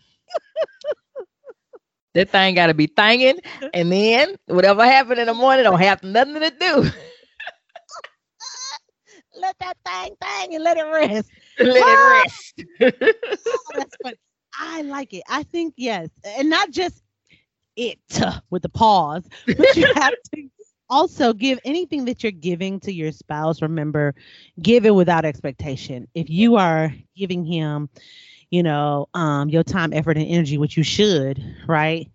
that 2.14 2.30
thing 2.30 2.56
got 2.56 2.68
to 2.68 2.74
be 2.74 2.88
thanging, 2.88 3.40
and 3.74 3.92
then 3.92 4.36
whatever 4.48 4.84
happened 4.84 5.20
in 5.20 5.28
the 5.28 5.34
morning 5.34 5.64
don't 5.64 5.80
have 5.80 6.04
nothing 6.04 6.36
to 6.36 6.50
do. 6.52 6.90
let 9.40 9.56
that 9.60 9.78
thing 9.86 10.16
thing 10.22 10.56
and 10.56 10.64
let 10.64 10.78
it 10.78 10.84
rest. 10.84 11.32
let 11.60 11.78
Ah! 11.80 11.88
it 11.88 12.32
rest. 12.82 13.50
Oh. 13.66 13.86
I 14.58 14.82
like 14.82 15.14
it. 15.14 15.24
I 15.30 15.44
think 15.44 15.74
yes, 15.78 16.10
and 16.24 16.50
not 16.50 16.72
just 16.72 17.04
it 17.76 18.00
with 18.50 18.64
the 18.64 18.70
pause, 18.70 19.28
but 19.56 19.76
you 19.76 19.86
have 19.96 20.14
to 20.36 20.50
also 20.92 21.34
give 21.34 21.60
anything 21.66 22.06
that 22.06 22.24
you're 22.24 22.34
giving 22.34 22.80
to 22.82 22.94
your 22.94 23.12
spouse. 23.12 23.62
Remember, 23.64 24.16
give 24.62 24.86
it 24.86 24.96
without 24.96 25.26
expectation. 25.26 26.08
If 26.16 26.30
you 26.30 26.58
are 26.58 26.94
giving 27.18 27.46
him, 27.46 27.90
you 28.52 28.64
know, 28.64 29.08
um, 29.16 29.50
your 29.50 29.64
time, 29.64 29.94
effort, 29.94 30.18
and 30.18 30.28
energy, 30.28 30.58
which 30.58 30.78
you 30.78 30.84
should, 30.84 31.44
right? 31.68 32.10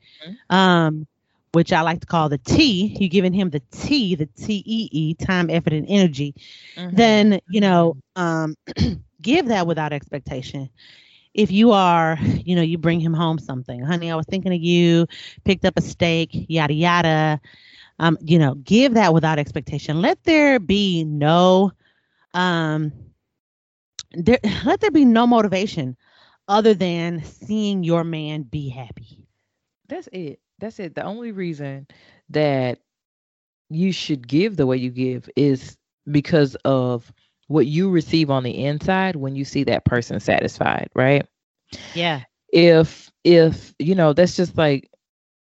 Um, 0.50 1.06
which 1.52 1.72
I 1.72 1.82
like 1.82 2.00
to 2.00 2.06
call 2.06 2.28
the 2.28 2.38
T. 2.38 2.96
you're 3.00 3.08
giving 3.08 3.32
him 3.32 3.50
the 3.50 3.62
T, 3.72 4.14
the 4.16 4.26
T 4.26 4.62
E 4.66 4.88
E, 4.92 5.14
time, 5.14 5.50
effort, 5.50 5.72
and 5.74 5.86
energy 5.88 6.34
Mhm. 6.76 6.96
then 6.96 7.40
you 7.48 7.60
know 7.60 7.96
um 8.16 8.54
give 9.22 9.46
that 9.48 9.66
without 9.66 9.92
expectation 9.92 10.70
if 11.34 11.50
you 11.52 11.72
are, 11.72 12.18
you 12.22 12.56
know, 12.56 12.62
you 12.62 12.78
bring 12.78 13.00
him 13.00 13.14
home 13.14 13.38
something, 13.38 13.82
honey, 13.82 14.10
I 14.10 14.16
was 14.16 14.26
thinking 14.26 14.52
of 14.54 14.60
you, 14.60 15.06
picked 15.44 15.64
up 15.64 15.74
a 15.76 15.82
steak, 15.82 16.30
yada 16.48 16.74
yada. 16.74 17.40
Um, 17.98 18.18
you 18.20 18.38
know, 18.38 18.54
give 18.54 18.94
that 18.94 19.14
without 19.14 19.38
expectation. 19.38 20.02
Let 20.02 20.22
there 20.24 20.58
be 20.58 21.04
no 21.04 21.72
um 22.34 22.92
there 24.12 24.38
let 24.64 24.80
there 24.80 24.90
be 24.90 25.04
no 25.04 25.26
motivation 25.26 25.96
other 26.48 26.74
than 26.74 27.24
seeing 27.24 27.84
your 27.84 28.04
man 28.04 28.42
be 28.42 28.68
happy. 28.68 29.26
That's 29.88 30.08
it. 30.12 30.40
That's 30.58 30.78
it. 30.78 30.94
The 30.94 31.04
only 31.04 31.32
reason 31.32 31.86
that 32.30 32.78
you 33.68 33.92
should 33.92 34.26
give 34.26 34.56
the 34.56 34.66
way 34.66 34.76
you 34.76 34.90
give 34.90 35.28
is 35.36 35.76
because 36.10 36.54
of 36.64 37.12
what 37.48 37.66
you 37.66 37.90
receive 37.90 38.30
on 38.30 38.42
the 38.42 38.64
inside 38.64 39.16
when 39.16 39.36
you 39.36 39.44
see 39.44 39.64
that 39.64 39.84
person 39.84 40.20
satisfied, 40.20 40.88
right? 40.94 41.26
Yeah. 41.94 42.22
If 42.52 43.10
if 43.24 43.74
you 43.78 43.94
know, 43.94 44.12
that's 44.12 44.36
just 44.36 44.56
like 44.56 44.90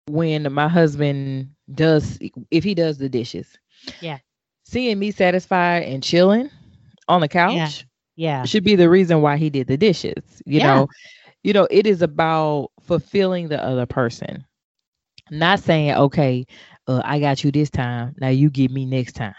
when 0.07 0.53
my 0.53 0.69
husband 0.69 1.56
does 1.73 2.19
if 2.51 2.65
he 2.65 2.75
does 2.75 2.99
the 2.99 3.09
dishes. 3.09 3.59
Yeah. 4.01 4.19
Seeing 4.65 4.99
me 4.99 5.11
satisfied 5.11 5.85
and 5.85 6.03
chilling 6.03 6.51
on 7.09 7.21
the 7.21 7.29
couch 7.29 7.87
Yeah. 8.17 8.17
Yeah. 8.17 8.47
should 8.47 8.65
be 8.65 8.77
the 8.77 8.89
reason 8.89 9.21
why 9.23 9.37
he 9.37 9.51
did 9.51 9.67
the 9.67 9.77
dishes. 9.77 10.43
You 10.47 10.61
Yeah. 10.61 10.61
know, 10.61 10.89
you 11.43 11.53
know, 11.53 11.67
it 11.71 11.87
is 11.87 12.03
about 12.03 12.71
fulfilling 12.81 13.49
the 13.49 13.63
other 13.63 13.87
person. 13.87 14.45
Not 15.31 15.61
saying, 15.61 15.93
okay, 15.95 16.47
uh, 16.87 17.03
I 17.05 17.21
got 17.21 17.43
you 17.45 17.51
this 17.53 17.71
time. 17.71 18.15
Now 18.21 18.29
you 18.29 18.51
give 18.51 18.71
me 18.71 18.87
next 18.87 19.15
time. 19.15 19.35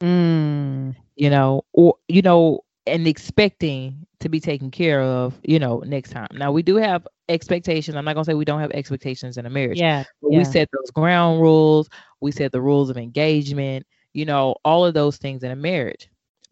Mm. 0.00 0.94
You 1.16 1.30
know, 1.30 1.62
or 1.72 1.96
you 2.08 2.22
know, 2.22 2.60
and 2.86 3.06
expecting 3.06 4.06
to 4.20 4.28
be 4.28 4.40
taken 4.40 4.70
care 4.70 5.00
of. 5.00 5.38
You 5.42 5.58
know, 5.58 5.78
next 5.80 6.10
time. 6.10 6.28
Now 6.32 6.52
we 6.52 6.62
do 6.62 6.76
have 6.76 7.06
expectations. 7.28 7.96
I'm 7.96 8.04
not 8.04 8.14
gonna 8.14 8.24
say 8.24 8.34
we 8.34 8.44
don't 8.44 8.60
have 8.60 8.72
expectations 8.72 9.36
in 9.36 9.46
a 9.46 9.50
marriage. 9.50 9.78
Yeah. 9.78 10.04
But 10.20 10.32
yeah. 10.32 10.38
we 10.38 10.44
set 10.44 10.68
those 10.72 10.90
ground 10.90 11.40
rules. 11.40 11.88
We 12.20 12.32
set 12.32 12.52
the 12.52 12.60
rules 12.60 12.90
of 12.90 12.96
engagement. 12.96 13.86
You 14.12 14.26
know, 14.26 14.56
all 14.64 14.84
of 14.84 14.94
those 14.94 15.16
things 15.16 15.42
in 15.42 15.50
a 15.50 15.56
marriage. 15.56 16.08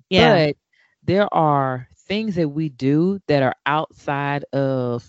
Yeah. 0.08 0.46
But 0.46 0.56
there 1.04 1.32
are 1.32 1.88
things 2.06 2.34
that 2.36 2.48
we 2.48 2.68
do 2.68 3.20
that 3.28 3.42
are 3.42 3.54
outside 3.66 4.44
of 4.52 5.08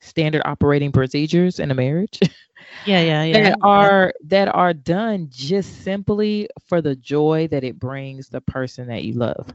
standard 0.00 0.42
operating 0.44 0.92
procedures 0.92 1.58
in 1.58 1.70
a 1.70 1.74
marriage 1.74 2.20
yeah. 2.86 3.00
Yeah. 3.00 3.24
Yeah. 3.24 3.42
that 3.42 3.58
are 3.62 4.12
that 4.26 4.48
are 4.54 4.72
done 4.72 5.28
just 5.30 5.82
simply 5.82 6.48
for 6.66 6.80
the 6.80 6.94
joy 6.94 7.48
that 7.50 7.64
it 7.64 7.78
brings 7.78 8.28
the 8.28 8.40
person 8.40 8.88
that 8.88 9.04
you 9.04 9.14
love. 9.14 9.52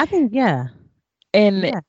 I 0.00 0.06
think 0.06 0.32
yeah. 0.34 0.68
And 1.34 1.72
Yeah. 1.72 1.80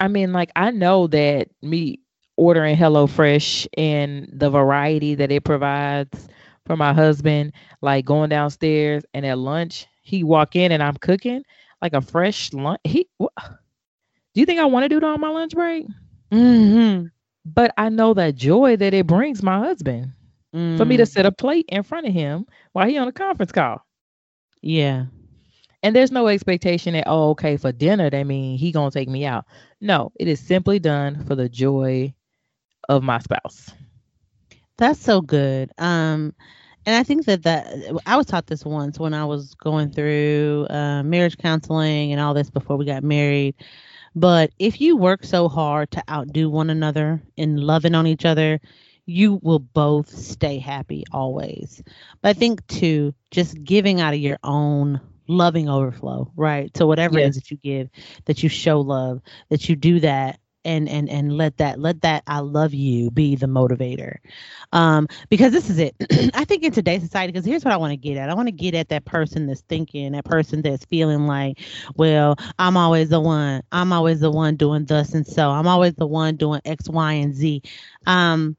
I 0.00 0.08
mean, 0.08 0.32
like 0.32 0.50
I 0.56 0.70
know 0.70 1.08
that 1.08 1.48
me 1.62 2.00
ordering 2.36 2.76
HelloFresh 2.76 3.66
and 3.76 4.28
the 4.32 4.50
variety 4.50 5.14
that 5.16 5.32
it 5.32 5.44
provides 5.44 6.28
for 6.66 6.76
my 6.76 6.92
husband, 6.92 7.52
like 7.82 8.04
going 8.06 8.30
downstairs 8.30 9.04
and 9.14 9.26
at 9.26 9.38
lunch, 9.38 9.86
he 10.02 10.24
walk 10.24 10.56
in 10.56 10.72
and 10.72 10.82
I'm 10.82 10.96
cooking 10.96 11.44
like 11.82 11.94
a 11.94 12.02
fresh 12.02 12.52
lunch. 12.52 12.80
He, 12.84 13.08
wha- 13.18 13.30
do 14.34 14.40
you 14.40 14.46
think 14.46 14.60
I 14.60 14.66
want 14.66 14.84
to 14.84 14.88
do 14.88 15.00
that 15.00 15.06
on 15.06 15.20
my 15.20 15.30
lunch 15.30 15.52
break? 15.54 15.86
Mm-hmm. 16.32 17.06
But 17.44 17.72
I 17.78 17.88
know 17.90 18.14
that 18.14 18.36
joy 18.36 18.76
that 18.76 18.94
it 18.94 19.06
brings 19.06 19.42
my 19.42 19.58
husband 19.58 20.12
for 20.76 20.84
me 20.86 20.96
to 20.98 21.04
Mm. 21.04 21.08
set 21.08 21.26
a 21.26 21.32
plate 21.32 21.66
in 21.68 21.82
front 21.82 22.06
of 22.06 22.12
him 22.14 22.46
while 22.72 22.88
he 22.88 22.98
on 22.98 23.08
a 23.08 23.12
conference 23.12 23.52
call. 23.52 23.84
Yeah. 24.62 25.06
And 25.86 25.94
there's 25.94 26.10
no 26.10 26.26
expectation 26.26 26.94
that, 26.94 27.04
oh, 27.06 27.30
okay, 27.30 27.56
for 27.56 27.70
dinner, 27.70 28.10
that 28.10 28.26
mean 28.26 28.58
he 28.58 28.72
gonna 28.72 28.90
take 28.90 29.08
me 29.08 29.24
out. 29.24 29.44
No, 29.80 30.10
it 30.16 30.26
is 30.26 30.40
simply 30.40 30.80
done 30.80 31.24
for 31.26 31.36
the 31.36 31.48
joy 31.48 32.12
of 32.88 33.04
my 33.04 33.20
spouse. 33.20 33.70
That's 34.78 34.98
so 34.98 35.20
good. 35.20 35.70
Um, 35.78 36.34
and 36.86 36.96
I 36.96 37.04
think 37.04 37.26
that 37.26 37.44
that 37.44 37.72
I 38.04 38.16
was 38.16 38.26
taught 38.26 38.48
this 38.48 38.64
once 38.64 38.98
when 38.98 39.14
I 39.14 39.26
was 39.26 39.54
going 39.54 39.92
through 39.92 40.66
uh, 40.70 41.04
marriage 41.04 41.38
counseling 41.38 42.10
and 42.10 42.20
all 42.20 42.34
this 42.34 42.50
before 42.50 42.76
we 42.76 42.84
got 42.84 43.04
married. 43.04 43.54
But 44.16 44.50
if 44.58 44.80
you 44.80 44.96
work 44.96 45.22
so 45.22 45.48
hard 45.48 45.92
to 45.92 46.02
outdo 46.10 46.50
one 46.50 46.68
another 46.68 47.22
in 47.36 47.58
loving 47.58 47.94
on 47.94 48.08
each 48.08 48.24
other, 48.24 48.60
you 49.04 49.38
will 49.40 49.60
both 49.60 50.08
stay 50.08 50.58
happy 50.58 51.04
always. 51.12 51.80
But 52.22 52.30
I 52.30 52.32
think 52.32 52.66
too, 52.66 53.14
just 53.30 53.62
giving 53.62 54.00
out 54.00 54.14
of 54.14 54.18
your 54.18 54.38
own 54.42 55.00
loving 55.28 55.68
overflow, 55.68 56.30
right? 56.36 56.74
So 56.76 56.86
whatever 56.86 57.18
it 57.18 57.24
Yes. 57.24 57.26
is 57.26 57.34
that 57.36 57.50
you 57.50 57.56
give, 57.58 57.88
that 58.26 58.42
you 58.42 58.48
show 58.48 58.80
love, 58.80 59.20
that 59.50 59.68
you 59.68 59.76
do 59.76 60.00
that 60.00 60.38
and 60.64 60.88
and 60.88 61.08
and 61.08 61.32
let 61.36 61.56
that 61.58 61.78
let 61.78 62.02
that 62.02 62.22
I 62.26 62.40
love 62.40 62.74
you 62.74 63.10
be 63.10 63.36
the 63.36 63.46
motivator. 63.46 64.16
Um, 64.72 65.08
because 65.28 65.52
this 65.52 65.70
is 65.70 65.78
it. 65.78 65.94
I 66.34 66.44
think 66.44 66.64
in 66.64 66.72
today's 66.72 67.02
society, 67.02 67.32
because 67.32 67.46
here's 67.46 67.64
what 67.64 67.72
I 67.72 67.76
want 67.76 67.92
to 67.92 67.96
get 67.96 68.16
at. 68.16 68.30
I 68.30 68.34
want 68.34 68.48
to 68.48 68.52
get 68.52 68.74
at 68.74 68.88
that 68.88 69.04
person 69.04 69.46
that's 69.46 69.62
thinking, 69.62 70.12
that 70.12 70.24
person 70.24 70.62
that's 70.62 70.84
feeling 70.84 71.26
like, 71.26 71.60
well, 71.96 72.36
I'm 72.58 72.76
always 72.76 73.08
the 73.10 73.20
one. 73.20 73.62
I'm 73.72 73.92
always 73.92 74.20
the 74.20 74.30
one 74.30 74.56
doing 74.56 74.84
thus 74.84 75.14
and 75.14 75.26
so. 75.26 75.50
I'm 75.50 75.66
always 75.68 75.94
the 75.94 76.06
one 76.06 76.36
doing 76.36 76.60
X, 76.64 76.88
Y, 76.88 77.12
and 77.12 77.34
Z. 77.34 77.62
Um, 78.06 78.56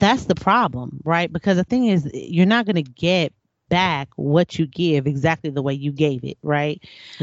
that's 0.00 0.24
the 0.26 0.34
problem, 0.34 1.00
right? 1.04 1.32
Because 1.32 1.56
the 1.56 1.64
thing 1.64 1.86
is, 1.86 2.08
you're 2.12 2.46
not 2.46 2.66
going 2.66 2.76
to 2.76 2.82
get 2.82 3.32
back 3.68 4.08
what 4.16 4.58
you 4.58 4.66
give 4.66 5.06
exactly 5.06 5.50
the 5.50 5.62
way 5.62 5.74
you 5.74 5.92
gave 5.92 6.24
it, 6.24 6.38
right? 6.42 6.82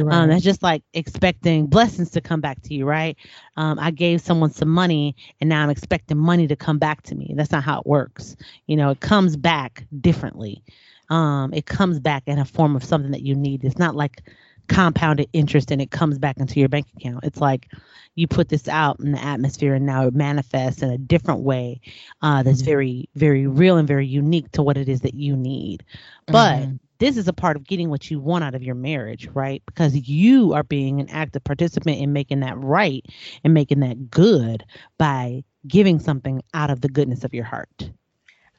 Um, 0.09 0.29
that's 0.29 0.43
just 0.43 0.63
like 0.63 0.83
expecting 0.93 1.67
blessings 1.67 2.11
to 2.11 2.21
come 2.21 2.41
back 2.41 2.61
to 2.63 2.73
you, 2.73 2.85
right? 2.85 3.17
Um, 3.57 3.79
I 3.79 3.91
gave 3.91 4.21
someone 4.21 4.51
some 4.51 4.69
money 4.69 5.15
and 5.41 5.49
now 5.49 5.63
I'm 5.63 5.69
expecting 5.69 6.17
money 6.17 6.47
to 6.47 6.55
come 6.55 6.77
back 6.79 7.01
to 7.03 7.15
me. 7.15 7.33
That's 7.35 7.51
not 7.51 7.63
how 7.63 7.79
it 7.79 7.87
works. 7.87 8.35
You 8.67 8.75
know, 8.77 8.91
it 8.91 8.99
comes 8.99 9.35
back 9.35 9.85
differently. 10.01 10.63
Um, 11.09 11.53
it 11.53 11.65
comes 11.65 11.99
back 11.99 12.23
in 12.27 12.39
a 12.39 12.45
form 12.45 12.75
of 12.75 12.83
something 12.83 13.11
that 13.11 13.21
you 13.21 13.35
need. 13.35 13.63
It's 13.63 13.77
not 13.77 13.95
like 13.95 14.23
compounded 14.68 15.28
interest 15.34 15.72
and 15.72 15.82
it 15.82 15.91
comes 15.91 16.18
back 16.20 16.38
into 16.38 16.59
your 16.59 16.70
bank 16.70 16.88
account. 16.97 17.24
It's 17.24 17.41
like 17.41 17.70
you 18.16 18.28
put 18.28 18.49
this 18.49 18.68
out 18.68 18.99
in 18.99 19.11
the 19.11 19.24
atmosphere 19.24 19.74
and 19.74 19.86
now 19.86 20.07
it 20.07 20.13
manifests 20.13 20.82
in 20.82 20.89
a 20.89 20.97
different 20.97 21.41
way 21.41 21.80
uh, 22.22 22.43
that's 22.43 22.61
very, 22.61 23.09
very 23.16 23.47
real 23.47 23.78
and 23.78 23.88
very 23.88 24.07
unique 24.07 24.51
to 24.51 24.63
what 24.63 24.78
it 24.78 24.88
is 24.89 25.01
that 25.01 25.13
you 25.16 25.36
need. 25.36 25.84
But 26.30 26.68
Mhm. 26.68 26.80
this 26.99 27.18
is 27.18 27.28
a 27.28 27.34
part 27.34 27.55
of 27.55 27.66
getting 27.66 27.89
what 27.89 28.09
you 28.09 28.20
want 28.20 28.43
out 28.43 28.55
of 28.55 28.63
your 28.63 28.76
marriage, 28.76 29.28
right? 29.34 29.61
Because 29.66 29.95
you 30.07 30.53
are 30.53 30.63
being 30.63 30.99
an 31.01 31.09
active 31.09 31.43
participant 31.43 31.99
in 31.99 32.13
making 32.13 32.39
that 32.41 32.57
right 32.57 33.05
and 33.43 33.53
making 33.53 33.80
that 33.82 34.09
good 34.09 34.63
by 34.97 35.43
giving 35.68 35.99
something 35.99 36.41
out 36.53 36.70
of 36.70 36.82
the 36.82 36.89
goodness 36.89 37.24
of 37.24 37.34
your 37.34 37.45
heart. 37.45 37.91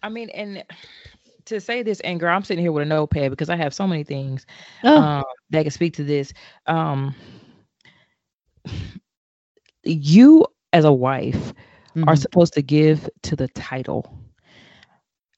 I 0.03 0.09
mean, 0.09 0.31
and 0.31 0.65
to 1.47 1.61
say 1.61 1.83
this, 1.83 2.01
and 2.01 2.21
girl, 2.21 2.35
I'm 2.35 2.45
sitting 2.45 2.63
here 2.63 2.73
with 2.73 2.83
a 2.83 2.87
notepad 2.87 3.31
because 3.31 3.51
I 3.51 3.57
have 3.57 3.75
so 3.75 3.87
many 3.87 4.05
things 4.05 4.47
Oh, 4.83 5.07
um, 5.07 5.25
that 5.51 5.63
can 5.63 5.71
speak 5.71 5.95
to 5.95 6.05
this. 6.05 6.33
Um, 6.67 7.15
you, 9.85 10.47
as 10.73 10.85
a 10.85 10.93
wife, 10.93 11.53
are 12.07 12.17
mhm. 12.17 12.17
supposed 12.17 12.55
to 12.55 12.63
give 12.63 13.09
to 13.23 13.37
the 13.37 13.49
title. 13.49 14.13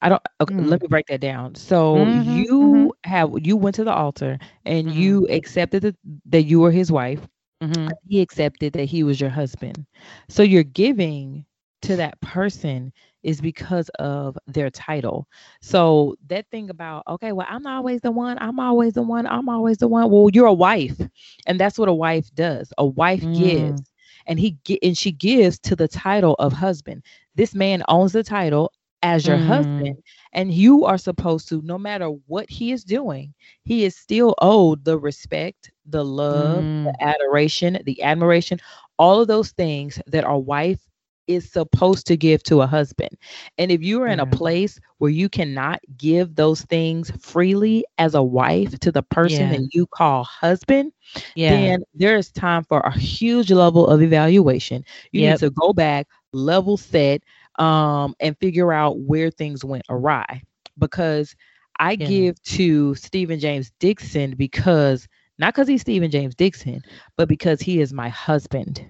I 0.02 0.08
don't. 0.08 0.22
Okay, 0.40 0.52
Mm. 0.52 0.68
Let 0.68 0.80
me 0.82 0.88
break 0.88 1.06
that 1.08 1.20
down. 1.20 1.54
So 1.54 2.08
Mhm, 2.08 2.08
you 2.08 2.92
have 3.04 3.30
you 3.42 3.56
went 3.56 3.76
to 3.76 3.84
the 3.84 3.92
altar 3.92 4.38
and 4.64 4.88
Mhm. 4.88 4.92
you 4.92 5.26
accepted 5.30 5.82
that, 5.82 5.96
that 6.26 6.42
you 6.44 6.60
were 6.60 6.70
his 6.70 6.90
wife. 6.92 7.26
Mhm. 7.60 7.96
He 8.08 8.20
accepted 8.20 8.72
that 8.74 8.84
he 8.86 9.02
was 9.02 9.20
your 9.20 9.30
husband. 9.30 9.86
So 10.28 10.42
you're 10.42 10.62
giving 10.64 11.44
to 11.82 11.96
that 11.96 12.20
person 12.20 12.92
is 13.22 13.40
because 13.40 13.88
of 13.98 14.36
their 14.46 14.70
title. 14.70 15.26
So 15.60 16.16
that 16.28 16.46
thing 16.50 16.70
about 16.70 17.04
okay, 17.08 17.32
well, 17.32 17.46
I'm 17.48 17.66
always 17.66 18.00
the 18.00 18.10
one. 18.12 18.38
I'm 18.40 18.58
always 18.60 18.94
the 18.94 19.02
one. 19.02 19.26
I'm 19.26 19.48
always 19.48 19.78
the 19.78 19.88
one. 19.88 20.10
Well, 20.10 20.28
you're 20.32 20.46
a 20.46 20.52
wife, 20.52 20.98
and 21.46 21.58
that's 21.60 21.78
what 21.78 21.88
a 21.88 21.94
wife 21.94 22.30
does. 22.34 22.72
A 22.78 22.86
wife 22.86 23.26
Mm. 23.26 23.32
gives, 23.32 23.92
and 24.26 24.38
he 24.38 24.56
gi- 24.64 24.82
and 24.82 24.96
she 24.96 25.12
gives 25.12 25.58
to 25.60 25.76
the 25.76 25.88
title 25.88 26.34
of 26.38 26.52
husband. 26.52 27.02
This 27.34 27.54
man 27.54 27.82
owns 27.88 28.12
the 28.12 28.22
title 28.24 28.72
as 29.02 29.26
your 29.26 29.36
Mm. 29.36 29.38
husband, 29.38 29.96
and 30.32 30.52
you 30.52 30.84
are 30.84 30.98
supposed 30.98 31.48
to, 31.48 31.60
no 31.62 31.78
matter 31.78 32.08
what 32.26 32.48
he 32.50 32.72
is 32.72 32.84
doing, 32.84 33.34
he 33.64 33.84
is 33.84 33.96
still 33.96 34.34
owed 34.40 34.84
the 34.84 34.98
respect, 34.98 35.70
the 35.86 36.04
love, 36.04 36.64
Mm. 36.64 36.84
the 36.84 37.04
adoration, 37.04 37.78
the 37.84 38.02
admiration, 38.02 38.58
all 38.98 39.20
of 39.20 39.28
those 39.28 39.50
things 39.52 40.00
that 40.06 40.24
a 40.26 40.36
wife 40.38 40.80
is 41.28 41.52
supposed 41.52 42.08
to 42.08 42.16
give 42.16 42.42
to 42.44 42.62
a 42.62 42.66
husband. 42.66 43.10
And 43.58 43.70
if 43.70 43.82
you 43.82 44.02
are 44.02 44.08
in 44.08 44.20
a 44.20 44.26
place 44.26 44.80
where 44.98 45.10
you 45.10 45.28
cannot 45.28 45.80
give 45.98 46.34
those 46.36 46.62
things 46.62 47.10
freely 47.20 47.84
as 47.98 48.14
a 48.14 48.22
wife 48.22 48.78
to 48.80 48.92
the 48.92 49.02
person 49.02 49.48
Yeah. 49.48 49.60
that 49.60 49.68
you 49.72 49.86
call 49.86 50.24
husband, 50.24 50.92
Yeah. 51.34 51.70
then 51.70 51.82
there 51.94 52.16
is 52.16 52.30
time 52.32 52.64
for 52.64 52.80
a 52.80 52.96
huge 52.98 53.50
level 53.52 53.86
of 53.86 54.02
evaluation. 54.02 54.84
You 55.12 55.22
Yep. 55.22 55.30
need 55.30 55.38
to 55.38 55.50
go 55.50 55.72
back, 55.72 56.06
level 56.32 56.76
set, 56.76 57.22
um, 57.58 58.14
and 58.20 58.36
figure 58.38 58.72
out 58.72 58.98
where 59.00 59.30
things 59.30 59.64
went 59.64 59.84
awry. 59.88 60.42
Because 60.78 61.34
I 61.78 61.96
Yeah. 61.96 62.12
give 62.12 62.40
to 62.42 62.94
Stephen 62.94 63.38
James 63.40 63.72
Dixon 63.78 64.34
because 64.36 65.08
not 65.38 65.54
because 65.54 65.68
he's 65.68 65.82
Stephen 65.82 66.10
James 66.10 66.34
Dixon, 66.34 66.82
but 67.16 67.28
because 67.28 67.60
he 67.60 67.80
is 67.80 67.92
my 67.92 68.08
husband. 68.08 68.84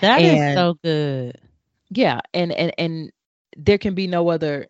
That 0.00 0.20
and, 0.20 0.50
is 0.50 0.54
so 0.56 0.78
good. 0.82 1.38
Yeah, 1.90 2.20
and 2.32 2.52
and 2.52 2.72
and 2.78 3.12
there 3.56 3.78
can 3.78 3.94
be 3.94 4.06
no 4.06 4.28
other 4.28 4.66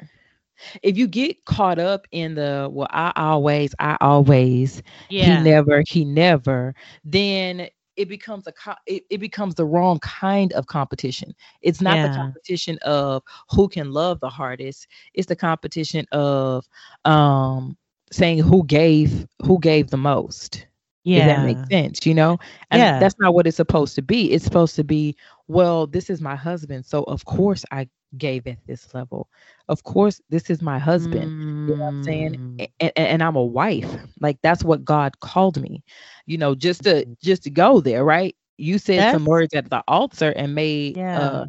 if 0.83 0.97
you 0.97 1.07
get 1.07 1.45
caught 1.45 1.79
up 1.79 2.07
in 2.13 2.35
the 2.35 2.69
well 2.71 2.89
i 2.91 3.13
always 3.17 3.75
i 3.79 3.97
always 4.01 4.83
yeah. 5.09 5.39
he 5.39 5.45
never 5.45 5.83
he 5.87 6.05
never 6.05 6.75
then 7.05 7.69
it 7.97 8.09
becomes 8.09 8.47
a 8.47 8.53
it, 8.87 9.05
it 9.11 9.19
becomes 9.19 9.55
the 9.55 9.65
wrong 9.65 9.99
kind 10.01 10.53
of 10.53 10.67
competition 10.67 11.35
it's 11.63 11.81
not 11.81 11.97
yeah. 11.97 12.09
the 12.09 12.15
competition 12.15 12.79
of 12.83 13.23
who 13.51 13.69
can 13.69 13.91
love 13.91 14.21
the 14.21 14.29
hardest 14.29 14.87
it's 15.15 15.29
the 15.29 15.37
competition 15.37 16.07
of 16.13 16.67
um 17.05 17.77
saying 18.11 18.39
who 18.39 18.65
gave 18.65 19.27
who 19.45 19.59
gave 19.59 19.91
the 19.91 19.97
most 19.97 20.67
yeah 21.05 21.27
that 21.27 21.45
makes 21.45 21.69
sense 21.71 22.07
you 22.07 22.15
know 22.15 22.39
and 22.71 22.81
yeah. 22.81 22.99
that's 22.99 23.19
not 23.19 23.35
what 23.35 23.47
it's 23.47 23.57
supposed 23.57 23.95
to 23.95 24.03
be 24.03 24.33
it's 24.33 24.45
supposed 24.45 24.75
to 24.75 24.83
be 24.83 25.15
well 25.49 25.87
this 25.87 26.11
is 26.11 26.21
my 26.21 26.35
husband 26.35 26.85
so 26.85 27.03
of 27.05 27.25
course 27.25 27.65
i 27.71 27.87
gave 28.19 28.47
at 28.47 28.59
this 28.67 28.93
level. 28.95 29.29
Of 29.69 29.85
course, 29.85 30.21
this 30.31 30.51
is 30.51 30.63
my 30.63 30.79
husband. 30.79 31.31
Mm. 31.31 31.69
You 31.69 31.77
know 31.77 31.83
what 31.83 31.89
I'm 31.89 32.05
saying? 32.05 32.35
And, 32.35 32.69
and, 32.81 32.93
and, 32.97 33.23
I'm 33.23 33.37
a 33.37 33.45
wife. 33.45 33.91
Like 34.21 34.39
that's 34.43 34.65
what 34.65 34.85
God 34.85 35.19
called 35.21 35.61
me. 35.61 35.83
You 36.27 36.39
know, 36.39 36.55
just 36.55 36.85
to 36.85 37.05
mm. 37.05 37.21
just 37.21 37.43
to 37.45 37.51
go 37.51 37.81
there, 37.81 38.05
right? 38.05 38.35
You 38.57 38.79
said 38.79 39.01
that's, 39.01 39.15
some 39.15 39.25
words 39.25 39.55
at 39.55 39.71
the 39.71 39.83
altar 39.89 40.33
and 40.37 40.55
made 40.55 40.97
yeah. 40.97 41.21
uh 41.21 41.47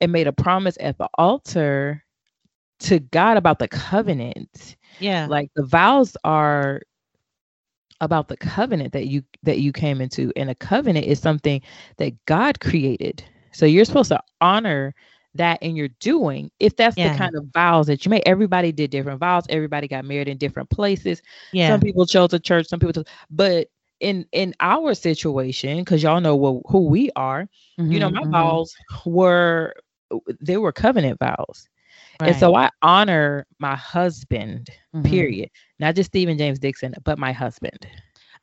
and 0.00 0.12
made 0.12 0.26
a 0.26 0.32
promise 0.32 0.76
at 0.80 0.98
the 0.98 1.08
altar 1.16 2.04
to 2.80 3.00
God 3.00 3.36
about 3.36 3.58
the 3.58 3.68
covenant. 3.68 4.76
Yeah. 5.00 5.26
Like 5.26 5.50
the 5.56 5.64
vows 5.64 6.16
are 6.24 6.82
about 8.00 8.28
the 8.28 8.36
covenant 8.36 8.92
that 8.92 9.06
you 9.06 9.22
that 9.42 9.60
you 9.60 9.72
came 9.72 10.00
into 10.00 10.32
and 10.36 10.50
a 10.50 10.54
covenant 10.54 11.06
is 11.06 11.20
something 11.20 11.60
that 11.96 12.12
God 12.26 12.60
created. 12.60 13.24
So 13.52 13.66
you're 13.66 13.84
supposed 13.84 14.10
to 14.10 14.22
honor 14.40 14.94
that 15.34 15.62
in 15.62 15.76
your 15.76 15.88
doing 16.00 16.50
if 16.58 16.76
that's 16.76 16.96
yeah. 16.96 17.12
the 17.12 17.18
kind 17.18 17.34
of 17.36 17.44
vows 17.52 17.86
that 17.86 18.04
you 18.04 18.10
made 18.10 18.22
everybody 18.26 18.72
did 18.72 18.90
different 18.90 19.20
vows 19.20 19.44
everybody 19.48 19.86
got 19.86 20.04
married 20.04 20.26
in 20.26 20.38
different 20.38 20.70
places 20.70 21.22
yeah 21.52 21.68
some 21.68 21.80
people 21.80 22.06
chose 22.06 22.32
a 22.32 22.38
church 22.38 22.66
some 22.66 22.80
people 22.80 22.92
chose, 22.92 23.04
but 23.30 23.68
in 24.00 24.24
in 24.32 24.54
our 24.60 24.94
situation 24.94 25.78
because 25.78 26.02
y'all 26.02 26.20
know 26.20 26.34
what, 26.34 26.62
who 26.68 26.86
we 26.86 27.10
are 27.14 27.48
mm-hmm, 27.78 27.92
you 27.92 28.00
know 28.00 28.10
my 28.10 28.22
mm-hmm. 28.22 28.32
vows 28.32 28.74
were 29.04 29.74
they 30.40 30.56
were 30.56 30.72
covenant 30.72 31.18
vows 31.18 31.68
right. 32.20 32.30
and 32.30 32.38
so 32.38 32.54
i 32.54 32.70
honor 32.82 33.46
my 33.58 33.76
husband 33.76 34.68
mm-hmm. 34.94 35.08
period 35.08 35.50
not 35.78 35.94
just 35.94 36.08
stephen 36.08 36.38
james 36.38 36.58
dixon 36.58 36.94
but 37.04 37.18
my 37.18 37.32
husband 37.32 37.86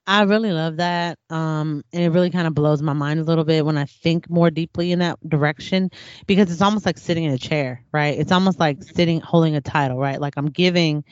I 0.08 0.24
really 0.24 0.52
love 0.52 0.78
that. 0.78 1.18
Um, 1.30 1.84
and 1.92 2.04
it 2.04 2.10
really 2.10 2.30
kind 2.30 2.48
of 2.48 2.54
blows 2.54 2.82
my 2.82 2.94
mind 2.94 3.20
a 3.20 3.24
little 3.24 3.44
bit 3.44 3.66
when 3.66 3.78
I 3.78 3.86
think 3.86 4.30
more 4.30 4.52
deeply 4.52 4.92
in 4.92 5.00
that 5.00 5.18
direction 5.28 5.90
because 6.28 6.52
it's 6.52 6.62
almost 6.62 6.86
like 6.86 6.98
sitting 6.98 7.24
in 7.24 7.34
a 7.34 7.40
chair, 7.40 7.84
right? 7.92 8.18
It's 8.18 8.32
almost 8.32 8.60
like 8.60 8.84
sitting 8.84 9.20
holding 9.20 9.56
a 9.56 9.62
title, 9.62 9.98
right? 9.98 10.22
Like 10.22 10.36
I'm 10.38 10.50
giving 10.50 11.04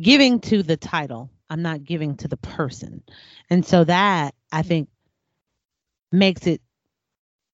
giving 0.00 0.40
to 0.40 0.62
the 0.62 0.76
title. 0.76 1.30
I'm 1.48 1.62
not 1.62 1.82
giving 1.82 2.16
to 2.18 2.28
the 2.28 2.36
person. 2.36 3.02
And 3.48 3.66
so 3.66 3.82
that 3.84 4.34
I 4.52 4.62
think 4.62 4.88
makes 6.12 6.46
it 6.46 6.60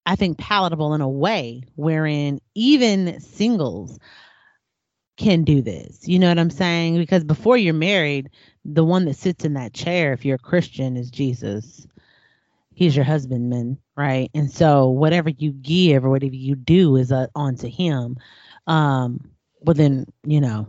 I 0.05 0.17
think 0.17 0.39
palatable 0.39 0.95
in 0.95 1.01
a 1.01 1.09
way 1.09 1.63
wherein 1.75 2.41
even 2.55 3.21
singles 3.21 3.99
can 5.17 5.45
do 5.45 5.62
this. 5.62 6.07
You 6.07 6.19
know 6.19 6.29
what 6.29 6.39
I'm 6.39 6.51
saying? 6.51 6.97
Because 6.97 7.25
before 7.25 7.57
you're 7.57 7.75
married, 7.75 8.31
the 8.64 8.85
one 8.85 9.05
that 9.07 9.17
sits 9.17 9.45
in 9.45 9.55
that 9.55 9.73
chair, 9.73 10.12
if 10.12 10.25
you're 10.25 10.37
a 10.37 10.39
Christian, 10.39 10.97
is 10.97 11.11
Jesus. 11.11 11.87
He's 12.75 12.95
your 12.95 13.05
husbandman, 13.05 13.79
right? 13.97 14.31
And 14.35 14.51
so 14.51 14.89
whatever 14.91 15.31
you 15.31 15.53
give 15.53 16.05
or 16.05 16.11
whatever 16.11 16.35
you 16.35 16.55
do 16.55 16.97
is 16.97 17.11
uh, 17.11 17.29
onto 17.35 17.69
him, 17.69 18.17
um, 18.67 19.31
within 19.62 20.07
you 20.25 20.41
know, 20.41 20.67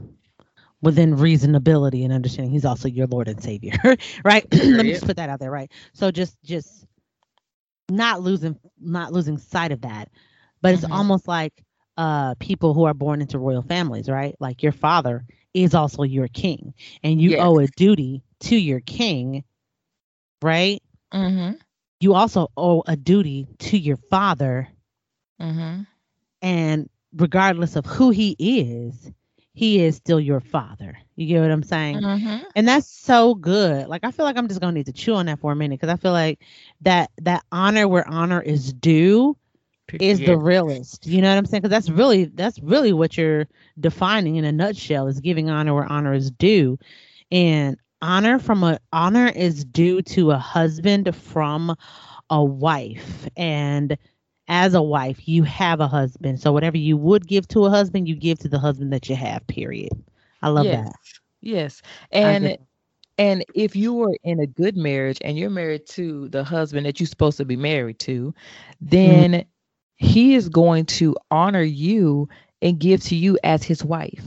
within 0.82 1.18
reasonability 1.18 2.04
and 2.04 2.14
understanding. 2.14 2.52
He's 2.52 2.66
also 2.66 2.88
your 2.88 3.08
Lord 3.08 3.28
and 3.28 3.42
Savior, 3.42 3.74
right? 4.24 4.46
Let 4.54 4.86
me 4.86 4.94
just 4.94 5.06
put 5.06 5.18
that 5.18 5.30
out 5.30 5.40
there, 5.40 5.52
right? 5.52 5.72
So 5.94 6.12
just 6.12 6.38
just 6.44 6.86
not 7.90 8.22
losing 8.22 8.58
not 8.80 9.12
losing 9.12 9.38
sight 9.38 9.72
of 9.72 9.82
that, 9.82 10.10
but 10.62 10.74
it's 10.74 10.84
mm-hmm. 10.84 10.94
almost 10.94 11.28
like 11.28 11.54
uh 11.98 12.36
people 12.36 12.74
who 12.74 12.86
are 12.86 12.94
born 12.94 13.22
into 13.22 13.40
royal 13.40 13.62
families, 13.62 14.10
right? 14.10 14.36
Like 14.40 14.64
your 14.64 14.72
father 14.72 15.26
is 15.54 15.74
also 15.74 16.04
your 16.04 16.28
king, 16.28 16.74
and 17.04 17.22
you 17.22 17.32
yes. 17.32 17.40
owe 17.44 17.60
a 17.60 17.68
duty 17.68 18.24
to 18.42 18.56
your 18.56 18.80
king, 18.80 19.44
right? 20.42 20.82
Mm-hmm. 21.14 21.56
You 22.00 22.14
also 22.14 22.50
owe 22.56 22.84
a 22.86 22.96
duty 22.96 23.48
to 23.60 23.78
your 23.78 23.98
father, 23.98 24.68
mm-hmm. 25.42 25.82
and 26.42 26.90
regardless 27.16 27.76
of 27.76 27.86
who 27.86 28.12
he 28.12 28.36
is, 28.38 29.12
he 29.54 29.84
is 29.84 29.96
still 29.96 30.20
your 30.20 30.40
father. 30.40 31.00
You 31.16 31.26
get 31.26 31.42
what 31.42 31.50
I'm 31.50 31.64
saying? 31.64 31.98
Mm-hmm. 31.98 32.44
And 32.56 32.68
that's 32.68 32.88
so 32.88 33.34
good. 33.34 33.88
Like 33.88 34.04
I 34.04 34.12
feel 34.12 34.26
like 34.26 34.38
I'm 34.38 34.48
just 34.48 34.62
gonna 34.62 34.74
need 34.74 34.86
to 34.86 34.94
chew 34.94 35.16
on 35.16 35.26
that 35.26 35.40
for 35.40 35.52
a 35.52 35.56
minute 35.56 35.80
because 35.80 35.92
I 35.92 35.98
feel 35.98 36.12
like 36.12 36.40
that 36.82 37.10
that 37.22 37.44
honor 37.52 37.88
where 37.88 38.08
honor 38.08 38.40
is 38.40 38.72
due 38.72 39.36
is 39.94 40.20
yeah. 40.20 40.28
the 40.28 40.38
realist. 40.38 41.06
You 41.06 41.22
know 41.22 41.30
what 41.30 41.38
I'm 41.38 41.46
saying? 41.46 41.62
Because 41.62 41.72
that's 41.72 41.90
really 41.90 42.26
that's 42.26 42.60
really 42.60 42.94
what 42.94 43.18
you're 43.18 43.48
defining 43.80 44.36
in 44.36 44.46
a 44.46 44.52
nutshell 44.52 45.08
is 45.08 45.20
giving 45.20 45.50
honor 45.50 45.74
where 45.74 45.92
honor 45.92 46.14
is 46.14 46.32
due, 46.32 46.78
and 47.32 47.78
honor 48.02 48.40
from 48.40 48.64
a 48.64 48.80
honor 48.94 49.28
is 49.28 49.64
due 49.66 50.02
to 50.04 50.32
a 50.32 50.38
husband 50.38 51.16
from 51.16 51.76
a 52.30 52.44
wife, 52.44 53.28
and 53.38 53.98
as 54.50 54.74
a 54.74 54.82
wife 54.82 55.28
you 55.28 55.44
have 55.44 55.80
a 55.80 55.88
husband. 55.88 56.40
So 56.40 56.52
whatever 56.52 56.78
you 56.78 56.98
would 56.98 57.28
give 57.28 57.48
to 57.50 57.66
a 57.66 57.70
husband, 57.70 58.08
you 58.08 58.16
give 58.16 58.40
to 58.40 58.50
the 58.50 58.60
husband 58.60 58.94
that 58.94 59.10
you 59.10 59.16
have. 59.16 59.46
Period. 59.48 59.92
I 60.42 60.50
love 60.50 60.66
yes. 60.66 60.86
that. 60.86 60.96
Yes, 61.42 61.82
and. 62.12 62.58
And 63.20 63.44
if 63.56 63.76
you 63.76 63.96
were 63.96 64.16
in 64.24 64.40
a 64.40 64.46
good 64.46 64.78
marriage 64.78 65.18
and 65.22 65.40
you're 65.40 65.50
married 65.50 65.88
to 65.88 66.30
the 66.30 66.44
husband 66.44 66.86
that 66.86 67.00
you're 67.00 67.08
supposed 67.08 67.38
to 67.38 67.46
be 67.46 67.56
married 67.56 67.98
to, 68.02 68.32
then 68.80 69.32
mm-hmm 69.32 69.50
he 69.98 70.36
is 70.36 70.50
going 70.50 70.86
to 70.86 71.16
honor 71.32 71.64
you 71.64 72.30
and 72.62 72.80
give 72.80 73.04
to 73.04 73.16
you 73.16 73.38
as 73.44 73.64
his 73.64 73.84
wife. 73.84 74.24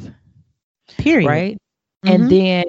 Period. 0.98 1.28
Right? 1.28 1.58
Mm-hmm. 2.04 2.22
And 2.22 2.30
then 2.30 2.64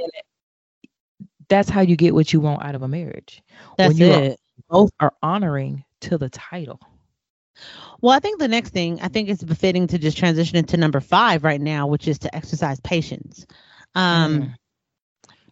that's 1.49 1.69
how 1.69 1.81
you 1.81 1.95
get 1.95 2.13
what 2.13 2.31
you 2.31 2.39
want 2.39 2.63
out 2.63 2.75
of 2.75 2.81
a 2.81 2.87
marriage. 2.87 3.43
That's 3.77 3.93
when 3.93 3.97
you 3.97 4.13
it. 4.13 4.39
both 4.69 4.91
are 4.99 5.13
honoring 5.21 5.83
to 6.01 6.17
the 6.17 6.29
title. 6.29 6.79
Well, 8.01 8.15
I 8.15 8.19
think 8.19 8.39
the 8.39 8.47
next 8.47 8.69
thing 8.69 8.99
I 9.01 9.07
think 9.07 9.29
it's 9.29 9.43
befitting 9.43 9.87
to 9.87 9.97
just 9.97 10.17
transition 10.17 10.57
into 10.57 10.77
number 10.77 10.99
five 10.99 11.43
right 11.43 11.61
now, 11.61 11.87
which 11.87 12.07
is 12.07 12.17
to 12.19 12.35
exercise 12.35 12.79
patience. 12.79 13.45
Um, 13.93 14.41
mm. 14.41 14.53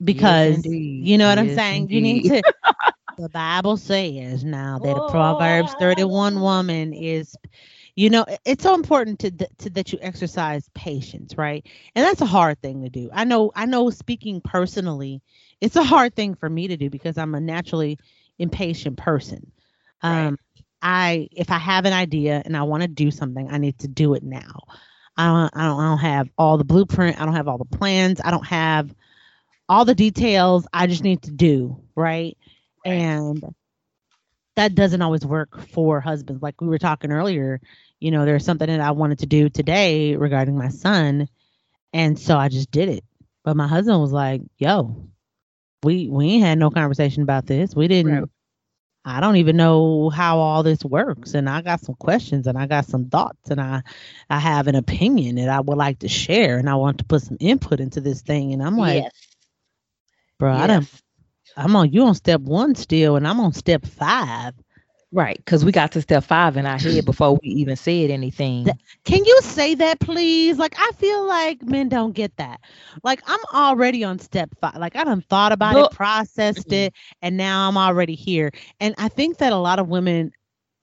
because 0.04 0.66
yes, 0.66 0.66
you 0.66 1.18
know 1.18 1.28
what 1.28 1.38
yes, 1.38 1.50
I'm 1.50 1.56
saying? 1.56 1.82
Indeed. 1.84 1.96
You 1.96 2.02
need 2.02 2.24
to 2.30 2.54
the 3.20 3.30
Bible 3.30 3.78
says 3.78 4.44
now 4.44 4.80
that 4.80 4.98
a 4.98 5.02
Proverbs 5.12 5.74
31 5.80 6.40
woman 6.42 6.94
is 6.94 7.36
you 7.96 8.10
know 8.10 8.26
it's 8.46 8.64
so 8.64 8.76
important 8.76 9.20
to, 9.20 9.32
to 9.60 9.70
that 9.72 9.92
you 9.92 10.00
exercise 10.02 10.70
patience 10.74 11.38
right? 11.38 11.66
And 11.96 12.06
that's 12.06 12.22
a 12.22 12.26
hard 12.26 12.62
thing 12.62 12.84
to 12.84 12.90
do. 12.90 13.10
I 13.14 13.26
know 13.26 13.52
i 13.56 13.66
know 13.66 13.90
speaking 13.90 14.42
personally 14.42 15.22
it's 15.62 15.76
a 15.76 15.84
hard 15.84 16.16
thing 16.16 16.36
for 16.36 16.50
me 16.50 16.70
to 16.70 16.78
do 16.78 16.90
because 16.90 17.18
i'm 17.18 17.36
a 17.36 17.42
naturally 17.42 18.00
impatient 18.40 18.98
person. 18.98 19.52
Right. 20.04 20.28
um 20.28 20.40
i 20.82 21.28
if 21.34 21.52
i 21.52 21.58
have 21.58 21.86
an 21.86 21.94
idea 21.94 22.42
and 22.46 22.56
i 22.56 22.64
want 22.64 22.84
to 22.84 22.88
do 22.88 23.12
something 23.12 23.50
i 23.52 23.58
need 23.58 23.80
to 23.80 23.88
do 23.90 24.14
it 24.14 24.24
now. 24.24 24.62
I 25.18 25.26
don't, 25.28 25.58
I 25.58 25.66
don't 25.66 25.80
i 25.82 25.86
don't 25.90 25.98
have 26.00 26.30
all 26.38 26.58
the 26.58 26.64
blueprint 26.64 27.20
i 27.22 27.26
don't 27.26 27.36
have 27.36 27.50
all 27.50 27.58
the 27.58 27.66
plans 27.66 28.22
i 28.24 28.32
don't 28.32 28.48
have 28.48 28.96
all 29.68 29.84
the 29.84 29.96
details 29.96 30.66
i 30.74 30.88
just 30.88 31.04
need 31.04 31.24
to 31.24 31.32
do 31.32 31.82
right 31.96 32.38
and 32.86 33.44
that 34.56 34.76
doesn't 34.76 35.02
always 35.02 35.26
work 35.26 35.62
for 35.70 36.02
husbands. 36.02 36.42
Like 36.42 36.60
we 36.60 36.68
were 36.68 36.80
talking 36.80 37.12
earlier, 37.12 37.62
you 38.00 38.12
know, 38.12 38.26
there's 38.26 38.46
something 38.46 38.68
that 38.68 38.82
I 38.82 38.92
wanted 38.92 39.20
to 39.20 39.26
do 39.26 39.50
today 39.50 40.16
regarding 40.16 40.58
my 40.58 40.70
son, 40.70 41.30
and 41.94 42.20
so 42.20 42.38
I 42.38 42.50
just 42.50 42.72
did 42.72 42.90
it. 42.90 43.04
But 43.44 43.56
my 43.56 43.68
husband 43.68 44.00
was 44.02 44.12
like, 44.12 44.42
"Yo, 44.58 45.08
we 45.84 46.10
we 46.10 46.32
ain't 46.32 46.44
had 46.44 46.58
no 46.58 46.70
conversation 46.70 47.24
about 47.24 47.46
this. 47.46 47.76
We 47.76 47.88
didn't. 47.88 48.20
Right. 48.20 48.30
I 49.06 49.22
don't 49.22 49.38
even 49.38 49.56
know 49.56 50.10
how 50.10 50.40
all 50.40 50.62
this 50.62 50.84
works, 50.84 51.34
and 51.34 51.50
I 51.50 51.62
got 51.62 51.80
some 51.80 51.96
questions, 51.96 52.48
and 52.48 52.58
I 52.58 52.68
got 52.68 52.86
some 52.86 53.10
thoughts, 53.10 53.50
and 53.50 53.62
I 53.62 53.82
I 54.30 54.40
have 54.40 54.68
an 54.68 54.76
opinion 54.76 55.36
that 55.36 55.50
I 55.50 55.62
would 55.62 55.78
like 55.78 56.00
to 56.00 56.10
share, 56.10 56.58
and 56.58 56.70
I 56.70 56.76
want 56.76 56.98
to 56.98 57.06
put 57.06 57.22
some 57.22 57.38
input 57.40 57.80
into 57.80 58.02
this 58.02 58.22
thing." 58.22 58.52
And 58.54 58.62
I'm 58.62 58.78
like, 58.78 59.04
yes. 59.04 59.14
"Bro, 60.38 60.54
yes. 60.54 60.62
I 60.62 60.68
don't 60.68 61.02
I'm 61.58 61.76
on 61.76 61.92
you 61.92 62.04
on 62.06 62.16
step 62.16 62.42
one 62.42 62.76
still, 62.76 63.16
and 63.16 63.28
I'm 63.28 63.40
on 63.40 63.54
step 63.54 63.86
five. 63.86 64.54
Right, 65.12 65.38
because 65.38 65.66
we 65.66 65.72
got 65.72 65.92
to 65.94 66.02
step 66.02 66.24
five 66.24 66.56
in 66.56 66.68
our 66.68 66.78
head 66.78 67.04
before 67.04 67.34
we 67.34 67.50
even 67.50 67.76
said 67.76 68.12
anything. 68.12 68.66
Can 69.06 69.26
you 69.26 69.40
say 69.42 69.74
that, 69.76 70.00
please? 70.00 70.60
Like, 70.60 70.76
I 70.78 70.92
feel 70.98 71.26
like 71.26 71.64
men 71.64 71.90
don't 71.90 72.14
get 72.14 72.36
that. 72.38 72.60
Like, 73.04 73.22
I'm 73.26 73.40
already 73.54 74.04
on 74.04 74.20
step 74.20 74.52
five. 74.62 74.76
Like, 74.76 74.96
i've 74.96 75.06
done 75.06 75.22
thought 75.22 75.52
about 75.52 75.78
it, 75.78 75.90
processed 75.90 76.72
it, 76.72 76.94
and 77.24 77.38
now 77.38 77.68
I'm 77.68 77.78
already 77.78 78.14
here. 78.14 78.52
And 78.80 78.94
I 79.00 79.08
think 79.08 79.38
that 79.40 79.52
a 79.52 79.58
lot 79.58 79.80
of 79.80 79.88
women 79.88 80.32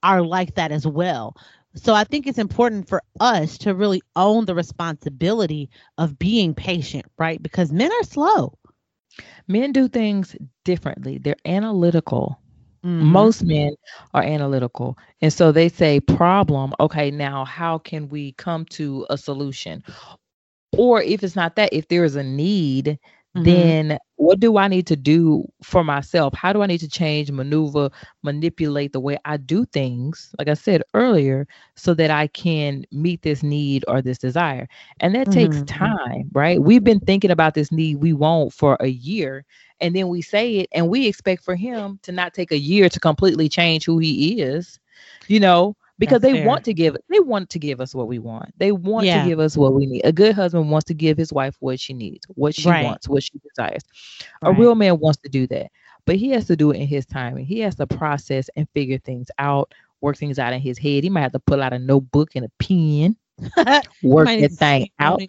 are 0.03 0.23
like 0.23 0.57
that 0.57 0.73
as 0.73 0.87
well. 0.87 1.37
So 1.77 1.95
I 1.95 2.03
think 2.05 2.27
it's 2.27 2.39
important 2.39 2.89
for 2.89 3.03
us 3.21 3.59
to 3.59 3.75
really 3.75 4.03
own 4.17 4.47
the 4.47 4.55
responsibility 4.55 5.71
of 5.99 6.19
being 6.19 6.55
patient, 6.55 7.05
right? 7.17 7.41
Because 7.41 7.71
men 7.71 7.93
are 7.93 8.05
slow. 8.05 8.59
Men 9.49 9.73
do 9.73 9.89
things 9.89 10.37
differently. 10.65 11.19
They're 11.19 11.37
analytical. 11.45 12.41
Mm-hmm. 12.85 13.07
Most 13.07 13.45
men 13.45 13.75
are 14.15 14.23
analytical. 14.23 14.97
And 15.21 15.33
so 15.33 15.51
they 15.51 15.69
say, 15.69 16.01
problem, 16.01 16.75
okay, 16.79 17.11
now 17.11 17.45
how 17.45 17.79
can 17.79 18.09
we 18.09 18.33
come 18.33 18.65
to 18.67 19.07
a 19.11 19.19
solution? 19.19 19.83
Or 20.77 21.03
if 21.03 21.25
it's 21.25 21.37
not 21.37 21.57
that, 21.57 21.73
if 21.73 21.89
there 21.89 22.05
is 22.05 22.17
a 22.17 22.23
need, 22.23 22.99
mm-hmm. 23.37 23.45
then 23.45 23.99
what 24.17 24.41
do 24.41 24.57
I 24.57 24.67
need 24.67 24.87
to 24.89 24.97
do 24.97 25.45
for 25.63 25.85
myself? 25.85 26.35
How 26.35 26.53
do 26.53 26.63
I 26.63 26.67
need 26.67 26.81
to 26.81 26.89
change, 26.89 27.31
maneuver, 27.31 27.91
manipulate 28.23 28.93
the 28.93 29.01
way 29.01 29.19
I 29.25 29.37
do 29.37 29.67
things, 29.67 30.35
like 30.39 30.49
I 30.49 30.55
said 30.55 30.83
earlier, 30.95 31.47
so 31.75 31.95
that 31.95 32.11
I 32.11 32.27
can 32.29 32.85
meet 32.91 33.23
this 33.23 33.43
need 33.43 33.85
or 33.87 34.01
this 34.01 34.19
desire? 34.19 34.69
And 35.01 35.15
that 35.15 35.29
mm-hmm. 35.29 35.53
takes 35.53 35.63
time, 35.65 36.31
right? 36.33 36.61
We've 36.61 36.85
been 36.85 37.01
thinking 37.01 37.31
about 37.31 37.55
this 37.55 37.71
need 37.71 37.97
we 37.97 38.13
want 38.13 38.53
for 38.53 38.77
a 38.81 38.89
year, 38.89 39.45
and 39.81 39.95
then 39.95 40.09
we 40.09 40.23
say 40.23 40.57
it, 40.57 40.69
and 40.73 40.89
we 40.89 41.07
expect 41.07 41.45
for 41.45 41.55
him 41.55 42.01
to 42.03 42.13
not 42.13 42.35
take 42.35 42.53
a 42.53 42.59
year 42.59 42.89
to 42.89 43.01
completely 43.01 43.49
change 43.49 43.85
who 43.85 43.99
he 43.99 44.41
is, 44.41 44.81
you 45.29 45.41
know 45.41 45.77
because 45.99 46.21
That's 46.21 46.33
they 46.33 46.39
fair. 46.41 46.47
want 46.47 46.65
to 46.65 46.75
give 46.75 46.97
they 47.09 47.21
want 47.21 47.49
to 47.51 47.59
give 47.59 47.81
us 47.81 47.95
what 47.95 48.09
we 48.09 48.19
want. 48.19 48.53
They 48.59 48.73
want 48.73 49.07
yeah. 49.07 49.23
to 49.23 49.29
give 49.29 49.41
us 49.41 49.57
what 49.57 49.75
we 49.75 49.87
need. 49.87 50.03
A 50.05 50.13
good 50.13 50.35
husband 50.35 50.71
wants 50.71 50.85
to 50.87 50.95
give 50.95 51.17
his 51.17 51.33
wife 51.33 51.57
what 51.61 51.81
she 51.81 51.95
needs, 51.95 52.27
what 52.35 52.55
she 52.55 52.69
right. 52.69 52.85
wants, 52.85 53.09
what 53.09 53.23
she 53.23 53.33
desires. 53.39 53.83
Right. 54.43 54.51
A 54.51 54.61
real 54.61 54.75
man 54.75 54.99
wants 54.99 55.21
to 55.23 55.29
do 55.29 55.47
that. 55.49 55.71
But 56.05 56.17
he 56.17 56.31
has 56.31 56.47
to 56.47 56.57
do 56.57 56.71
it 56.71 56.77
in 56.77 56.87
his 56.87 57.07
time 57.07 57.37
and 57.37 57.47
he 57.47 57.61
has 57.61 57.75
to 57.77 57.87
process 57.87 58.49
and 58.57 58.69
figure 58.75 58.99
things 58.99 59.29
out, 59.39 59.73
work 60.01 60.17
things 60.17 60.39
out 60.39 60.53
in 60.53 60.61
his 60.61 60.79
head. 60.79 61.03
He 61.03 61.11
might 61.11 61.23
have 61.23 61.33
to 61.33 61.41
pull 61.41 61.63
out 61.63 61.73
a 61.73 61.79
notebook 61.79 62.31
and 62.37 62.45
a 62.45 62.51
pen, 62.63 63.17
work 64.03 64.27
that 64.27 64.53
thing 64.53 64.91
out. 64.99 65.21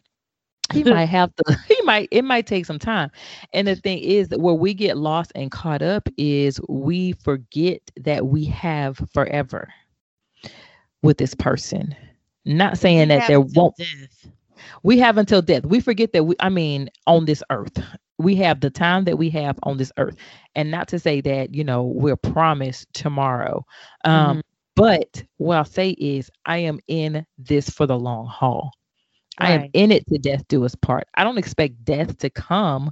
he 0.74 0.84
might 0.84 1.06
have 1.06 1.34
to 1.36 1.58
he 1.68 1.82
might 1.84 2.10
it 2.12 2.24
might 2.24 2.46
take 2.46 2.66
some 2.66 2.80
time 2.80 3.10
and 3.54 3.68
the 3.68 3.76
thing 3.76 4.00
is 4.00 4.28
that 4.30 4.40
where 4.40 4.54
we 4.54 4.74
get 4.74 4.98
lost 4.98 5.32
and 5.34 5.52
caught 5.52 5.82
up 5.82 6.08
is 6.18 6.60
we 6.68 7.14
forget 7.14 7.82
that 7.96 8.28
we 8.28 8.46
have 8.46 8.98
forever 9.14 9.70
with 11.08 11.18
this 11.18 11.34
person. 11.34 11.96
Not 12.44 12.78
saying 12.78 13.08
we 13.08 13.16
that 13.16 13.28
there 13.30 13.40
won't. 13.40 13.78
Death. 13.78 14.28
We 14.84 15.00
have 15.00 15.18
until 15.18 15.42
death. 15.42 15.66
We 15.66 15.80
forget 15.80 16.12
that 16.12 16.26
we, 16.26 16.36
I 16.42 16.50
mean, 16.50 16.90
on 17.08 17.24
this 17.24 17.42
earth, 17.50 17.82
we 18.18 18.36
have 18.36 18.60
the 18.60 18.70
time 18.70 19.06
that 19.06 19.18
we 19.18 19.30
have 19.30 19.58
on 19.64 19.78
this 19.78 19.92
earth. 19.98 20.18
And 20.54 20.70
not 20.70 20.90
to 20.90 21.00
say 21.00 21.22
that, 21.22 21.56
you 21.56 21.64
know, 21.64 21.84
we're 21.84 22.18
promised 22.18 22.94
tomorrow. 22.94 23.66
Um, 24.04 24.12
mm-hmm. 24.12 24.40
But 24.76 25.24
what 25.38 25.58
I'll 25.58 25.66
say 25.66 25.92
is, 25.92 26.30
I 26.46 26.58
am 26.58 26.80
in 26.88 27.26
this 27.38 27.70
for 27.70 27.88
the 27.88 27.98
long 27.98 28.28
haul. 28.28 28.72
Right. 29.40 29.50
I 29.50 29.52
am 29.54 29.70
in 29.74 29.92
it 29.94 30.06
to 30.08 30.18
death 30.18 30.46
do 30.50 30.66
us 30.66 30.76
part. 30.76 31.08
I 31.16 31.24
don't 31.24 31.38
expect 31.38 31.86
death 31.86 32.18
to 32.18 32.30
come 32.30 32.92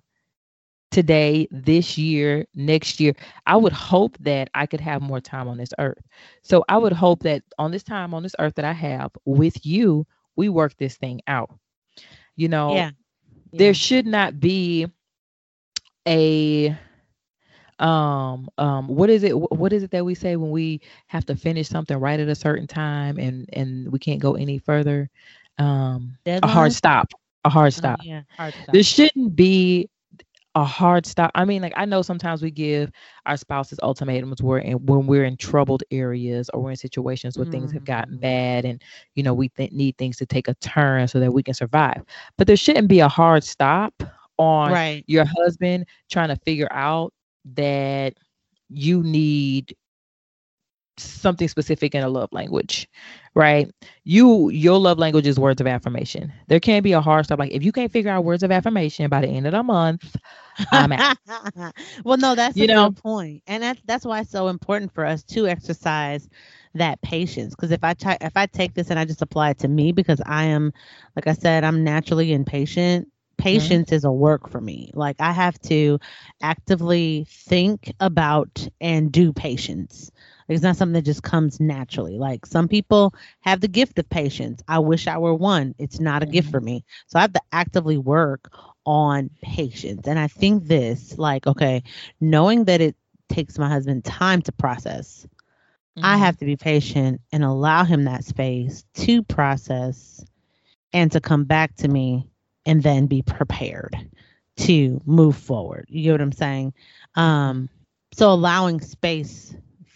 today, 0.92 1.48
this 1.52 1.98
year, 1.98 2.46
next 2.56 3.00
year. 3.00 3.14
I 3.46 3.58
would 3.58 3.74
hope 3.74 4.18
that 4.20 4.50
I 4.54 4.66
could 4.66 4.82
have 4.82 5.02
more 5.02 5.20
time 5.20 5.48
on 5.48 5.58
this 5.58 5.74
earth. 5.80 6.02
So 6.42 6.64
I 6.70 6.78
would 6.78 6.94
hope 6.94 7.24
that 7.24 7.44
on 7.58 7.72
this 7.72 7.84
time 7.84 8.14
on 8.14 8.24
this 8.24 8.36
earth 8.40 8.56
that 8.56 8.66
I 8.66 8.74
have 8.74 9.12
with 9.26 9.66
you, 9.66 10.06
we 10.36 10.50
work 10.50 10.76
this 10.78 10.96
thing 10.98 11.22
out. 11.28 11.52
You 12.36 12.50
know, 12.50 12.76
yeah. 12.76 12.92
yeah. 13.52 13.58
there 13.58 13.74
should 13.74 14.06
not 14.06 14.40
be 14.40 14.88
a 16.08 16.78
um 17.80 18.48
um 18.58 18.88
what 18.88 19.10
is 19.10 19.24
it 19.24 19.34
what 19.38 19.74
is 19.74 19.84
it 19.84 19.92
that 19.92 20.06
we 20.06 20.16
say 20.16 20.38
when 20.38 20.50
we 20.50 20.80
have 21.08 21.26
to 21.26 21.36
finish 21.36 21.68
something 21.68 21.98
right 21.98 22.22
at 22.22 22.30
a 22.30 22.36
certain 22.36 22.68
time 22.68 23.18
and 23.18 23.50
and 23.52 23.92
we 23.92 24.00
can't 24.00 24.22
go 24.22 24.36
any 24.36 24.58
further 24.58 25.10
um 25.58 26.18
Deadline? 26.24 26.50
a 26.50 26.54
hard 26.54 26.72
stop 26.72 27.10
a 27.46 27.50
hard 27.50 27.68
oh, 27.68 27.70
stop. 27.70 28.00
Oh, 28.02 28.06
yeah, 28.06 28.22
hard 28.36 28.54
stop. 28.54 28.74
There 28.74 28.84
shouldn't 28.84 29.36
be 29.36 29.90
a 30.56 30.64
hard 30.64 31.06
stop. 31.06 31.32
I 31.36 31.44
mean, 31.44 31.62
like 31.62 31.74
I 31.76 31.84
know 31.86 32.02
sometimes 32.02 32.42
we 32.42 32.50
give 32.50 32.90
our 33.26 33.36
spouses 33.36 33.78
ultimatums 33.84 34.42
where 34.42 34.60
and 34.60 34.88
when 34.88 35.06
we're 35.06 35.26
in 35.26 35.36
troubled 35.36 35.84
areas 35.92 36.50
or 36.54 36.62
we're 36.62 36.72
in 36.72 36.76
situations 36.78 37.38
where 37.38 37.44
mm-hmm. 37.44 37.52
things 37.52 37.72
have 37.74 37.84
gotten 37.84 38.14
mm-hmm. 38.14 38.22
bad 38.22 38.66
and 38.66 38.82
you 39.16 39.24
know 39.24 39.34
we 39.34 39.50
th- 39.50 39.74
need 39.74 39.98
things 39.98 40.16
to 40.18 40.26
take 40.26 40.48
a 40.48 40.54
turn 40.56 41.08
so 41.08 41.20
that 41.20 41.34
we 41.34 41.44
can 41.44 41.54
survive. 41.54 42.04
But 42.38 42.48
there 42.48 42.56
shouldn't 42.56 42.88
be 42.88 43.02
a 43.02 43.10
hard 43.10 43.44
stop 43.44 44.02
on 44.38 44.72
right. 44.72 45.04
your 45.08 45.26
husband 45.26 45.86
trying 46.10 46.30
to 46.30 46.38
figure 46.38 46.72
out 46.72 47.14
that 47.56 48.14
you 48.70 49.04
need 49.04 49.76
something 50.98 51.48
specific 51.48 51.94
in 51.94 52.04
a 52.04 52.10
love 52.10 52.30
language, 52.32 52.88
right? 53.36 53.70
You 54.06 54.50
your 54.50 54.80
love 54.80 54.98
language 54.98 55.28
is 55.28 55.40
words 55.40 55.62
of 55.62 55.68
affirmation. 55.68 56.32
There 56.48 56.60
can't 56.60 56.84
be 56.84 56.94
a 56.94 57.02
hard 57.02 57.26
stop. 57.26 57.38
Like 57.38 57.52
if 57.52 57.64
you 57.64 57.72
can't 57.72 57.92
figure 57.92 58.10
out 58.10 58.24
words 58.24 58.44
of 58.44 58.52
affirmation 58.52 59.10
by 59.10 59.22
the 59.22 59.28
end 59.28 59.46
of 59.46 59.52
the 59.52 59.62
month, 59.62 60.16
I'm 60.72 60.94
out. 60.94 61.18
well, 62.06 62.18
no, 62.18 62.34
that's 62.34 62.58
you 62.58 62.68
know 62.68 62.92
point, 62.92 63.44
and 63.46 63.62
that's 63.62 63.82
that's 63.86 64.06
why 64.06 64.22
it's 64.22 64.32
so 64.32 64.48
important 64.48 64.94
for 64.94 65.06
us 65.06 65.24
to 65.26 65.48
exercise 65.48 66.30
that 66.74 67.02
patience. 67.02 67.54
Because 67.54 67.72
if 67.72 67.84
I 67.84 67.94
t- 67.94 68.18
if 68.22 68.36
I 68.36 68.46
take 68.48 68.74
this 68.74 68.90
and 68.90 68.98
I 68.98 69.06
just 69.06 69.22
apply 69.22 69.52
it 69.52 69.60
to 69.60 69.68
me, 69.68 69.92
because 69.92 70.22
I 70.26 70.46
am, 70.46 70.72
like 71.16 71.28
I 71.28 71.34
said, 71.34 71.64
I'm 71.64 71.84
naturally 71.84 72.34
impatient. 72.34 73.10
Patience 73.38 73.88
mm-hmm. 73.88 73.96
is 73.96 74.06
a 74.06 74.12
work 74.12 74.50
for 74.50 74.62
me. 74.62 74.92
Like 74.94 75.18
I 75.20 75.34
have 75.34 75.60
to 75.64 76.00
actively 76.42 77.28
think 77.30 77.92
about 78.00 78.66
and 78.80 79.12
do 79.12 79.34
patience 79.34 80.10
it's 80.48 80.64
not 80.64 80.76
something 80.76 80.94
that 80.94 81.06
just 81.06 81.24
comes 81.24 81.60
naturally. 81.60 82.18
Like 82.18 82.46
some 82.46 82.68
people 82.68 83.14
have 83.42 83.62
the 83.62 83.68
gift 83.68 83.98
of 84.00 84.10
patience. 84.10 84.62
I 84.68 84.80
wish 84.80 85.08
I 85.08 85.18
were 85.18 85.34
one. 85.34 85.74
It's 85.78 86.00
not 86.00 86.24
a 86.24 86.28
gift 86.28 86.52
for 86.52 86.60
mm-hmm. 86.60 86.66
me. 86.66 86.86
So 87.08 87.18
I 87.18 87.24
have 87.24 87.34
to 87.34 87.42
actively 87.52 87.98
work 87.98 88.52
on 88.86 89.32
patience. 89.42 90.08
And 90.08 90.20
I 90.20 90.28
think 90.28 90.66
this, 90.66 91.18
like, 91.18 91.48
okay, 91.48 91.84
knowing 92.22 92.66
that 92.66 92.82
it 92.82 92.96
takes 93.30 93.58
my 93.58 93.68
husband 93.68 94.06
time 94.06 94.42
to 94.44 94.52
process, 94.52 95.26
mm-hmm. 95.98 96.06
I 96.06 96.18
have 96.18 96.38
to 96.38 96.46
be 96.46 96.56
patient 96.56 97.22
and 97.32 97.44
allow 97.44 97.84
him 97.84 98.04
that 98.04 98.24
space 98.24 98.86
to 98.96 99.24
process 99.24 100.24
and 100.94 101.12
to 101.12 101.20
come 101.20 101.46
back 101.46 101.76
to 101.78 101.88
me 101.88 102.28
and 102.68 102.84
then 102.84 103.08
be 103.08 103.22
prepared 103.24 103.96
to 104.58 105.02
move 105.06 105.36
forward. 105.36 105.86
You 105.90 106.04
get 106.04 106.12
what 106.14 106.22
I'm 106.22 106.32
saying? 106.32 106.74
Um, 107.16 107.70
so 108.14 108.32
allowing 108.32 108.80
space 108.80 109.56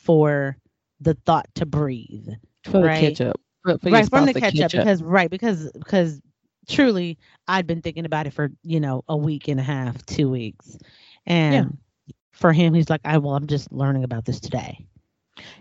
for 0.10 0.58
the 1.02 1.14
thought 1.28 1.46
to 1.54 1.68
breathe. 1.68 2.28
For 2.64 2.82
right? 2.82 3.00
the 3.00 3.08
ketchup. 3.10 3.42
For, 3.64 3.78
for 3.78 3.92
right, 3.92 4.10
from 4.10 4.26
the 4.26 4.34
ketchup, 4.34 4.72
because 4.72 5.04
right, 5.04 5.30
because 5.30 5.72
because 5.74 6.20
truly 6.68 7.20
I'd 7.48 7.68
been 7.68 7.84
thinking 7.84 8.06
about 8.06 8.26
it 8.26 8.34
for, 8.34 8.50
you 8.64 8.80
know, 8.80 9.04
a 9.08 9.16
week 9.16 9.50
and 9.50 9.60
a 9.60 9.64
half, 9.64 10.04
two 10.08 10.28
weeks. 10.28 10.80
And 11.28 11.54
yeah. 12.08 12.16
for 12.32 12.52
him, 12.52 12.74
he's 12.74 12.90
like, 12.90 13.02
I 13.06 13.20
well, 13.20 13.36
I'm 13.36 13.46
just 13.46 13.72
learning 13.72 14.04
about 14.04 14.26
this 14.26 14.40
today. 14.40 14.84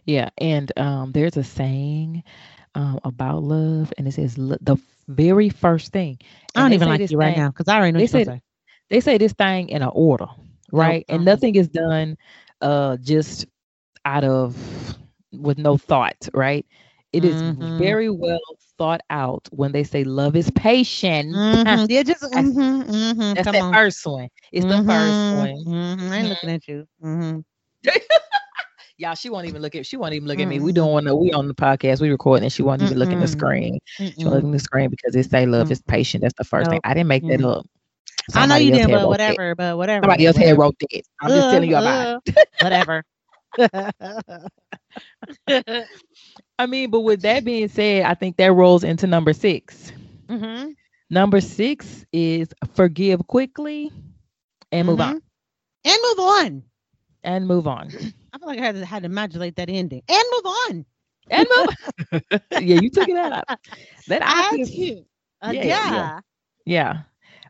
Yeah. 0.06 0.30
And 0.38 0.72
um 0.78 1.12
there's 1.12 1.36
a 1.36 1.44
saying 1.44 2.22
um 2.74 3.00
about 3.04 3.42
love, 3.42 3.92
and 3.98 4.08
it 4.08 4.12
says 4.12 4.34
the 4.36 4.78
very 5.08 5.50
first 5.50 5.92
thing. 5.92 6.16
I 6.54 6.62
don't 6.62 6.72
even 6.72 6.88
like 6.88 7.10
you 7.10 7.18
right 7.18 7.36
now 7.36 7.48
because 7.48 7.68
I 7.68 7.76
already 7.76 7.92
know 7.92 7.98
they 7.98 8.06
say, 8.06 8.40
they 8.88 9.00
say 9.00 9.18
this 9.18 9.34
thing 9.34 9.68
in 9.68 9.82
an 9.82 9.90
order, 9.92 10.28
right? 10.72 11.04
Oh, 11.06 11.16
and 11.16 11.26
nothing 11.26 11.54
is 11.54 11.68
done 11.68 12.16
uh 12.62 12.96
just 12.96 13.44
out 14.08 14.24
of 14.24 14.56
with 15.32 15.58
no 15.58 15.76
thought, 15.76 16.28
right? 16.32 16.64
It 17.12 17.24
is 17.24 17.40
mm-hmm. 17.40 17.78
very 17.78 18.10
well 18.10 18.40
thought 18.78 19.00
out 19.10 19.48
when 19.50 19.72
they 19.72 19.84
say 19.84 20.04
love 20.04 20.34
is 20.34 20.50
patient. 20.52 21.34
Mm-hmm. 21.34 21.86
Yeah, 21.88 22.02
just 22.02 22.22
mm-hmm, 22.22 22.58
mm-hmm. 22.58 23.34
that's 23.34 23.46
the 23.46 23.70
first 23.72 24.06
one. 24.06 24.28
It's 24.52 24.64
the 24.64 24.78
first 24.78 24.88
mm-hmm. 24.88 25.38
one. 25.38 25.64
Mm-hmm. 25.66 26.12
I 26.12 26.16
ain't 26.16 26.28
looking 26.28 26.50
at 26.50 26.68
you. 26.68 27.44
Y'all, 29.00 29.14
she 29.14 29.30
won't 29.30 29.46
even 29.46 29.62
look 29.62 29.76
at 29.76 29.86
she 29.86 29.96
won't 29.96 30.14
even 30.14 30.26
look 30.26 30.40
at 30.40 30.48
me. 30.48 30.58
We 30.58 30.72
don't 30.72 30.90
want 30.90 31.06
to 31.06 31.14
we 31.14 31.32
on 31.32 31.46
the 31.46 31.54
podcast, 31.54 32.00
we 32.00 32.10
recording 32.10 32.44
and 32.44 32.52
she 32.52 32.62
won't 32.62 32.82
even 32.82 32.98
look 32.98 33.10
at 33.10 33.20
the 33.20 33.28
screen. 33.28 33.78
She 33.96 34.12
won't 34.18 34.34
look 34.34 34.44
at 34.44 34.52
the 34.52 34.58
screen 34.58 34.90
because 34.90 35.14
it 35.14 35.30
say 35.30 35.46
love 35.46 35.70
is 35.70 35.82
patient. 35.82 36.22
That's 36.22 36.34
the 36.36 36.44
first 36.44 36.64
nope. 36.66 36.72
thing. 36.72 36.80
I 36.84 36.94
didn't 36.94 37.08
make 37.08 37.26
that 37.28 37.44
up. 37.44 37.64
Somebody 38.30 38.52
I 38.52 38.58
know 38.58 38.64
you 38.64 38.72
didn't, 38.72 38.90
but 38.90 39.08
whatever, 39.08 39.54
but 39.54 39.76
whatever. 39.76 40.04
Somebody 40.04 40.26
else 40.26 40.36
had 40.36 40.58
wrote 40.58 40.76
that. 40.80 41.02
I'm 41.22 41.30
just 41.30 41.50
telling 41.50 41.70
you 41.70 41.76
about 41.76 42.22
it. 42.26 42.48
whatever. 42.60 43.04
I 46.58 46.66
mean, 46.66 46.90
but 46.90 47.00
with 47.00 47.22
that 47.22 47.44
being 47.44 47.68
said, 47.68 48.04
I 48.04 48.14
think 48.14 48.36
that 48.36 48.52
rolls 48.52 48.84
into 48.84 49.06
number 49.06 49.32
6 49.32 49.92
mm-hmm. 50.28 50.70
Number 51.10 51.40
six 51.40 52.04
is 52.12 52.48
forgive 52.74 53.26
quickly 53.26 53.90
and 54.70 54.86
move 54.86 54.98
mm-hmm. 54.98 55.16
on. 55.16 55.22
And 55.84 55.98
move 56.02 56.18
on. 56.18 56.62
And 57.24 57.48
move 57.48 57.66
on. 57.66 57.88
I 58.32 58.38
feel 58.38 58.48
like 58.48 58.58
I 58.58 58.64
had 58.64 58.74
to, 58.74 58.84
had 58.84 59.02
to 59.04 59.08
modulate 59.08 59.56
that 59.56 59.70
ending. 59.70 60.02
And 60.06 60.24
move 60.32 60.46
on. 60.46 60.84
And 61.30 61.48
move. 61.56 61.68
yeah, 62.52 62.80
you 62.80 62.90
took 62.90 63.08
it 63.08 63.16
out. 63.16 63.44
That 64.08 64.22
I, 64.22 64.50
I 64.52 64.56
you. 64.56 65.06
Uh, 65.40 65.52
yeah, 65.54 65.64
yeah. 65.64 66.20
yeah. 66.66 66.98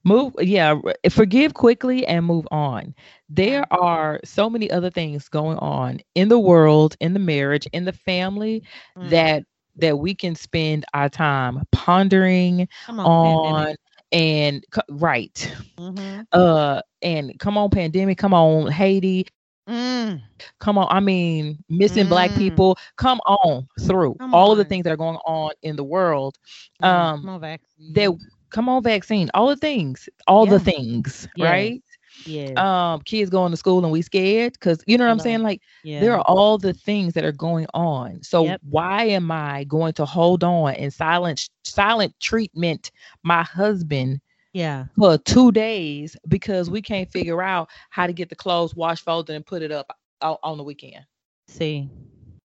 Move 0.08 0.32
yeah 0.40 0.74
forgive 1.10 1.54
quickly 1.54 2.06
and 2.06 2.24
move 2.24 2.46
on 2.50 2.94
there 3.28 3.70
are 3.72 4.20
so 4.24 4.48
many 4.48 4.70
other 4.70 4.90
things 4.90 5.28
going 5.28 5.58
on 5.58 6.00
in 6.14 6.28
the 6.28 6.38
world 6.38 6.96
in 7.00 7.12
the 7.12 7.20
marriage 7.20 7.66
in 7.72 7.84
the 7.84 7.92
family 7.92 8.62
mm. 8.96 9.10
that 9.10 9.44
that 9.76 9.98
we 9.98 10.14
can 10.14 10.34
spend 10.34 10.84
our 10.94 11.08
time 11.08 11.62
pondering 11.70 12.66
on, 12.88 12.98
on 12.98 13.76
and 14.10 14.64
right 14.88 15.54
mm-hmm. 15.76 16.22
uh 16.32 16.80
and 17.02 17.38
come 17.38 17.58
on 17.58 17.68
pandemic 17.70 18.16
come 18.16 18.32
on 18.32 18.70
haiti 18.72 19.26
mm. 19.68 20.20
come 20.58 20.78
on 20.78 20.86
i 20.90 20.98
mean 20.98 21.62
missing 21.68 22.06
mm. 22.06 22.08
black 22.08 22.30
people 22.34 22.76
come 22.96 23.20
on 23.26 23.68
through 23.82 24.14
come 24.14 24.34
all 24.34 24.46
on. 24.46 24.52
of 24.52 24.58
the 24.58 24.64
things 24.64 24.84
that 24.84 24.92
are 24.92 24.96
going 24.96 25.18
on 25.26 25.50
in 25.62 25.76
the 25.76 25.84
world 25.84 26.38
um 26.82 27.20
come 27.20 27.28
on, 27.28 27.58
that 27.92 28.10
come 28.50 28.68
on 28.68 28.82
vaccine 28.82 29.30
all 29.34 29.48
the 29.48 29.56
things 29.56 30.08
all 30.26 30.46
yeah. 30.46 30.52
the 30.52 30.60
things 30.60 31.28
right? 31.38 31.82
Yeah 32.26 32.50
um 32.56 33.00
kids 33.02 33.30
going 33.30 33.52
to 33.52 33.56
school 33.56 33.84
and 33.84 33.92
we 33.92 34.02
scared 34.02 34.54
because 34.54 34.82
you 34.86 34.98
know 34.98 35.04
what 35.04 35.12
i'm 35.12 35.20
saying? 35.20 35.42
Like 35.42 35.62
yeah. 35.84 36.00
there 36.00 36.14
are 36.14 36.24
all 36.26 36.58
the 36.58 36.72
things 36.72 37.14
that 37.14 37.24
are 37.24 37.32
going 37.32 37.66
on. 37.74 38.22
So 38.22 38.44
yep. 38.44 38.60
why 38.68 39.04
am 39.04 39.30
i 39.30 39.64
going 39.64 39.92
to 39.94 40.04
hold 40.04 40.42
on 40.42 40.74
and 40.74 40.92
silent 40.92 41.48
silent 41.64 42.14
treatment 42.18 42.90
my 43.22 43.42
husband 43.42 44.20
yeah. 44.52 44.86
for 44.96 45.18
two 45.18 45.52
days 45.52 46.16
because 46.26 46.70
we 46.70 46.82
can't 46.82 47.10
figure 47.10 47.42
out 47.42 47.68
how 47.90 48.06
to 48.06 48.12
get 48.12 48.28
the 48.28 48.36
clothes 48.36 48.74
washed 48.74 49.04
folded 49.04 49.34
and 49.34 49.46
put 49.46 49.62
it 49.62 49.70
up 49.70 49.96
on 50.20 50.58
the 50.58 50.64
weekend? 50.64 51.04
See. 51.46 51.88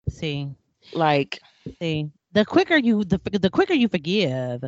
See. 0.10 0.50
Like 0.94 1.40
see. 1.80 2.10
The 2.34 2.46
quicker 2.46 2.78
you 2.78 3.04
the, 3.04 3.20
the 3.40 3.50
quicker 3.50 3.74
you 3.74 3.88
forgive 3.88 4.64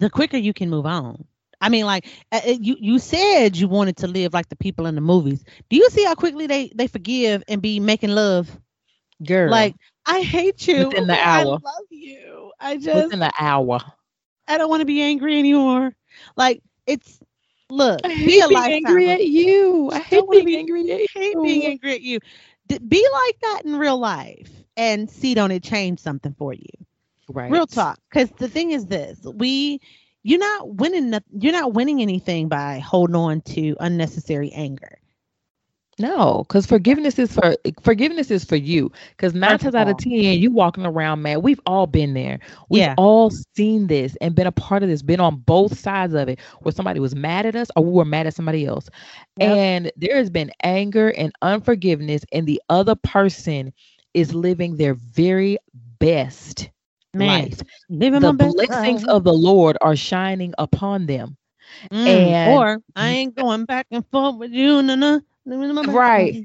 the 0.00 0.10
quicker 0.10 0.36
you 0.36 0.52
can 0.52 0.70
move 0.70 0.86
on 0.86 1.24
I 1.60 1.68
mean, 1.70 1.86
like 1.86 2.06
uh, 2.30 2.40
uh, 2.46 2.54
you 2.60 2.76
you 2.78 2.98
said 2.98 3.56
you 3.56 3.68
wanted 3.68 3.96
to 3.98 4.06
live 4.06 4.32
like 4.32 4.48
the 4.48 4.56
people 4.56 4.86
in 4.86 4.94
the 4.94 5.00
movies. 5.00 5.44
Do 5.68 5.76
you 5.76 5.90
see 5.90 6.04
how 6.04 6.14
quickly 6.14 6.46
they 6.46 6.70
they 6.74 6.86
forgive 6.86 7.42
and 7.48 7.60
be 7.60 7.80
making 7.80 8.10
love? 8.10 8.58
Girl, 9.24 9.50
like 9.50 9.74
I 10.06 10.22
hate 10.22 10.66
you. 10.68 10.90
Within 10.90 11.06
the 11.08 11.18
hour, 11.20 11.58
I 11.58 11.68
love 11.68 11.86
you. 11.90 12.52
I 12.60 12.76
just 12.76 12.96
within 12.96 13.20
the 13.20 13.32
hour. 13.38 13.80
I 14.46 14.58
don't 14.58 14.70
want 14.70 14.80
to 14.80 14.86
be 14.86 15.02
angry 15.02 15.38
anymore. 15.38 15.94
Like 16.36 16.62
it's 16.86 17.20
look. 17.70 18.00
I 18.04 18.12
hate 18.14 18.48
being 18.48 18.70
angry 18.70 19.10
at 19.10 19.24
you. 19.24 19.90
I 19.92 20.00
hate 20.00 20.28
being 20.30 20.46
be, 20.46 20.56
angry 20.56 20.80
at 20.92 21.00
you. 21.00 21.06
Hate 21.14 21.42
being 21.42 21.64
angry 21.64 21.92
at 21.94 22.02
you. 22.02 22.20
D- 22.68 22.78
be 22.78 23.06
like 23.12 23.40
that 23.40 23.62
in 23.64 23.76
real 23.76 23.98
life 23.98 24.50
and 24.76 25.10
see 25.10 25.34
don't 25.34 25.50
it 25.52 25.62
change 25.62 26.00
something 26.00 26.34
for 26.38 26.52
you. 26.52 26.68
Right. 27.28 27.50
Real 27.50 27.66
talk. 27.66 27.98
Because 28.10 28.30
the 28.38 28.48
thing 28.48 28.70
is 28.70 28.86
this: 28.86 29.18
we 29.34 29.80
you're 30.22 30.38
not 30.38 30.76
winning 30.76 31.18
you're 31.30 31.52
not 31.52 31.74
winning 31.74 32.02
anything 32.02 32.48
by 32.48 32.78
holding 32.78 33.16
on 33.16 33.40
to 33.42 33.76
unnecessary 33.80 34.50
anger 34.52 34.98
no, 35.98 36.44
because 36.46 36.64
forgiveness 36.64 37.18
is 37.18 37.32
for 37.32 37.56
forgiveness 37.82 38.30
is 38.30 38.44
for 38.44 38.56
you. 38.56 38.92
Because 39.10 39.34
nine 39.34 39.58
times 39.58 39.74
out 39.74 39.88
of 39.88 39.98
ten, 39.98 40.12
you 40.12 40.50
walking 40.50 40.86
around 40.86 41.22
mad. 41.22 41.38
We've 41.38 41.60
all 41.66 41.86
been 41.86 42.14
there. 42.14 42.38
We've 42.68 42.82
yeah. 42.82 42.94
all 42.96 43.30
seen 43.56 43.88
this 43.88 44.16
and 44.20 44.34
been 44.34 44.46
a 44.46 44.52
part 44.52 44.82
of 44.84 44.88
this. 44.88 45.02
Been 45.02 45.20
on 45.20 45.38
both 45.38 45.76
sides 45.76 46.14
of 46.14 46.28
it, 46.28 46.38
where 46.60 46.72
somebody 46.72 47.00
was 47.00 47.16
mad 47.16 47.46
at 47.46 47.56
us 47.56 47.68
or 47.74 47.84
we 47.84 47.90
were 47.90 48.04
mad 48.04 48.28
at 48.28 48.34
somebody 48.34 48.64
else. 48.64 48.88
Yep. 49.38 49.50
And 49.50 49.92
there 49.96 50.16
has 50.16 50.30
been 50.30 50.52
anger 50.62 51.08
and 51.10 51.32
unforgiveness, 51.42 52.22
and 52.32 52.46
the 52.46 52.62
other 52.68 52.94
person 52.94 53.72
is 54.14 54.34
living 54.34 54.76
their 54.76 54.94
very 54.94 55.58
best 55.98 56.70
Man, 57.14 57.50
life. 57.50 57.62
Living 57.88 58.22
the 58.22 58.32
blessings 58.32 59.04
of 59.04 59.24
the 59.24 59.32
Lord 59.32 59.76
are 59.80 59.96
shining 59.96 60.54
upon 60.58 61.06
them. 61.06 61.36
Mm, 61.90 62.06
and 62.06 62.36
or 62.44 62.80
I 62.96 63.08
ain't 63.08 63.34
going 63.34 63.64
back 63.64 63.86
and 63.90 64.04
forth 64.10 64.36
with 64.36 64.52
you. 64.52 64.82
No, 64.82 64.94
no, 64.94 65.20
right. 65.86 66.36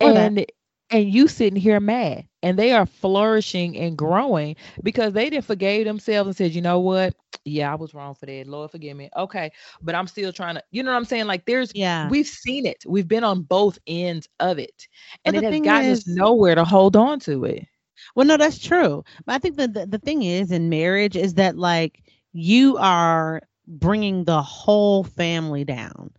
And 0.00 0.44
and 0.90 1.12
you 1.12 1.28
sitting 1.28 1.60
here 1.60 1.80
mad 1.80 2.26
and 2.42 2.58
they 2.58 2.72
are 2.72 2.86
flourishing 2.86 3.76
and 3.76 3.96
growing 3.96 4.56
because 4.82 5.12
they 5.12 5.28
didn't 5.28 5.44
forgave 5.44 5.86
themselves 5.86 6.28
and 6.28 6.36
said, 6.36 6.52
you 6.52 6.62
know 6.62 6.80
what? 6.80 7.14
Yeah, 7.44 7.72
I 7.72 7.74
was 7.76 7.94
wrong 7.94 8.14
for 8.14 8.26
that. 8.26 8.46
Lord, 8.46 8.70
forgive 8.70 8.96
me. 8.96 9.10
Okay. 9.16 9.50
But 9.82 9.94
I'm 9.94 10.06
still 10.06 10.32
trying 10.32 10.54
to, 10.56 10.62
you 10.70 10.82
know 10.82 10.90
what 10.90 10.96
I'm 10.96 11.04
saying? 11.04 11.26
Like 11.26 11.44
there's, 11.44 11.72
yeah, 11.74 12.08
we've 12.08 12.26
seen 12.26 12.66
it. 12.66 12.84
We've 12.86 13.08
been 13.08 13.24
on 13.24 13.42
both 13.42 13.78
ends 13.86 14.28
of 14.40 14.58
it. 14.58 14.88
And 15.24 15.36
it 15.36 15.42
has 15.42 15.60
gotten 15.60 15.90
is, 15.90 15.98
us 16.00 16.06
nowhere 16.06 16.54
to 16.54 16.64
hold 16.64 16.96
on 16.96 17.20
to 17.20 17.44
it. 17.44 17.66
Well, 18.14 18.26
no, 18.26 18.36
that's 18.36 18.58
true. 18.58 19.04
But 19.26 19.34
I 19.34 19.38
think 19.38 19.56
the, 19.56 19.86
the 19.88 19.98
thing 19.98 20.22
is 20.22 20.50
in 20.50 20.68
marriage 20.68 21.16
is 21.16 21.34
that 21.34 21.56
like 21.56 22.02
you 22.32 22.76
are 22.78 23.42
bringing 23.66 24.24
the 24.24 24.42
whole 24.42 25.04
family 25.04 25.64
down 25.64 26.10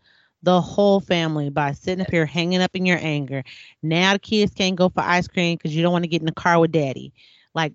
the 0.43 0.61
whole 0.61 0.99
family 1.01 1.49
by 1.49 1.73
sitting 1.73 2.01
up 2.01 2.11
here 2.11 2.25
hanging 2.25 2.61
up 2.61 2.75
in 2.75 2.85
your 2.85 2.99
anger. 3.01 3.43
Now 3.83 4.13
the 4.13 4.19
kids 4.19 4.53
can't 4.53 4.75
go 4.75 4.89
for 4.89 5.01
ice 5.01 5.27
cream 5.27 5.57
because 5.57 5.75
you 5.75 5.81
don't 5.81 5.91
want 5.91 6.03
to 6.03 6.09
get 6.09 6.21
in 6.21 6.25
the 6.25 6.31
car 6.31 6.59
with 6.59 6.71
daddy. 6.71 7.13
Like 7.53 7.73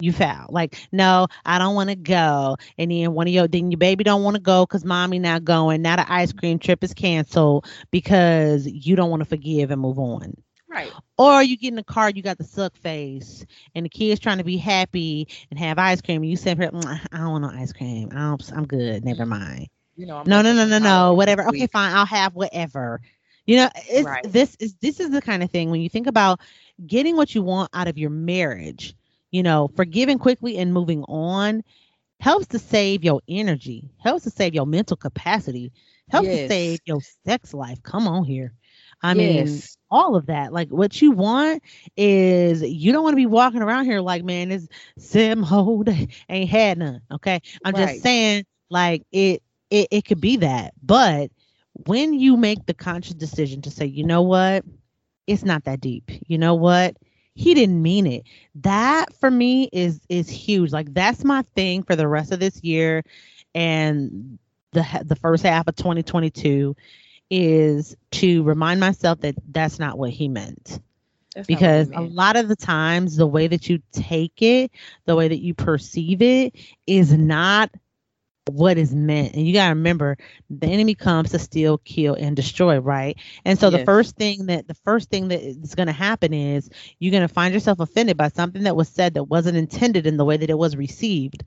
you 0.00 0.12
foul. 0.12 0.46
Like, 0.50 0.78
no, 0.92 1.26
I 1.44 1.58
don't 1.58 1.74
want 1.74 1.90
to 1.90 1.96
go. 1.96 2.56
And 2.78 2.90
then 2.90 3.14
one 3.14 3.26
of 3.26 3.34
your 3.34 3.48
then 3.48 3.70
your 3.70 3.78
baby 3.78 4.04
don't 4.04 4.22
want 4.22 4.36
to 4.36 4.42
go 4.42 4.64
because 4.64 4.84
mommy 4.84 5.18
not 5.18 5.44
going. 5.44 5.82
Now 5.82 5.96
the 5.96 6.10
ice 6.10 6.32
cream 6.32 6.58
trip 6.58 6.84
is 6.84 6.94
canceled 6.94 7.66
because 7.90 8.66
you 8.66 8.96
don't 8.96 9.10
want 9.10 9.20
to 9.20 9.28
forgive 9.28 9.70
and 9.70 9.80
move 9.80 9.98
on. 9.98 10.34
Right. 10.78 10.92
Or 11.16 11.42
you 11.42 11.56
get 11.56 11.68
in 11.68 11.76
the 11.76 11.84
car, 11.84 12.10
you 12.10 12.22
got 12.22 12.38
the 12.38 12.44
suck 12.44 12.76
face, 12.76 13.44
and 13.74 13.84
the 13.84 13.88
kid's 13.88 14.20
trying 14.20 14.38
to 14.38 14.44
be 14.44 14.56
happy 14.56 15.28
and 15.50 15.58
have 15.58 15.78
ice 15.78 16.00
cream. 16.00 16.22
And 16.22 16.30
you 16.30 16.36
say, 16.36 16.54
mm, 16.54 17.00
I 17.12 17.16
don't 17.16 17.30
want 17.30 17.42
no 17.42 17.50
ice 17.50 17.72
cream. 17.72 18.10
I 18.12 18.18
don't, 18.18 18.52
I'm 18.52 18.66
good. 18.66 19.04
Never 19.04 19.26
mind. 19.26 19.68
You 19.96 20.06
know, 20.06 20.22
no, 20.24 20.42
no, 20.42 20.52
no, 20.52 20.66
no, 20.66 20.78
no. 20.78 21.14
Whatever. 21.14 21.48
Okay, 21.48 21.66
fine. 21.66 21.92
I'll 21.92 22.06
have 22.06 22.34
whatever. 22.34 23.00
You 23.46 23.56
know, 23.56 23.70
it's 23.88 24.06
right. 24.06 24.22
this 24.30 24.56
is 24.60 24.74
this 24.80 25.00
is 25.00 25.10
the 25.10 25.22
kind 25.22 25.42
of 25.42 25.50
thing 25.50 25.70
when 25.70 25.80
you 25.80 25.88
think 25.88 26.06
about 26.06 26.38
getting 26.86 27.16
what 27.16 27.34
you 27.34 27.42
want 27.42 27.70
out 27.74 27.88
of 27.88 27.98
your 27.98 28.10
marriage. 28.10 28.94
You 29.32 29.42
know, 29.42 29.68
forgiving 29.74 30.18
quickly 30.18 30.58
and 30.58 30.72
moving 30.72 31.02
on 31.04 31.64
helps 32.20 32.46
to 32.48 32.58
save 32.58 33.02
your 33.02 33.20
energy, 33.28 33.90
helps 33.98 34.24
to 34.24 34.30
save 34.30 34.54
your 34.54 34.66
mental 34.66 34.96
capacity, 34.96 35.72
helps 36.10 36.28
yes. 36.28 36.42
to 36.42 36.48
save 36.48 36.80
your 36.84 37.00
sex 37.26 37.52
life. 37.54 37.82
Come 37.82 38.06
on 38.06 38.24
here. 38.24 38.52
I 39.02 39.14
yes. 39.14 39.46
mean, 39.46 39.62
all 39.90 40.16
of 40.16 40.26
that. 40.26 40.52
Like 40.52 40.70
what 40.70 41.00
you 41.00 41.12
want 41.12 41.62
is 41.96 42.62
you 42.62 42.92
don't 42.92 43.02
want 43.02 43.12
to 43.12 43.18
be 43.18 43.26
walking 43.26 43.62
around 43.62 43.84
here 43.84 44.00
like, 44.00 44.24
man, 44.24 44.48
this 44.48 44.68
sim 44.98 45.42
hold 45.42 45.88
ain't 46.28 46.50
had 46.50 46.78
none. 46.78 47.00
Okay. 47.12 47.40
I'm 47.64 47.74
right. 47.74 47.88
just 47.88 48.02
saying, 48.02 48.44
like 48.70 49.04
it 49.12 49.42
it 49.70 49.88
it 49.90 50.04
could 50.04 50.20
be 50.20 50.36
that. 50.38 50.74
But 50.82 51.30
when 51.86 52.12
you 52.12 52.36
make 52.36 52.66
the 52.66 52.74
conscious 52.74 53.14
decision 53.14 53.62
to 53.62 53.70
say, 53.70 53.86
you 53.86 54.04
know 54.04 54.22
what, 54.22 54.64
it's 55.26 55.44
not 55.44 55.64
that 55.64 55.80
deep. 55.80 56.10
You 56.26 56.38
know 56.38 56.54
what? 56.54 56.96
He 57.34 57.54
didn't 57.54 57.80
mean 57.80 58.06
it. 58.06 58.24
That 58.56 59.14
for 59.14 59.30
me 59.30 59.68
is 59.72 60.00
is 60.08 60.28
huge. 60.28 60.72
Like 60.72 60.92
that's 60.92 61.22
my 61.22 61.42
thing 61.54 61.84
for 61.84 61.94
the 61.94 62.08
rest 62.08 62.32
of 62.32 62.40
this 62.40 62.62
year 62.64 63.04
and 63.54 64.38
the 64.72 64.84
the 65.04 65.16
first 65.16 65.44
half 65.44 65.68
of 65.68 65.76
2022 65.76 66.74
is 67.30 67.96
to 68.10 68.42
remind 68.42 68.80
myself 68.80 69.20
that 69.20 69.34
that's 69.50 69.78
not 69.78 69.98
what 69.98 70.10
he 70.10 70.28
meant. 70.28 70.80
That's 71.34 71.46
because 71.46 71.90
a 71.94 72.00
lot 72.00 72.36
of 72.36 72.48
the 72.48 72.56
times 72.56 73.16
the 73.16 73.26
way 73.26 73.46
that 73.46 73.68
you 73.68 73.80
take 73.92 74.42
it, 74.42 74.72
the 75.04 75.14
way 75.14 75.28
that 75.28 75.38
you 75.38 75.54
perceive 75.54 76.22
it 76.22 76.54
is 76.86 77.12
not 77.12 77.70
what 78.50 78.78
is 78.78 78.94
meant. 78.94 79.34
And 79.34 79.46
you 79.46 79.52
got 79.52 79.68
to 79.68 79.74
remember 79.74 80.16
the 80.50 80.66
enemy 80.66 80.94
comes 80.94 81.30
to 81.30 81.38
steal, 81.38 81.78
kill 81.78 82.14
and 82.14 82.34
destroy, 82.34 82.78
right? 82.78 83.18
And 83.44 83.58
so 83.58 83.68
yes. 83.68 83.80
the 83.80 83.84
first 83.84 84.16
thing 84.16 84.46
that 84.46 84.66
the 84.66 84.74
first 84.74 85.10
thing 85.10 85.28
that 85.28 85.42
is 85.42 85.74
going 85.74 85.86
to 85.86 85.92
happen 85.92 86.32
is 86.32 86.70
you're 86.98 87.12
going 87.12 87.26
to 87.26 87.32
find 87.32 87.52
yourself 87.52 87.80
offended 87.80 88.16
by 88.16 88.28
something 88.28 88.64
that 88.64 88.76
was 88.76 88.88
said 88.88 89.14
that 89.14 89.24
wasn't 89.24 89.56
intended 89.58 90.06
in 90.06 90.16
the 90.16 90.24
way 90.24 90.36
that 90.36 90.50
it 90.50 90.58
was 90.58 90.76
received. 90.76 91.44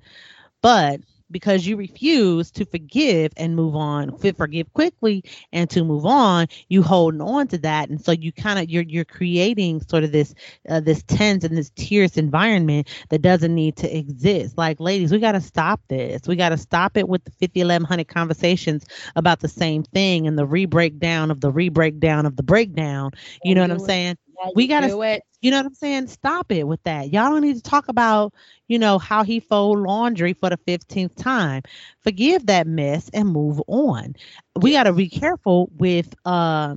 But 0.61 1.01
because 1.31 1.65
you 1.65 1.77
refuse 1.77 2.51
to 2.51 2.65
forgive 2.65 3.31
and 3.37 3.55
move 3.55 3.75
on, 3.75 4.17
forgive 4.17 4.71
quickly 4.73 5.23
and 5.51 5.69
to 5.69 5.83
move 5.83 6.05
on, 6.05 6.47
you 6.69 6.83
holding 6.83 7.21
on 7.21 7.47
to 7.47 7.57
that, 7.59 7.89
and 7.89 8.01
so 8.01 8.11
you 8.11 8.31
kind 8.31 8.59
of 8.59 8.69
you're 8.69 8.83
you're 8.83 9.05
creating 9.05 9.81
sort 9.81 10.03
of 10.03 10.11
this 10.11 10.33
uh, 10.69 10.79
this 10.79 11.03
tense 11.03 11.43
and 11.43 11.57
this 11.57 11.71
tears 11.75 12.17
environment 12.17 12.87
that 13.09 13.21
doesn't 13.21 13.53
need 13.53 13.75
to 13.77 13.97
exist. 13.97 14.57
Like, 14.57 14.79
ladies, 14.79 15.11
we 15.11 15.19
got 15.19 15.33
to 15.33 15.41
stop 15.41 15.81
this. 15.87 16.21
We 16.27 16.35
got 16.35 16.49
to 16.49 16.57
stop 16.57 16.97
it 16.97 17.07
with 17.07 17.23
the 17.23 17.31
50, 17.31 17.61
1100 17.61 18.07
conversations 18.07 18.85
about 19.15 19.39
the 19.39 19.47
same 19.47 19.83
thing 19.83 20.27
and 20.27 20.37
the 20.37 20.45
re-breakdown 20.45 21.31
of 21.31 21.41
the 21.41 21.51
re-breakdown 21.51 22.25
of 22.25 22.35
the 22.35 22.43
breakdown. 22.43 23.11
You 23.43 23.55
know 23.55 23.61
what 23.61 23.71
I'm 23.71 23.79
saying? 23.79 24.17
We 24.55 24.67
gotta 24.67 24.89
do 24.89 25.01
it. 25.01 25.21
you 25.41 25.51
know 25.51 25.57
what 25.57 25.65
i'm 25.65 25.73
saying 25.73 26.07
stop 26.07 26.51
it 26.51 26.67
with 26.67 26.81
that 26.83 27.11
y'all 27.11 27.29
don't 27.29 27.41
need 27.41 27.55
to 27.55 27.61
talk 27.61 27.87
about 27.87 28.33
you 28.67 28.77
know 28.77 28.97
how 28.97 29.23
he 29.23 29.39
fold 29.39 29.79
laundry 29.79 30.33
for 30.33 30.49
the 30.49 30.57
15th 30.57 31.15
time 31.15 31.61
forgive 32.01 32.45
that 32.47 32.67
mess 32.67 33.09
and 33.13 33.29
move 33.29 33.61
on 33.67 34.15
we 34.61 34.71
gotta 34.71 34.93
be 34.93 35.09
careful 35.09 35.69
with 35.77 36.13
uh 36.25 36.75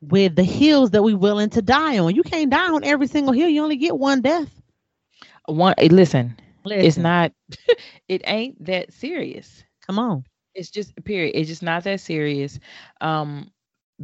with 0.00 0.34
the 0.36 0.44
hills 0.44 0.90
that 0.90 1.02
we 1.02 1.14
willing 1.14 1.50
to 1.50 1.62
die 1.62 1.98
on 1.98 2.14
you 2.14 2.22
can't 2.22 2.50
die 2.50 2.70
on 2.70 2.84
every 2.84 3.06
single 3.06 3.32
hill 3.32 3.48
you 3.48 3.62
only 3.62 3.76
get 3.76 3.96
one 3.98 4.20
death 4.20 4.60
one 5.46 5.74
listen, 5.90 6.36
listen. 6.64 6.86
it's 6.86 6.96
not 6.98 7.32
it 8.08 8.22
ain't 8.26 8.62
that 8.64 8.92
serious 8.92 9.64
come 9.86 9.98
on 9.98 10.24
It's 10.54 10.70
just 10.70 10.94
period. 11.04 11.34
It's 11.36 11.48
just 11.48 11.62
not 11.62 11.84
that 11.84 12.00
serious. 12.00 12.58
Um, 13.00 13.50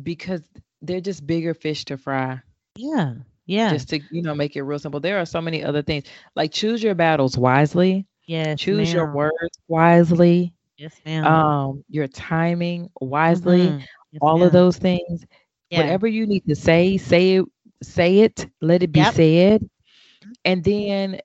because 0.00 0.42
they're 0.82 1.00
just 1.00 1.26
bigger 1.26 1.54
fish 1.54 1.84
to 1.86 1.96
fry. 1.96 2.40
Yeah. 2.77 3.14
Yeah. 3.47 3.71
Just 3.71 3.89
to, 3.91 4.01
you 4.11 4.23
know, 4.23 4.35
make 4.35 4.57
it 4.57 4.62
real 4.62 4.79
simple. 4.79 5.01
There 5.01 5.18
are 5.21 5.27
so 5.27 5.41
many 5.41 5.62
other 5.64 5.83
things. 5.83 6.05
Like 6.37 6.53
choose 6.53 6.83
your 6.83 6.95
battles 6.95 7.37
wisely. 7.37 8.07
yes. 8.27 8.61
Choose 8.61 8.93
your 8.93 9.07
words 9.12 9.59
wisely. 9.68 10.55
Yes, 10.77 11.01
ma'am. 11.05 11.25
Um, 11.25 11.85
your 11.89 12.07
timing 12.09 12.91
wisely. 13.01 13.75
Mhm. 13.75 13.87
Yes, 14.12 14.23
All 14.23 14.39
ma'am. 14.39 14.47
of 14.47 14.53
those 14.53 14.79
things. 14.79 15.25
Yeah. 15.71 15.79
Whatever 15.79 16.07
you 16.07 16.27
need 16.27 16.45
to 16.47 16.55
say, 16.55 16.97
say 16.97 17.37
it, 17.37 17.45
say 17.83 18.18
it, 18.21 18.47
let 18.61 18.83
it 18.83 18.93
be 18.93 19.01
Yep. 19.01 19.14
said, 19.14 19.68
and 20.45 20.64
then 20.64 21.21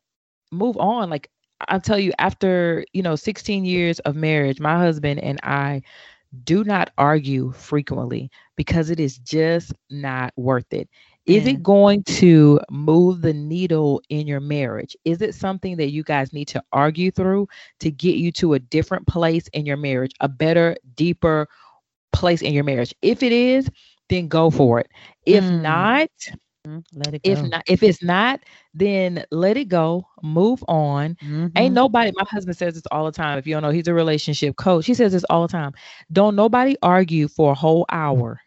move 0.52 0.78
on. 0.78 1.10
Like 1.10 1.30
I'll 1.68 1.80
tell 1.82 2.00
you, 2.00 2.12
after 2.20 2.86
you 2.93 3.02
know 3.04 3.16
16 3.16 3.66
years 3.66 4.00
of 4.00 4.16
marriage, 4.16 4.60
my 4.60 4.78
husband 4.78 5.20
and 5.22 5.39
I 5.43 5.82
do 6.43 6.64
not 6.64 6.91
argue 6.98 7.52
frequently 7.54 8.30
because 8.56 8.89
it 8.89 9.00
is 9.00 9.18
just 9.20 9.74
not 9.89 10.34
worth 10.38 10.72
it. 10.74 10.89
Is 11.26 11.45
Yeah. 11.45 11.51
it 11.51 11.63
going 11.63 12.03
to 12.05 12.59
move 12.69 13.21
the 13.21 13.34
needle 13.34 14.01
in 14.09 14.28
your 14.28 14.39
marriage? 14.39 14.95
Is 15.05 15.21
it 15.21 15.34
something 15.36 15.78
that 15.78 15.91
you 15.91 16.03
guys 16.03 16.34
need 16.34 16.47
to 16.49 16.63
argue 16.71 17.11
through 17.11 17.47
to 17.80 17.91
get 17.91 18.15
you 18.15 18.32
to 18.34 18.53
a 18.53 18.59
different 18.59 19.07
place 19.07 19.47
in 19.49 19.65
your 19.65 19.78
marriage, 19.78 20.11
a 20.21 20.28
better, 20.30 20.76
deeper 20.95 21.47
place 22.13 22.41
in 22.41 22.53
your 22.53 22.63
marriage? 22.63 22.93
If 23.01 23.23
it 23.23 23.32
is, 23.32 23.69
then 24.09 24.28
go 24.28 24.49
for 24.49 24.80
it. 24.80 24.88
If 25.26 25.49
Mm. 25.49 25.61
not, 25.61 26.09
Mhm. 26.65 26.84
Let 26.93 27.13
it 27.13 27.23
go. 27.26 27.34
if 27.34 27.43
not, 27.43 27.63
if 27.67 27.84
it's 27.84 28.03
not, 28.03 28.41
then 28.73 29.23
let 29.32 29.57
it 29.57 29.65
go, 29.69 30.07
move 30.23 30.63
on. 30.67 31.17
Mhm. 31.23 31.51
Ain't 31.55 31.73
nobody, 31.73 32.11
my 32.15 32.26
husband 32.30 32.57
says 32.57 32.76
this 32.76 32.84
all 32.91 33.05
the 33.05 33.11
time. 33.11 33.38
If 33.38 33.47
you 33.47 33.55
don't 33.55 33.63
know, 33.63 33.69
he's 33.71 33.88
a 33.88 33.93
relationship 33.93 34.55
coach. 34.57 34.86
He 34.86 34.93
says 34.93 35.11
this 35.13 35.26
all 35.30 35.43
the 35.43 35.51
time. 35.51 35.73
Don't 36.11 36.36
nobody 36.36 36.76
argue 36.82 37.28
for 37.28 37.51
a 37.51 37.55
whole 37.55 37.86
hour. 37.91 38.39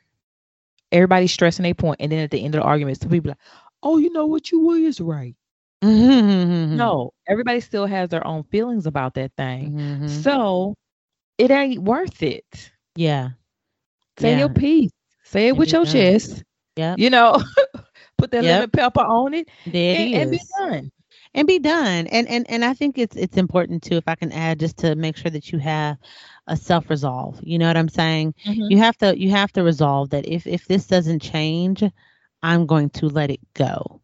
Everybody's 0.93 1.33
stressing 1.33 1.65
a 1.67 1.75
point, 1.75 1.99
and 2.01 2.11
then 2.13 2.21
at 2.21 2.31
the 2.31 2.45
end 2.45 2.55
of 2.55 2.61
the 2.63 2.67
argument, 2.67 2.99
some 3.01 3.11
people 3.11 3.31
like, 3.31 3.39
oh, 3.83 3.99
you 3.99 4.11
know 4.13 4.27
what 4.27 4.51
you 4.51 4.61
will 4.61 4.77
is 4.77 5.01
right. 5.01 5.35
Mhm. 5.83 6.73
No, 6.73 7.13
everybody 7.29 7.61
still 7.61 7.87
has 7.87 8.09
their 8.11 8.27
own 8.27 8.43
feelings 8.45 8.87
about 8.87 9.15
that 9.15 9.33
thing. 9.37 9.73
Mhm. 9.73 10.07
So 10.07 10.75
it 11.39 11.51
ain't 11.51 11.83
worth 11.83 12.23
it. 12.23 12.73
Yeah. 12.97 13.31
Say 14.17 14.33
Yeah. 14.33 14.39
your 14.39 14.49
piece. 14.49 14.91
Say 15.23 15.49
it 15.49 15.57
with 15.57 15.73
your 15.73 15.85
done. 15.85 15.87
chest. 15.87 16.45
Yeah, 16.77 16.97
You 16.97 17.11
know, 17.11 17.37
put 18.19 18.31
that 18.33 18.45
Yep. 18.45 18.45
lemon 18.45 18.71
pepper 18.71 19.01
on 19.03 19.35
it 19.35 19.49
There 19.67 19.97
it 19.97 19.99
and, 19.99 20.09
and 20.13 20.31
be 20.31 20.41
done. 20.59 20.91
and 21.35 21.47
be 21.47 21.59
done 21.59 22.07
and 22.09 22.29
and 22.29 22.49
and 22.51 22.65
i 22.65 22.73
think 22.75 22.99
it's 22.99 23.17
it's 23.17 23.37
important 23.37 23.83
too 23.83 23.97
if 23.97 24.05
i 24.09 24.15
can 24.15 24.33
add 24.33 24.59
just 24.59 24.79
to 24.79 24.95
make 24.97 25.17
sure 25.17 25.31
that 25.31 25.53
you 25.53 25.59
have 25.59 25.97
a 26.49 26.57
self 26.57 26.91
resolve 26.91 27.41
you 27.45 27.59
know 27.59 27.69
what 27.69 27.77
i'm 27.77 27.89
saying 27.89 28.35
Mhm. 28.45 28.69
you 28.69 28.79
have 28.79 28.97
to 28.99 29.19
you 29.19 29.31
have 29.31 29.53
to 29.53 29.63
resolve 29.63 30.11
that 30.11 30.27
if 30.29 30.47
if 30.47 30.67
this 30.67 30.87
doesn't 30.89 31.21
change 31.21 31.85
i'm 32.43 32.67
going 32.67 32.91
to 32.91 33.09
let 33.09 33.31
it 33.31 33.41
go 33.55 34.01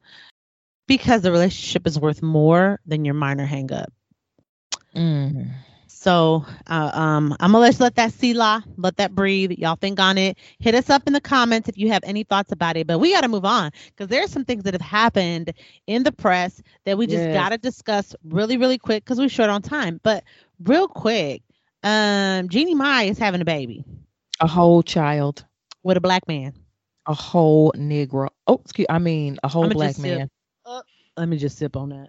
because 0.88 1.22
the 1.22 1.32
relationship 1.32 1.86
is 1.86 1.98
worth 2.00 2.22
more 2.22 2.80
than 2.86 3.04
your 3.04 3.14
minor 3.14 3.46
hang 3.46 3.72
up 3.72 3.92
Mm. 4.94 5.52
so 5.86 6.44
uh, 6.66 6.90
um, 6.94 7.34
I'm 7.40 7.52
gonna 7.52 7.60
let 7.64 7.80
let 7.80 7.96
that 7.96 8.12
see 8.12 8.34
la, 8.34 8.60
let 8.76 8.96
that 8.96 9.14
breathe. 9.14 9.52
Y'all 9.52 9.76
think 9.76 10.00
on 10.00 10.18
it. 10.18 10.38
Hit 10.58 10.74
us 10.74 10.90
up 10.90 11.02
in 11.06 11.12
the 11.12 11.20
comments 11.20 11.68
if 11.68 11.78
you 11.78 11.88
have 11.90 12.02
any 12.04 12.24
thoughts 12.24 12.52
about 12.52 12.76
it. 12.76 12.86
But 12.86 12.98
we 12.98 13.12
got 13.12 13.22
to 13.22 13.28
move 13.28 13.44
on 13.44 13.70
because 13.86 14.08
there's 14.08 14.30
some 14.30 14.44
things 14.44 14.64
that 14.64 14.74
have 14.74 14.80
happened 14.82 15.52
in 15.86 16.02
the 16.04 16.12
press 16.12 16.62
that 16.84 16.98
we 16.98 17.06
just 17.06 17.30
Yes. 17.30 17.30
got 17.30 17.50
to 17.50 17.58
discuss 17.58 18.14
really, 18.24 18.56
really 18.58 18.78
quick 18.78 19.04
because 19.04 19.18
we're 19.18 19.28
short 19.28 19.50
on 19.50 19.62
time. 19.62 20.00
But 20.02 20.24
real 20.64 20.88
quick, 20.88 21.42
um, 21.84 22.48
Jeannie 22.48 22.74
Mai 22.74 23.04
is 23.04 23.18
having 23.18 23.40
a 23.40 23.44
baby 23.44 23.84
A 24.40 24.46
whole 24.48 24.82
child, 24.82 25.44
with 25.84 25.96
a 25.96 26.00
black 26.00 26.26
man. 26.26 26.52
a 27.06 27.14
whole 27.14 27.72
Negro. 27.76 28.28
Oh, 28.46 28.56
excuse. 28.64 28.86
I 28.90 28.98
mean, 28.98 29.38
a 29.44 29.48
whole 29.48 29.64
I'ma 29.64 29.74
black 29.74 29.90
just 29.90 30.00
sip. 30.02 30.18
man. 30.18 30.30
Let 31.16 31.28
me 31.28 31.36
just 31.36 31.58
sip 31.58 31.76
on 31.76 31.90
that. 31.90 32.08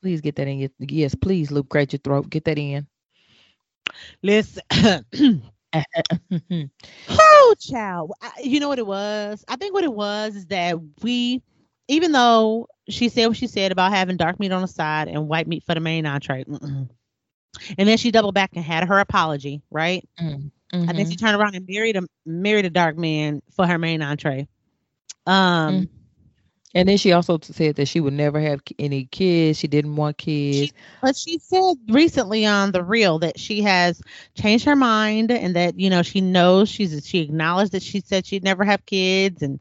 Please 0.00 0.20
get 0.22 0.36
that 0.36 0.46
in 0.48 0.58
your. 0.58 0.70
Yes, 0.78 1.14
please, 1.14 1.50
Luke. 1.50 1.68
Great 1.68 1.92
your 1.92 1.98
throat. 1.98 2.30
Get 2.30 2.44
that 2.44 2.58
in. 2.58 2.86
Listen. 4.22 4.62
Oh, 7.08 7.54
child. 7.58 8.12
I- 8.22 8.40
You 8.42 8.60
know 8.60 8.68
what 8.68 8.78
it 8.78 8.86
was? 8.86 9.44
I 9.48 9.56
think 9.56 9.74
what 9.74 9.84
it 9.84 9.92
was 9.92 10.34
is 10.36 10.46
that 10.46 10.78
we, 11.02 11.42
even 11.88 12.12
though 12.12 12.68
she 12.88 13.08
said 13.10 13.26
what 13.26 13.36
she 13.36 13.46
said 13.46 13.72
about 13.72 13.92
having 13.92 14.16
dark 14.16 14.38
meat 14.40 14.52
on 14.52 14.62
the 14.62 14.68
side 14.68 15.08
and 15.08 15.28
white 15.28 15.46
meat 15.46 15.64
for 15.64 15.74
the 15.74 15.80
main 15.80 16.06
entree, 16.06 16.44
mm-mm. 16.44 16.88
And 17.78 17.88
then 17.88 17.96
she 17.96 18.10
doubled 18.10 18.34
back 18.34 18.50
and 18.54 18.64
had 18.64 18.84
her 18.84 18.98
apology, 18.98 19.62
right? 19.70 20.06
Mm, 20.20 20.50
And 20.72 20.88
then 20.98 21.06
mhm. 21.06 21.10
she 21.10 21.16
turned 21.16 21.36
around 21.36 21.54
and 21.54 21.66
married 21.68 21.96
a 21.96 22.02
married 22.24 22.64
a 22.64 22.70
dark 22.70 22.96
man 22.96 23.42
for 23.52 23.66
her 23.66 23.78
main 23.78 24.02
entree. 24.02 24.48
Um, 25.26 25.84
Mm. 25.84 25.88
And 26.74 26.88
then 26.88 26.98
she 26.98 27.12
also 27.12 27.38
said 27.42 27.76
that 27.76 27.88
she 27.88 28.00
would 28.00 28.12
never 28.12 28.38
have 28.38 28.60
any 28.78 29.06
kids. 29.06 29.58
She 29.58 29.66
didn't 29.66 29.96
want 29.96 30.18
kids. 30.18 30.72
but 31.00 31.16
she 31.16 31.38
said 31.38 31.76
recently 31.88 32.44
on 32.44 32.72
the 32.72 32.82
real 32.84 33.18
that 33.20 33.38
she 33.38 33.62
has 33.62 34.02
changed 34.34 34.66
her 34.66 34.76
mind 34.76 35.30
and 35.30 35.56
that 35.56 35.78
you 35.80 35.88
know 35.88 36.02
she 36.02 36.20
knows 36.20 36.68
she's 36.68 37.06
she 37.06 37.20
acknowledged 37.20 37.72
that 37.72 37.82
she 37.82 38.00
said 38.00 38.26
she'd 38.26 38.44
never 38.44 38.62
have 38.64 38.84
kids 38.84 39.42
and 39.42 39.58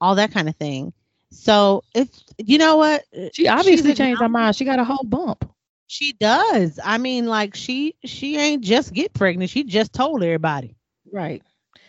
all 0.00 0.14
that 0.14 0.32
kind 0.32 0.48
of 0.48 0.56
thing. 0.56 0.92
So 1.30 1.84
if 1.94 2.08
you 2.38 2.56
know 2.58 2.76
what 2.76 3.04
she 3.32 3.48
obviously 3.48 3.92
changed 3.94 4.20
her 4.22 4.28
mind. 4.28 4.56
She 4.56 4.64
got 4.64 4.78
a 4.78 4.84
whole 4.84 5.04
bump. 5.04 5.50
She 5.88 6.12
does. 6.14 6.80
I 6.82 6.98
mean, 6.98 7.26
like 7.26 7.54
she 7.54 7.94
she 8.04 8.36
ain't 8.38 8.62
just 8.62 8.92
get 8.92 9.12
pregnant. 9.12 9.50
She 9.50 9.64
just 9.64 9.92
told 9.92 10.22
everybody. 10.22 10.76
Right. 11.12 11.42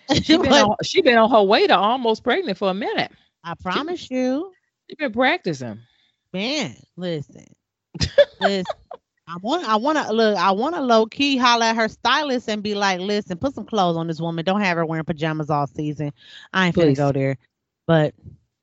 She 0.23 0.37
been 0.37 0.53
on, 0.53 0.75
she 0.83 1.01
been 1.01 1.17
on 1.17 1.29
her 1.31 1.43
way 1.43 1.67
to 1.67 1.75
almost 1.75 2.23
pregnant 2.23 2.57
for 2.57 2.69
a 2.69 2.73
minute. 2.73 3.11
I 3.43 3.55
promise 3.61 4.09
you, 4.09 4.53
She 4.89 4.95
been 4.95 5.11
practicing. 5.11 5.79
man. 6.31 6.77
Listen, 6.95 7.45
listen. 8.39 8.65
I 9.27 9.35
want 9.41 9.67
I 9.67 9.75
want 9.75 9.97
to 9.97 10.13
look. 10.13 10.37
I 10.37 10.51
want 10.51 10.75
to 10.75 10.81
low 10.81 11.05
key 11.05 11.35
holler 11.35 11.65
at 11.65 11.75
her 11.75 11.89
stylist 11.89 12.47
and 12.47 12.63
be 12.63 12.73
like, 12.73 13.01
"Listen, 13.01 13.37
put 13.37 13.53
some 13.53 13.65
clothes 13.65 13.97
on 13.97 14.07
this 14.07 14.21
woman. 14.21 14.45
Don't 14.45 14.61
have 14.61 14.77
her 14.77 14.85
wearing 14.85 15.03
pajamas 15.03 15.49
all 15.49 15.67
season. 15.67 16.13
I 16.53 16.67
ain't 16.67 16.75
finna 16.75 16.83
Please. 16.83 16.97
go 16.97 17.11
there." 17.11 17.37
But 17.85 18.13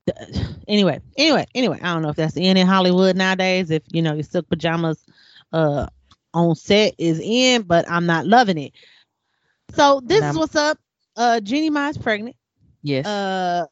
uh, 0.09 0.25
anyway, 0.67 1.01
anyway, 1.19 1.45
anyway, 1.55 1.79
I 1.83 1.93
don't 1.93 2.01
know 2.01 2.09
if 2.09 2.17
that's 2.17 2.39
in 2.39 2.57
in 2.57 2.67
Hollywood 2.67 3.17
nowadays. 3.17 3.71
If 3.71 3.83
you 3.93 4.01
know 4.01 4.15
your 4.15 4.23
silk 4.23 4.49
pajamas 4.49 5.05
uh 5.55 5.87
on 6.35 6.57
set 6.57 6.95
is 6.99 7.21
in, 7.21 7.63
but 7.63 7.91
I'm 7.91 8.07
not 8.07 8.27
loving 8.27 8.59
it. 8.59 8.73
So 9.75 10.01
this 10.05 10.25
is 10.25 10.37
what's 10.37 10.57
up. 10.57 10.79
Uh, 11.17 11.41
Jeannie 11.41 11.71
Mai's 11.71 11.99
pregnant. 11.99 12.37
Yes. 12.83 13.07
Uh, 13.07 13.67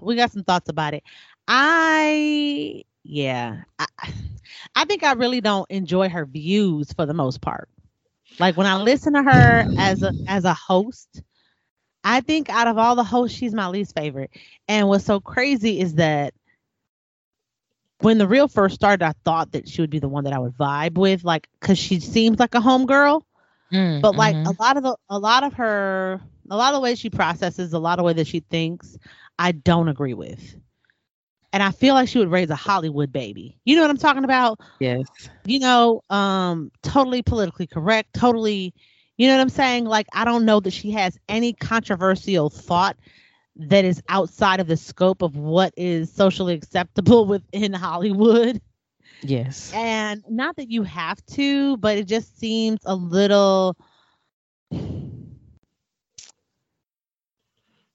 we 0.00 0.16
got 0.16 0.32
some 0.32 0.44
thoughts 0.44 0.68
about 0.68 0.94
it. 0.94 1.02
I 1.48 2.84
yeah, 3.04 3.62
I, 3.78 3.86
I 4.76 4.84
think 4.84 5.02
I 5.02 5.12
really 5.12 5.40
don't 5.40 5.70
enjoy 5.70 6.08
her 6.08 6.26
views 6.26 6.92
for 6.92 7.06
the 7.06 7.14
most 7.14 7.40
part. 7.40 7.68
Like 8.38 8.56
when 8.56 8.66
I 8.66 8.76
listen 8.82 9.14
to 9.14 9.22
her 9.22 9.66
as 9.76 10.02
a 10.02 10.14
as 10.26 10.44
a 10.44 10.54
host, 10.54 11.22
I 12.04 12.20
think 12.20 12.48
out 12.50 12.68
of 12.68 12.78
all 12.78 12.96
the 12.96 13.04
hosts, 13.04 13.36
she's 13.36 13.54
my 13.54 13.68
least 13.68 13.94
favorite. 13.96 14.30
And 14.68 14.88
what's 14.88 15.04
so 15.04 15.20
crazy 15.20 15.80
is 15.80 15.94
that 15.96 16.34
when 18.02 18.18
the 18.18 18.28
real 18.28 18.48
first 18.48 18.74
started, 18.74 19.04
I 19.04 19.12
thought 19.24 19.52
that 19.52 19.68
she 19.68 19.80
would 19.82 19.90
be 19.90 19.98
the 20.00 20.08
one 20.08 20.24
that 20.24 20.32
I 20.34 20.38
would 20.38 20.56
vibe 20.56 20.98
with, 20.98 21.24
like 21.24 21.48
because 21.60 21.78
she 21.78 22.00
seems 22.00 22.38
like 22.38 22.54
a 22.54 22.60
homegirl. 22.60 23.22
Mm, 23.72 24.00
but 24.00 24.16
like 24.16 24.36
mhm. 24.36 24.46
a 24.46 24.52
lot 24.62 24.76
of 24.76 24.82
the 24.84 24.96
a 25.08 25.18
lot 25.18 25.44
of 25.44 25.54
her 25.54 26.20
a 26.50 26.56
lot 26.56 26.74
of 26.74 26.74
the 26.74 26.80
way 26.80 26.94
she 26.94 27.10
processes 27.10 27.72
a 27.72 27.78
lot 27.78 27.94
of 27.94 27.98
the 27.98 28.04
way 28.04 28.12
that 28.14 28.26
she 28.26 28.40
thinks 28.40 28.96
i 29.38 29.52
don't 29.52 29.88
agree 29.88 30.14
with. 30.14 30.56
And 31.52 31.62
i 31.62 31.70
feel 31.70 31.94
like 31.94 32.08
she 32.08 32.18
would 32.18 32.30
raise 32.30 32.50
a 32.50 32.56
hollywood 32.56 33.12
baby. 33.12 33.58
You 33.64 33.76
know 33.76 33.82
what 33.82 33.90
i'm 33.90 33.98
talking 33.98 34.24
about? 34.24 34.60
Yes. 34.80 35.30
you 35.44 35.58
know 35.60 36.02
um 36.10 36.70
totally 36.82 37.22
politically 37.22 37.66
correct 37.66 38.12
totally 38.14 38.74
you 39.16 39.26
know 39.28 39.36
what 39.36 39.42
i'm 39.42 39.48
saying? 39.48 39.84
Like 39.84 40.06
i 40.12 40.24
don't 40.24 40.44
know 40.44 40.60
that 40.60 40.72
she 40.72 40.92
has 40.92 41.18
any 41.28 41.52
controversial 41.52 42.50
thought 42.50 42.96
that 43.56 43.84
is 43.84 44.02
outside 44.08 44.60
of 44.60 44.66
the 44.66 44.76
scope 44.76 45.22
of 45.22 45.36
what 45.36 45.72
is 45.76 46.12
socially 46.12 46.54
acceptable 46.54 47.26
within 47.26 47.72
hollywood 47.72 48.60
Yes. 49.22 49.72
and 49.72 50.22
not 50.28 50.56
that 50.56 50.70
you 50.70 50.82
have 50.82 51.24
to, 51.26 51.76
but 51.78 51.96
it 51.98 52.06
just 52.06 52.38
seems 52.38 52.80
a 52.84 52.94
little 52.94 53.76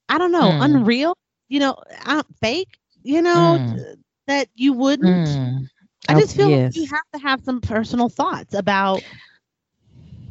I 0.09 0.17
don't 0.17 0.31
know, 0.31 0.55
Hmm. 0.55 0.59
unreal, 0.59 1.15
you 1.47 1.59
know, 1.59 1.75
uh, 2.05 2.23
fake, 2.41 2.77
you 3.03 3.21
know, 3.21 3.57
Mm. 3.57 3.97
that 4.27 4.47
you 4.55 4.73
wouldn't. 4.73 5.27
Mm. 5.27 5.67
I 6.07 6.13
just 6.15 6.35
feel 6.35 6.49
yes. 6.49 6.73
like 6.73 6.73
you 6.73 6.85
have 6.87 7.03
to 7.13 7.19
have 7.27 7.41
some 7.43 7.61
personal 7.61 8.09
thoughts 8.09 8.53
about 8.53 9.03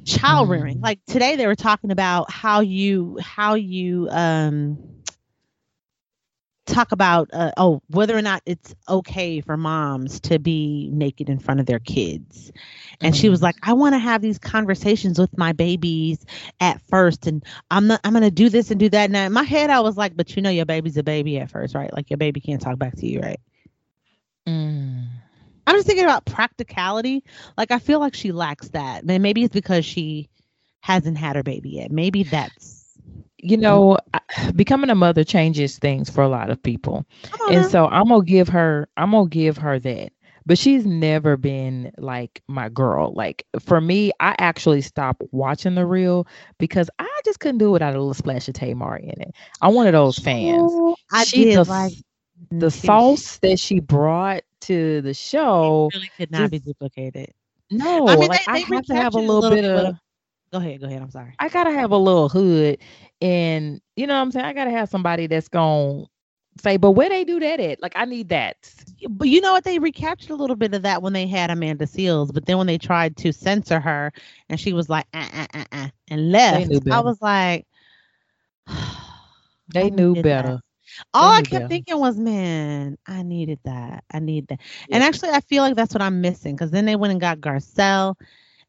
child 0.05 0.49
rearing. 0.49 0.79
Mm. 0.79 0.83
Like 0.83 1.01
today 1.07 1.37
they 1.37 1.47
were 1.47 1.55
talking 1.57 1.91
about 1.91 2.31
how 2.31 2.61
you 2.61 3.19
how 3.21 3.55
you 3.55 4.09
um 4.11 4.96
talk 6.67 6.93
about 6.93 7.31
uh, 7.33 7.53
oh 7.57 7.81
whether 7.89 8.17
or 8.17 8.23
not 8.23 8.43
it's 8.45 8.75
okay 8.89 9.41
for 9.41 9.57
moms 9.57 10.21
to 10.21 10.39
be 10.39 10.91
naked 10.93 11.29
in 11.29 11.39
front 11.39 11.61
of 11.61 11.67
their 11.67 11.79
kids 11.79 12.51
and 13.01 13.15
mm-hmm. 13.15 13.21
she 13.21 13.29
was 13.29 13.39
mm-hmm. 13.39 13.47
like 13.47 13.57
i 13.63 13.73
want 13.73 13.95
to 13.95 13.99
have 13.99 14.21
these 14.21 14.39
conversations 14.39 15.19
with 15.19 15.37
my 15.39 15.53
babies 15.53 16.25
at 16.61 16.81
first 16.83 17.27
and 17.27 17.45
i'm 17.71 17.87
not 17.87 18.01
i'm 18.05 18.13
gonna 18.13 18.31
do 18.31 18.49
this 18.49 18.71
and 18.71 18.81
do 18.81 18.89
that 18.89 19.05
and 19.05 19.17
in 19.17 19.33
my 19.33 19.45
head 19.45 19.71
i 19.71 19.81
was 19.81 19.97
like 19.97 20.17
but 20.17 20.35
you 20.35 20.43
know 20.43 20.51
your 20.51 20.67
baby's 20.67 20.97
a 20.97 21.03
baby 21.03 21.39
at 21.39 21.51
first 21.51 21.75
right 21.75 21.93
like 21.95 22.11
your 22.11 22.19
baby 22.19 22.41
can't 22.41 22.61
talk 22.61 22.79
back 22.79 22.97
to 22.97 23.07
you 23.07 23.21
right 23.21 23.41
mm. 24.47 25.07
i'm 25.67 25.75
just 25.77 25.87
thinking 25.87 26.05
about 26.05 26.25
practicality 26.27 27.23
like 27.57 27.71
i 27.71 27.79
feel 27.79 28.01
like 28.01 28.15
she 28.15 28.33
lacks 28.33 28.69
that 28.71 29.05
maybe 29.05 29.45
it's 29.45 29.55
because 29.55 29.85
she 29.85 30.29
hasn't 30.81 31.17
had 31.17 31.37
her 31.37 31.45
baby 31.45 31.71
yet 31.71 31.93
maybe 31.93 32.25
that's 32.25 32.76
you 33.47 33.57
know, 33.57 33.97
becoming 34.57 34.91
a 34.91 34.95
mother 34.95 35.23
changes 35.23 35.79
things 35.79 36.11
for 36.11 36.23
a 36.23 36.29
lot 36.29 36.51
of 36.51 36.61
people. 36.63 37.07
And 37.51 37.65
so 37.67 37.87
I'm 37.87 38.09
gonna 38.09 38.25
give 38.25 38.49
her 38.49 38.89
I'm 38.97 39.13
gonna 39.13 39.29
give 39.29 39.57
her 39.59 39.79
that. 39.79 40.11
But 40.47 40.59
she's 40.59 40.87
never 40.87 41.37
been 41.37 41.93
like 41.99 42.43
my 42.49 42.69
girl. 42.69 43.13
Like 43.15 43.45
for 43.61 43.81
me, 43.81 44.13
I 44.21 44.35
actually 44.39 44.81
stopped 44.81 45.23
watching 45.33 45.75
the 45.75 45.87
real 45.87 46.27
because 46.59 46.89
I 46.99 47.09
just 47.25 47.41
couldn't 47.41 47.59
do 47.59 47.69
it 47.69 47.73
without 47.73 47.95
a 47.95 47.99
little 47.99 48.15
splash 48.15 48.49
of 48.49 48.55
Tamar 48.55 48.97
in 48.97 49.21
it. 49.21 49.35
I'm 49.61 49.75
one 49.75 49.87
of 49.87 49.93
those 49.93 50.19
fans. 50.19 50.73
Oh, 50.75 50.97
I 51.13 51.25
she 51.25 51.45
did 51.45 51.59
the, 51.59 51.65
like 51.65 51.93
mm, 52.53 52.61
the 52.61 52.71
sauce 52.71 53.39
that 53.39 53.59
she 53.59 53.81
brought 53.81 54.43
to 54.63 55.01
the 55.03 55.15
show 55.15 55.91
really 55.95 56.11
could 56.17 56.31
not 56.31 56.51
just, 56.51 56.53
be 56.53 56.59
duplicated. 56.61 57.33
No, 57.71 58.09
I 58.09 58.17
mean, 58.17 58.29
like 58.29 58.45
they, 58.47 58.53
they 58.53 58.63
I 58.63 58.75
have 58.75 58.87
to 58.87 58.95
have 58.95 59.15
a 59.15 59.19
little, 59.19 59.41
little 59.41 59.57
bit 59.57 59.65
of. 59.65 59.97
Go 60.57 60.63
ahead, 60.63 60.81
go 60.81 60.87
ahead. 60.87 61.03
I'm 61.03 61.11
sorry. 61.11 61.35
I 61.39 61.51
gotta 61.51 61.71
have 61.71 61.91
a 61.91 61.99
little 61.99 62.31
hood 62.31 62.79
and 63.21 63.79
you 63.95 64.07
know 64.07 64.15
what 64.15 64.23
I'm 64.23 64.31
saying? 64.31 64.47
I 64.47 64.55
gotta 64.55 64.71
have 64.71 64.89
somebody 64.89 65.27
that's 65.27 65.49
gonna 65.49 66.05
say, 66.63 66.79
but 66.79 66.93
where 66.93 67.11
they 67.11 67.25
do 67.25 67.39
that 67.41 67.61
at? 67.61 67.83
Like 67.83 67.93
I 67.95 68.07
need 68.07 68.31
that. 68.31 68.57
But 69.11 69.29
you 69.29 69.43
know 69.43 69.53
what? 69.53 69.65
They 69.65 69.79
recaptured 69.79 70.31
a 70.31 70.35
little 70.35 70.57
bit 70.57 70.73
of 70.73 70.81
that 70.81 71.03
when 71.03 71.13
they 71.13 71.27
had 71.27 71.51
Amanda 71.51 71.85
Seales, 71.85 72.33
but 72.33 72.47
then 72.47 72.57
when 72.57 72.67
they 72.67 72.79
tried 72.79 73.19
to 73.19 73.35
censor 73.35 73.81
her 73.81 74.15
and 74.49 74.59
she 74.59 74.73
was 74.73 74.89
like, 74.89 75.05
uh, 75.13 75.29
uh, 75.31 75.47
uh, 75.53 75.65
uh 75.73 75.89
and 76.09 76.33
left, 76.33 76.73
I 76.91 77.01
was 77.01 77.21
like, 77.21 77.67
they 79.75 79.91
knew 79.91 80.15
better. 80.15 80.43
That. 80.43 80.61
All 81.13 81.33
I 81.35 81.43
kept 81.43 81.69
thinking 81.69 81.99
was, 81.99 82.17
man, 82.17 82.97
I 83.07 83.23
needed 83.25 83.59
that. 83.65 84.05
I 84.11 84.21
need 84.21 84.49
that. 84.49 84.61
Yeah. 84.89 84.95
And 84.95 85.05
actually, 85.05 85.31
I 85.31 85.41
feel 85.41 85.63
like 85.63 85.75
that's 85.75 85.93
what 85.93 86.01
I'm 86.01 86.23
missing 86.23 86.55
because 86.55 86.71
then 86.71 86.87
they 86.87 86.97
went 86.97 87.11
and 87.11 87.21
got 87.21 87.41
Garcelle, 87.41 88.15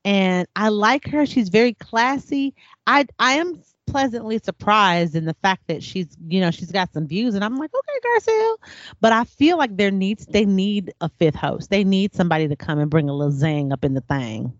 and 0.05 0.47
I 0.55 0.69
like 0.69 1.07
her. 1.09 1.25
She's 1.25 1.49
very 1.49 1.73
classy. 1.73 2.53
I 2.85 3.05
I 3.19 3.33
am 3.33 3.61
pleasantly 3.87 4.37
surprised 4.37 5.15
in 5.15 5.25
the 5.25 5.33
fact 5.41 5.63
that 5.67 5.81
she's 5.81 6.15
you 6.27 6.41
know 6.41 6.51
she's 6.51 6.71
got 6.71 6.91
some 6.93 7.07
views 7.07 7.33
and 7.33 7.43
i'm 7.43 7.55
like 7.55 7.71
okay 7.73 7.99
garcelle 8.05 8.57
but 8.99 9.13
i 9.13 9.23
feel 9.23 9.57
like 9.57 9.75
there 9.77 9.91
needs 9.91 10.25
they 10.27 10.45
need 10.45 10.93
a 10.99 11.09
fifth 11.09 11.35
host 11.35 11.69
they 11.69 11.83
need 11.85 12.13
somebody 12.13 12.47
to 12.49 12.55
come 12.55 12.79
and 12.79 12.91
bring 12.91 13.09
a 13.09 13.13
little 13.13 13.33
zang 13.33 13.71
up 13.71 13.85
in 13.85 13.93
the 13.93 14.01
thing 14.01 14.53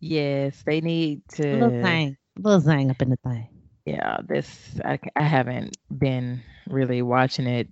yes 0.00 0.62
they 0.66 0.80
need 0.80 1.22
to 1.28 1.48
a 1.48 1.54
little 1.54 1.70
zang 1.70 2.16
a 2.36 2.40
little 2.40 2.60
zang 2.60 2.90
up 2.90 3.00
in 3.00 3.08
the 3.08 3.16
thing 3.24 3.48
yeah 3.86 4.18
this 4.26 4.80
i, 4.84 4.98
I 5.14 5.22
haven't 5.22 5.76
been 5.96 6.42
really 6.68 7.02
watching 7.02 7.46
it 7.46 7.68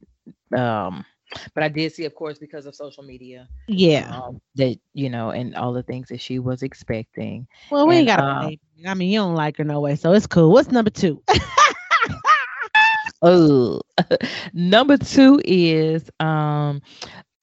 um 0.57 1.05
but 1.55 1.63
I 1.63 1.69
did 1.69 1.93
see, 1.93 2.05
of 2.05 2.15
course, 2.15 2.39
because 2.39 2.67
of 2.67 2.75
social 2.75 3.03
media. 3.03 3.49
Yeah. 3.69 4.15
Um, 4.15 4.41
that 4.57 4.79
you 4.93 5.11
know, 5.11 5.31
and 5.31 5.55
all 5.55 5.73
the 5.73 5.83
things 5.83 6.09
that 6.09 6.21
she 6.21 6.39
was 6.39 6.63
expecting. 6.63 7.47
Well, 7.71 7.87
we 7.87 7.99
and, 7.99 8.09
ain't 8.09 8.19
got 8.19 8.45
um, 8.45 8.59
a 8.85 8.89
I 8.89 8.95
mean, 8.95 9.11
you 9.11 9.19
don't 9.19 9.35
like 9.35 9.57
her 9.59 9.65
no 9.65 9.81
way, 9.81 9.97
so 9.97 10.13
it's 10.13 10.27
cool. 10.27 10.53
What's 10.53 10.71
number 10.71 10.91
two? 10.91 11.23
oh, 13.23 13.81
number 14.53 14.97
two 14.97 15.41
is 15.45 16.11
um. 16.21 16.83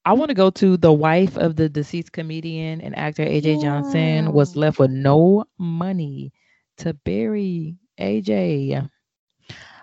I 0.03 0.13
want 0.13 0.29
to 0.29 0.35
go 0.35 0.49
to 0.49 0.77
the 0.77 0.91
wife 0.91 1.37
of 1.37 1.55
the 1.57 1.69
deceased 1.69 2.11
comedian 2.11 2.81
and 2.81 2.97
actor 2.97 3.23
AJ 3.23 3.57
yeah. 3.57 3.61
Johnson 3.61 4.33
was 4.33 4.55
left 4.55 4.79
with 4.79 4.89
no 4.89 5.45
money 5.59 6.33
to 6.77 6.95
bury 6.95 7.77
AJ. 7.99 8.89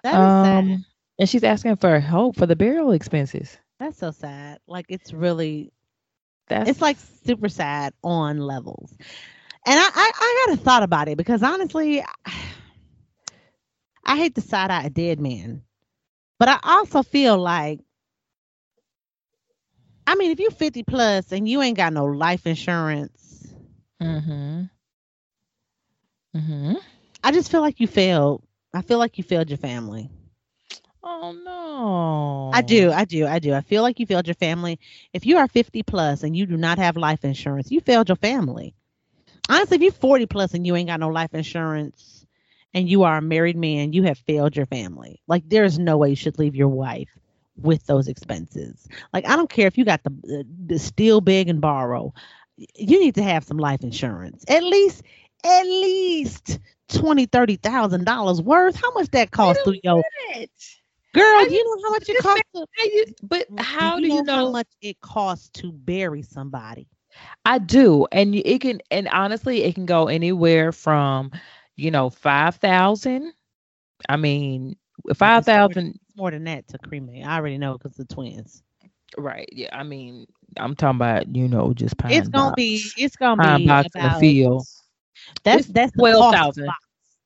That 0.03 0.09
is 0.09 0.15
um, 0.15 0.45
sad. 0.45 0.85
And 1.21 1.29
she's 1.29 1.45
asking 1.45 1.77
for 1.77 2.01
help 2.01 2.35
for 2.35 2.47
the 2.47 2.57
burial 2.57 2.91
expenses. 2.91 3.59
That's 3.79 3.99
so 3.99 4.11
sad. 4.11 4.59
Like 4.67 4.87
it's 4.89 5.13
really 5.13 5.73
that's 6.49 6.71
it's 6.71 6.81
like 6.81 6.97
super 7.25 7.49
sad 7.49 7.95
on 8.03 8.39
levels. 8.39 8.93
And 9.67 9.79
I, 9.79 9.91
I, 9.95 10.13
I 10.15 10.47
had 10.49 10.59
a 10.59 10.63
thought 10.63 10.83
about 10.83 11.09
it 11.09 11.17
because 11.19 11.43
honestly, 11.43 12.03
I 14.05 14.17
hate 14.17 14.35
to 14.37 14.41
side 14.41 14.71
eye 14.71 14.85
a 14.85 14.91
dead 14.91 15.21
man, 15.21 15.63
but 16.39 16.49
I 16.49 16.59
also 16.63 17.03
feel 17.03 17.39
like, 17.39 17.81
I 20.07 20.15
mean, 20.15 20.31
if 20.31 20.41
you're 20.41 20.51
50 20.51 20.83
plus 20.85 21.33
and 21.33 21.49
you 21.49 21.61
ain't 21.63 21.77
got 21.77 21.93
no 21.93 22.07
life 22.07 22.47
insurance, 22.47 23.53
mm-hmm. 24.03 24.63
Mm-hmm. 26.37 26.75
I 27.23 27.33
just 27.33 27.51
feel 27.51 27.61
like 27.61 27.81
you 27.81 27.87
failed. 27.87 28.43
I 28.73 28.83
feel 28.83 28.99
like 28.99 29.19
you 29.19 29.25
failed 29.25 29.51
your 29.51 29.59
family. 29.59 30.11
Oh 31.03 31.33
no. 31.33 32.51
I 32.53 32.63
do. 32.63 32.91
I 32.91 33.05
do. 33.05 33.27
I 33.27 33.39
do. 33.39 33.55
I 33.55 33.61
feel 33.61 33.83
like 33.83 34.01
you 34.01 34.07
failed 34.07 34.27
your 34.27 34.35
family. 34.35 34.79
If 35.13 35.27
you 35.27 35.39
are 35.39 35.49
50 35.49 35.83
plus 35.83 36.23
and 36.23 36.37
you 36.37 36.47
do 36.47 36.57
not 36.57 36.79
have 36.79 36.97
life 36.97 37.25
insurance, 37.25 37.71
you 37.71 37.81
failed 37.81 38.09
your 38.09 38.17
family. 38.17 38.75
Honestly, 39.49 39.77
if 39.77 39.83
you're 39.83 39.93
40 39.93 40.27
plus 40.27 40.55
and 40.55 40.67
you 40.67 40.77
ain't 40.77 40.89
got 40.89 41.01
no 41.01 41.09
life 41.09 41.35
insurance 41.35 42.27
and 42.75 42.89
you 42.89 43.05
are 43.05 43.19
a 43.19 43.23
married 43.23 43.57
man, 43.57 43.93
you 43.93 44.03
have 44.05 44.19
failed 44.19 44.57
your 44.57 44.67
family. 44.67 45.21
Like 45.27 45.49
there 45.49 45.65
is 45.65 45.79
no 45.79 45.97
way 45.97 46.11
you 46.11 46.17
should 46.17 46.39
leave 46.39 46.55
your 46.57 46.69
wife 46.69 47.09
with 47.57 47.87
those 47.87 48.09
expenses. 48.09 48.87
Like 49.13 49.27
I 49.27 49.37
don't 49.37 49.51
care 49.51 49.67
if 49.67 49.79
you 49.79 49.85
got 49.85 50.03
the 50.03 50.45
the 50.67 50.79
steal 50.79 51.21
big 51.21 51.49
and 51.49 51.61
borrow. 51.61 52.13
You 52.57 53.01
need 53.01 53.15
to 53.15 53.23
have 53.23 53.45
some 53.45 53.59
life 53.59 53.83
insurance. 53.83 54.45
At 54.49 54.65
least 54.65 55.03
at 55.45 55.63
least 55.65 56.59
twenty, 56.89 57.27
thirty 57.27 57.57
thousand 57.57 58.05
dollars 58.05 58.43
worth. 58.43 58.77
How 58.77 58.93
much 58.93 59.09
that 59.11 59.31
cost 59.31 59.63
through 59.65 59.81
your 59.83 60.03
Girl, 61.15 61.49
you 61.49 61.65
know 61.65 61.83
how 61.85 61.91
much 61.93 62.09
it 62.09 62.23
costs 62.23 62.43
to, 62.55 63.15
but 63.23 63.47
how 63.59 63.99
do 63.99 64.07
you 64.07 64.23
know, 64.23 64.35
how 64.35 64.51
much 64.51 64.69
it 64.83 65.01
costs 65.01 65.49
to 65.61 65.73
bury 65.73 66.23
somebody? 66.23 66.87
I 67.45 67.59
do, 67.59 68.07
and 68.13 68.35
it 68.35 68.61
can, 68.61 68.81
and 68.91 69.09
honestly, 69.09 69.65
it 69.65 69.75
can 69.75 69.87
go 69.87 70.09
anywhere 70.09 70.71
from, 70.71 71.33
you 71.77 71.91
know, 71.91 72.11
five 72.11 72.57
thousand. 72.57 73.33
I 74.09 74.17
mean, 74.17 74.77
five 75.15 75.45
thousand 75.45 75.99
more 76.17 76.31
than 76.31 76.45
that 76.45 76.69
to 76.69 76.79
cremate. 76.79 77.25
I 77.25 77.37
already 77.37 77.59
know 77.59 77.79
because 77.79 77.97
the 77.97 78.05
twins. 78.05 78.63
Right. 79.17 79.49
Yeah. 79.53 79.75
I 79.75 79.85
mean, 79.85 80.27
I'm 80.59 80.75
talking 80.77 80.97
about 80.97 81.35
you 81.35 81.49
know 81.49 81.73
just 81.73 81.97
pine. 81.97 82.13
It's 82.13 82.29
gonna 82.29 82.51
box, 82.51 82.57
be. 82.57 82.91
It's 82.97 83.17
gonna 83.17 83.43
pine 83.43 83.59
be 83.59 83.67
box 83.67 83.89
about, 83.95 84.05
in 84.05 84.13
the 84.13 84.21
field. 84.21 84.67
That's 85.43 85.67
that's 85.69 85.93
twelve 85.93 86.35
thousand. 86.35 86.69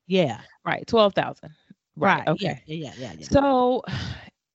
Yeah. 0.07 0.39
Right. 0.65 0.87
Twelve 0.87 1.13
thousand. 1.13 1.51
Right. 1.95 2.19
right. 2.19 2.27
Okay. 2.27 2.61
Yeah, 2.65 2.75
yeah, 2.75 2.93
yeah, 2.97 3.13
yeah. 3.17 3.27
So, 3.29 3.83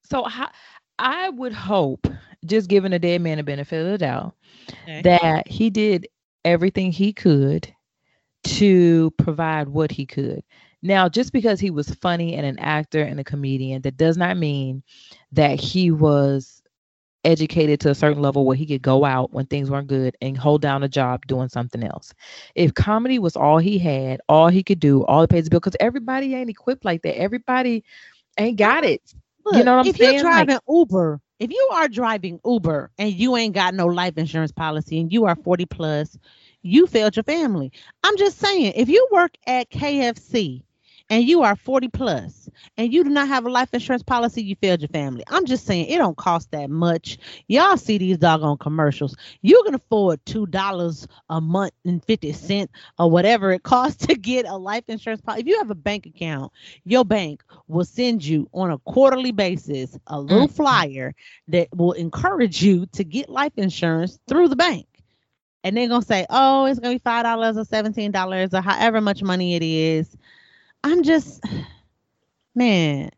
so 0.04 0.24
how, 0.24 0.50
I 0.98 1.28
would 1.30 1.52
hope, 1.52 2.06
just 2.44 2.68
giving 2.68 2.92
a 2.92 2.98
dead 2.98 3.20
man 3.20 3.38
a 3.38 3.42
benefit 3.42 3.84
of 3.84 3.92
the 3.92 3.98
doubt, 3.98 4.34
okay. 4.82 5.02
that 5.02 5.48
he 5.48 5.70
did 5.70 6.08
everything 6.44 6.92
he 6.92 7.12
could 7.12 7.72
to 8.44 9.10
provide 9.12 9.68
what 9.68 9.90
he 9.90 10.06
could. 10.06 10.42
Now, 10.82 11.08
just 11.08 11.32
because 11.32 11.58
he 11.58 11.70
was 11.70 11.90
funny 11.96 12.34
and 12.34 12.46
an 12.46 12.58
actor 12.58 13.02
and 13.02 13.18
a 13.18 13.24
comedian, 13.24 13.82
that 13.82 13.96
does 13.96 14.16
not 14.16 14.36
mean 14.36 14.82
that 15.32 15.58
he 15.58 15.90
was 15.90 16.57
educated 17.28 17.78
to 17.80 17.90
a 17.90 17.94
certain 17.94 18.22
level 18.22 18.46
where 18.46 18.56
he 18.56 18.66
could 18.66 18.82
go 18.82 19.04
out 19.04 19.32
when 19.32 19.46
things 19.46 19.70
weren't 19.70 19.86
good 19.86 20.16
and 20.22 20.36
hold 20.36 20.62
down 20.62 20.82
a 20.82 20.88
job 20.88 21.26
doing 21.26 21.48
something 21.48 21.84
else. 21.84 22.14
If 22.54 22.74
comedy 22.74 23.18
was 23.18 23.36
all 23.36 23.58
he 23.58 23.78
had, 23.78 24.20
all 24.28 24.48
he 24.48 24.62
could 24.62 24.80
do, 24.80 25.04
all 25.04 25.20
the 25.20 25.28
pays 25.28 25.44
the 25.44 25.50
bill, 25.50 25.60
because 25.60 25.76
everybody 25.78 26.34
ain't 26.34 26.50
equipped 26.50 26.84
like 26.84 27.02
that. 27.02 27.18
Everybody 27.18 27.84
ain't 28.38 28.56
got 28.58 28.84
it. 28.84 29.14
Look, 29.44 29.56
you 29.58 29.64
know 29.64 29.76
what 29.76 29.80
I'm 29.82 29.90
if 29.90 29.96
saying? 29.96 30.14
If 30.14 30.22
you're 30.22 30.30
driving 30.30 30.54
like, 30.54 30.62
Uber, 30.68 31.20
if 31.38 31.50
you 31.50 31.68
are 31.74 31.88
driving 31.88 32.40
Uber 32.44 32.90
and 32.98 33.12
you 33.12 33.36
ain't 33.36 33.54
got 33.54 33.74
no 33.74 33.86
life 33.86 34.16
insurance 34.16 34.52
policy 34.52 34.98
and 34.98 35.12
you 35.12 35.26
are 35.26 35.36
40 35.36 35.66
plus, 35.66 36.18
you 36.62 36.86
failed 36.86 37.16
your 37.16 37.24
family. 37.24 37.72
I'm 38.02 38.16
just 38.16 38.38
saying, 38.38 38.72
if 38.74 38.88
you 38.88 39.06
work 39.12 39.36
at 39.46 39.70
KFC 39.70 40.62
and 41.10 41.24
you 41.24 41.42
are 41.42 41.56
40 41.56 41.88
plus 41.88 42.50
and 42.76 42.92
you 42.92 43.02
do 43.04 43.10
not 43.10 43.28
have 43.28 43.46
a 43.46 43.50
life 43.50 43.72
insurance 43.72 44.02
policy, 44.02 44.42
you 44.42 44.56
failed 44.56 44.80
your 44.80 44.88
family. 44.88 45.24
I'm 45.28 45.46
just 45.46 45.64
saying 45.66 45.86
it 45.86 45.98
don't 45.98 46.16
cost 46.16 46.50
that 46.50 46.70
much. 46.70 47.18
Y'all 47.46 47.76
see 47.76 47.98
these 47.98 48.18
doggone 48.18 48.58
commercials. 48.58 49.16
You 49.42 49.62
can 49.64 49.74
afford 49.74 50.24
two 50.26 50.46
dollars 50.46 51.06
a 51.28 51.40
month 51.40 51.72
and 51.84 52.04
50 52.04 52.32
cent 52.32 52.70
or 52.98 53.10
whatever 53.10 53.52
it 53.52 53.62
costs 53.62 54.06
to 54.06 54.14
get 54.14 54.46
a 54.46 54.56
life 54.56 54.84
insurance 54.88 55.20
policy. 55.20 55.42
If 55.42 55.46
you 55.48 55.58
have 55.58 55.70
a 55.70 55.74
bank 55.74 56.06
account, 56.06 56.52
your 56.84 57.04
bank 57.04 57.42
will 57.68 57.84
send 57.84 58.24
you 58.24 58.48
on 58.52 58.70
a 58.70 58.78
quarterly 58.78 59.32
basis 59.32 59.98
a 60.06 60.20
little 60.20 60.46
mm-hmm. 60.46 60.54
flyer 60.54 61.14
that 61.48 61.68
will 61.74 61.92
encourage 61.92 62.62
you 62.62 62.86
to 62.92 63.04
get 63.04 63.28
life 63.28 63.52
insurance 63.56 64.18
through 64.28 64.48
the 64.48 64.56
bank 64.56 64.86
and 65.64 65.76
they're 65.76 65.88
gonna 65.88 66.02
say, 66.02 66.24
"Oh, 66.30 66.66
it's 66.66 66.78
gonna 66.78 66.94
be 66.94 66.98
five 66.98 67.24
dollars 67.24 67.56
or 67.56 67.64
seventeen 67.64 68.12
dollars 68.12 68.54
or 68.54 68.60
however 68.60 69.00
much 69.00 69.22
money 69.22 69.54
it 69.54 69.62
is." 69.62 70.16
I'm 70.88 71.02
just, 71.02 71.44
man, 72.54 73.10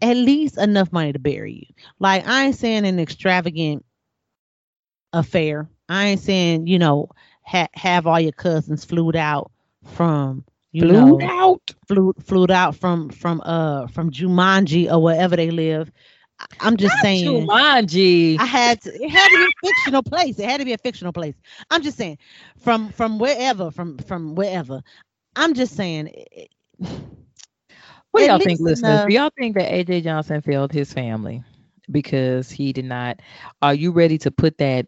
at 0.00 0.16
least 0.16 0.58
enough 0.58 0.92
money 0.92 1.12
to 1.12 1.18
bury 1.18 1.66
you. 1.68 1.74
Like 1.98 2.26
I 2.26 2.46
ain't 2.46 2.54
saying 2.56 2.86
an 2.86 3.00
extravagant 3.00 3.84
affair. 5.12 5.68
I 5.88 6.06
ain't 6.06 6.20
saying 6.20 6.66
you 6.66 6.78
know 6.78 7.10
ha- 7.42 7.68
have 7.74 8.06
all 8.06 8.20
your 8.20 8.32
cousins 8.32 8.84
flew 8.84 9.12
out 9.16 9.50
from 9.84 10.44
you 10.72 10.82
Flew 10.82 10.92
know 10.92 11.20
out. 11.22 11.74
flew 11.88 12.12
flew 12.24 12.46
out 12.50 12.76
from 12.76 13.08
from 13.10 13.40
uh 13.44 13.86
from 13.88 14.10
Jumanji 14.10 14.90
or 14.90 15.02
wherever 15.02 15.36
they 15.36 15.50
live. 15.50 15.90
I'm 16.60 16.76
just 16.76 17.00
saying. 17.00 17.48
Jumanji. 17.48 18.36
I 18.38 18.44
had 18.44 18.82
to. 18.82 18.90
It 18.90 19.10
had 19.10 19.30
to 19.32 19.38
be 19.38 19.44
a 19.46 19.66
fictional 19.66 20.02
place. 20.02 20.38
It 20.38 20.44
had 20.48 20.58
to 20.58 20.64
be 20.66 20.74
a 20.74 20.78
fictional 20.78 21.12
place. 21.12 21.34
I'm 21.70 21.82
just 21.82 21.96
saying, 21.96 22.18
from 22.58 22.90
from 22.90 23.18
wherever, 23.18 23.70
from 23.70 23.98
from 23.98 24.34
wherever. 24.34 24.82
I'm 25.34 25.54
just 25.54 25.74
saying. 25.74 26.12
What 28.12 28.20
do 28.20 28.26
y'all 28.26 28.38
think, 28.38 28.60
listeners? 28.60 29.02
Do 29.04 29.12
y'all 29.12 29.30
think 29.38 29.56
that 29.56 29.70
AJ 29.70 30.04
Johnson 30.04 30.40
failed 30.40 30.72
his 30.72 30.92
family 30.92 31.42
because 31.90 32.50
he 32.50 32.72
did 32.72 32.84
not? 32.86 33.20
Are 33.62 33.74
you 33.74 33.92
ready 33.92 34.18
to 34.18 34.30
put 34.30 34.58
that 34.58 34.86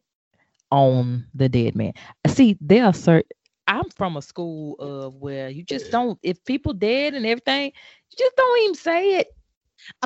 on 0.70 1.26
the 1.34 1.48
dead 1.48 1.74
man? 1.76 1.92
See, 2.26 2.56
there 2.60 2.84
are 2.86 2.92
certain. 2.94 3.30
I'm 3.66 3.88
from 3.90 4.16
a 4.16 4.22
school 4.22 4.76
of 4.78 5.14
where 5.14 5.48
you 5.50 5.62
just 5.64 5.90
don't. 5.90 6.18
If 6.22 6.44
people 6.44 6.72
dead 6.72 7.14
and 7.14 7.26
everything, 7.26 7.66
you 7.66 8.16
just 8.18 8.36
don't 8.36 8.62
even 8.62 8.74
say 8.74 9.18
it. 9.18 9.28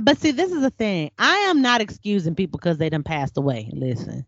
But 0.03 0.19
see, 0.19 0.33
this 0.33 0.53
is 0.53 0.63
the 0.63 0.71
thing. 0.71 1.11
I 1.19 1.37
am 1.49 1.63
not 1.63 1.81
excusing 1.81 2.35
people 2.35 2.59
because 2.59 2.79
they 2.79 2.91
done 2.91 3.05
passed 3.05 3.37
away. 3.39 3.71
Listen, 3.73 4.27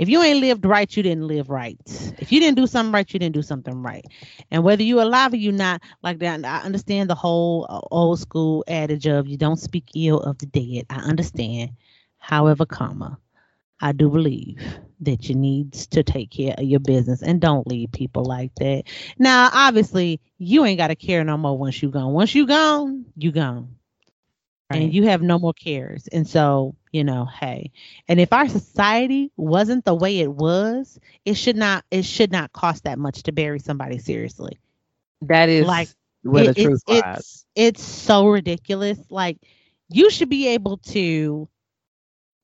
if 0.00 0.08
you 0.08 0.22
ain't 0.22 0.40
lived 0.40 0.64
right, 0.64 0.96
you 0.96 1.02
didn't 1.02 1.26
live 1.26 1.50
right. 1.50 1.78
If 2.18 2.32
you 2.32 2.40
didn't 2.40 2.56
do 2.56 2.66
something 2.66 2.90
right, 2.90 3.12
you 3.12 3.18
didn't 3.18 3.34
do 3.34 3.42
something 3.42 3.82
right. 3.82 4.02
And 4.50 4.64
whether 4.64 4.82
you 4.82 5.02
alive 5.02 5.34
or 5.34 5.36
you 5.36 5.52
not, 5.52 5.82
like 6.02 6.20
that, 6.20 6.42
I 6.42 6.60
understand 6.60 7.10
the 7.10 7.14
whole 7.14 7.66
uh, 7.68 7.80
old 7.90 8.18
school 8.18 8.64
adage 8.66 9.06
of 9.06 9.28
you 9.28 9.36
don't 9.36 9.58
speak 9.58 9.90
ill 9.94 10.18
of 10.20 10.38
the 10.38 10.46
dead. 10.46 10.86
I 10.88 11.00
understand. 11.00 11.72
However, 12.16 12.64
comma, 12.64 13.18
I 13.82 13.92
do 13.92 14.08
believe 14.08 14.56
that 15.00 15.28
you 15.28 15.34
need 15.34 15.74
to 15.74 16.02
take 16.02 16.30
care 16.30 16.54
of 16.56 16.64
your 16.64 16.80
business 16.80 17.20
and 17.20 17.38
don't 17.38 17.66
leave 17.66 17.92
people 17.92 18.24
like 18.24 18.54
that. 18.54 18.84
Now, 19.18 19.50
obviously, 19.52 20.18
you 20.38 20.64
ain't 20.64 20.78
got 20.78 20.88
to 20.88 20.96
care 20.96 21.22
no 21.24 21.36
more 21.36 21.58
once 21.58 21.82
you 21.82 21.90
gone. 21.90 22.14
Once 22.14 22.34
you 22.34 22.46
gone, 22.46 23.04
you 23.18 23.32
gone 23.32 23.76
Right. 24.70 24.80
and 24.80 24.92
you 24.94 25.04
have 25.04 25.22
no 25.22 25.38
more 25.38 25.52
cares. 25.54 26.08
And 26.08 26.26
so, 26.26 26.74
you 26.92 27.04
know, 27.04 27.26
hey, 27.26 27.70
and 28.08 28.20
if 28.20 28.32
our 28.32 28.48
society 28.48 29.32
wasn't 29.36 29.84
the 29.84 29.94
way 29.94 30.18
it 30.20 30.32
was, 30.32 30.98
it 31.24 31.34
should 31.34 31.56
not 31.56 31.84
it 31.90 32.04
should 32.04 32.32
not 32.32 32.52
cost 32.52 32.84
that 32.84 32.98
much 32.98 33.22
to 33.24 33.32
bury 33.32 33.58
somebody 33.60 33.98
seriously. 33.98 34.58
That 35.22 35.48
is 35.48 35.66
Like, 35.66 35.90
where 36.22 36.44
It- 36.44 36.46
the 36.46 36.54
truth 36.54 36.82
it's, 36.86 36.86
lies. 36.88 37.18
it's 37.18 37.46
it's 37.54 37.82
so 37.82 38.26
ridiculous. 38.28 38.98
Like 39.10 39.38
you 39.88 40.10
should 40.10 40.28
be 40.28 40.48
able 40.48 40.78
to 40.78 41.48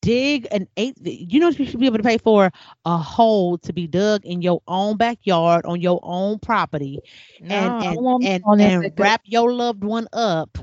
dig 0.03 0.47
an 0.53 0.67
eight 0.77 0.97
you 1.03 1.41
know 1.41 1.49
you 1.49 1.65
should 1.67 1.81
be 1.81 1.87
able 1.87 1.97
to 1.99 2.03
pay 2.05 2.19
for 2.19 2.51
a 2.85 2.97
hole 2.97 3.59
to 3.59 3.73
be 3.73 3.87
dug 3.87 4.25
in 4.25 4.41
your 4.43 4.61
own 4.67 4.97
backyard 4.97 5.65
on 5.67 5.81
your 5.81 6.01
own 6.03 6.39
property 6.39 7.01
No, 7.41 7.51
and 7.51 7.75
and 7.81 7.99
and, 8.21 8.45
and 8.59 8.93
wrap 8.97 9.23
your 9.25 9.53
loved 9.53 9.85
one 9.85 10.07
up 10.13 10.59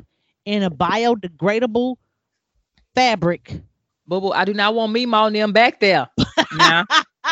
in 0.46 0.64
a 0.64 0.72
biodegradable 0.72 1.96
fabric. 2.96 3.62
Boo 4.08 4.22
boo, 4.22 4.32
I 4.32 4.46
do 4.46 4.54
not 4.54 4.76
want 4.76 4.91
me 4.91 5.06
on 5.06 5.34
them 5.34 5.54
back 5.54 5.80
there. 5.80 6.08
Nah, 6.52 6.86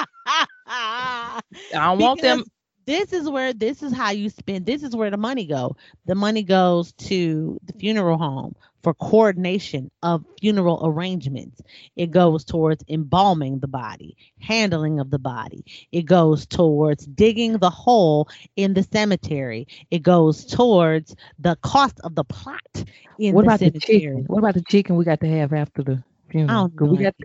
I 0.68 1.41
don't 1.72 1.99
want 1.99 2.22
them. 2.22 2.43
This 2.86 3.14
is 3.14 3.30
where 3.30 3.53
this 3.53 3.84
is 3.84 3.93
how 3.93 4.12
you 4.12 4.30
spend. 4.30 4.66
This 4.66 4.84
is 4.84 4.95
where 4.95 5.12
the 5.12 5.18
money 5.18 5.45
go. 5.45 5.76
The 6.05 6.16
money 6.16 6.43
goes 6.43 6.93
to 6.93 7.59
the 7.64 7.74
funeral 7.74 8.18
home 8.18 8.55
for 8.84 8.93
coordination 8.93 9.89
of 10.03 10.25
funeral 10.39 10.82
arrangements. 10.84 11.61
It 11.95 12.11
goes 12.11 12.43
towards 12.43 12.84
embalming 12.89 13.59
the 13.59 13.67
body, 13.67 14.15
handling 14.39 14.99
of 14.99 15.09
the 15.11 15.19
body. 15.19 15.63
It 15.91 16.03
goes 16.05 16.45
towards 16.45 17.05
digging 17.05 17.57
the 17.59 17.69
hole 17.69 18.27
in 18.55 18.73
the 18.73 18.84
cemetery. 18.84 19.67
It 19.91 20.03
goes 20.03 20.45
towards 20.45 21.15
the 21.39 21.55
cost 21.61 21.99
of 22.03 22.15
the 22.15 22.23
plot 22.25 22.84
in 23.17 23.36
What 23.36 23.41
the 23.41 23.49
about 23.49 23.59
the 23.61 23.71
chicken? 23.71 24.23
What 24.27 24.39
about 24.39 24.55
the 24.55 24.61
chicken 24.63 24.95
we 24.95 25.05
got 25.05 25.19
to 25.21 25.27
have 25.27 25.53
after 25.53 25.84
the 25.84 26.03
I 26.47 26.53
funeral? 26.53 26.53
don't 26.53 26.75
'Cause 26.75 26.89
know. 26.89 26.91
we 26.91 26.97
got. 26.97 27.15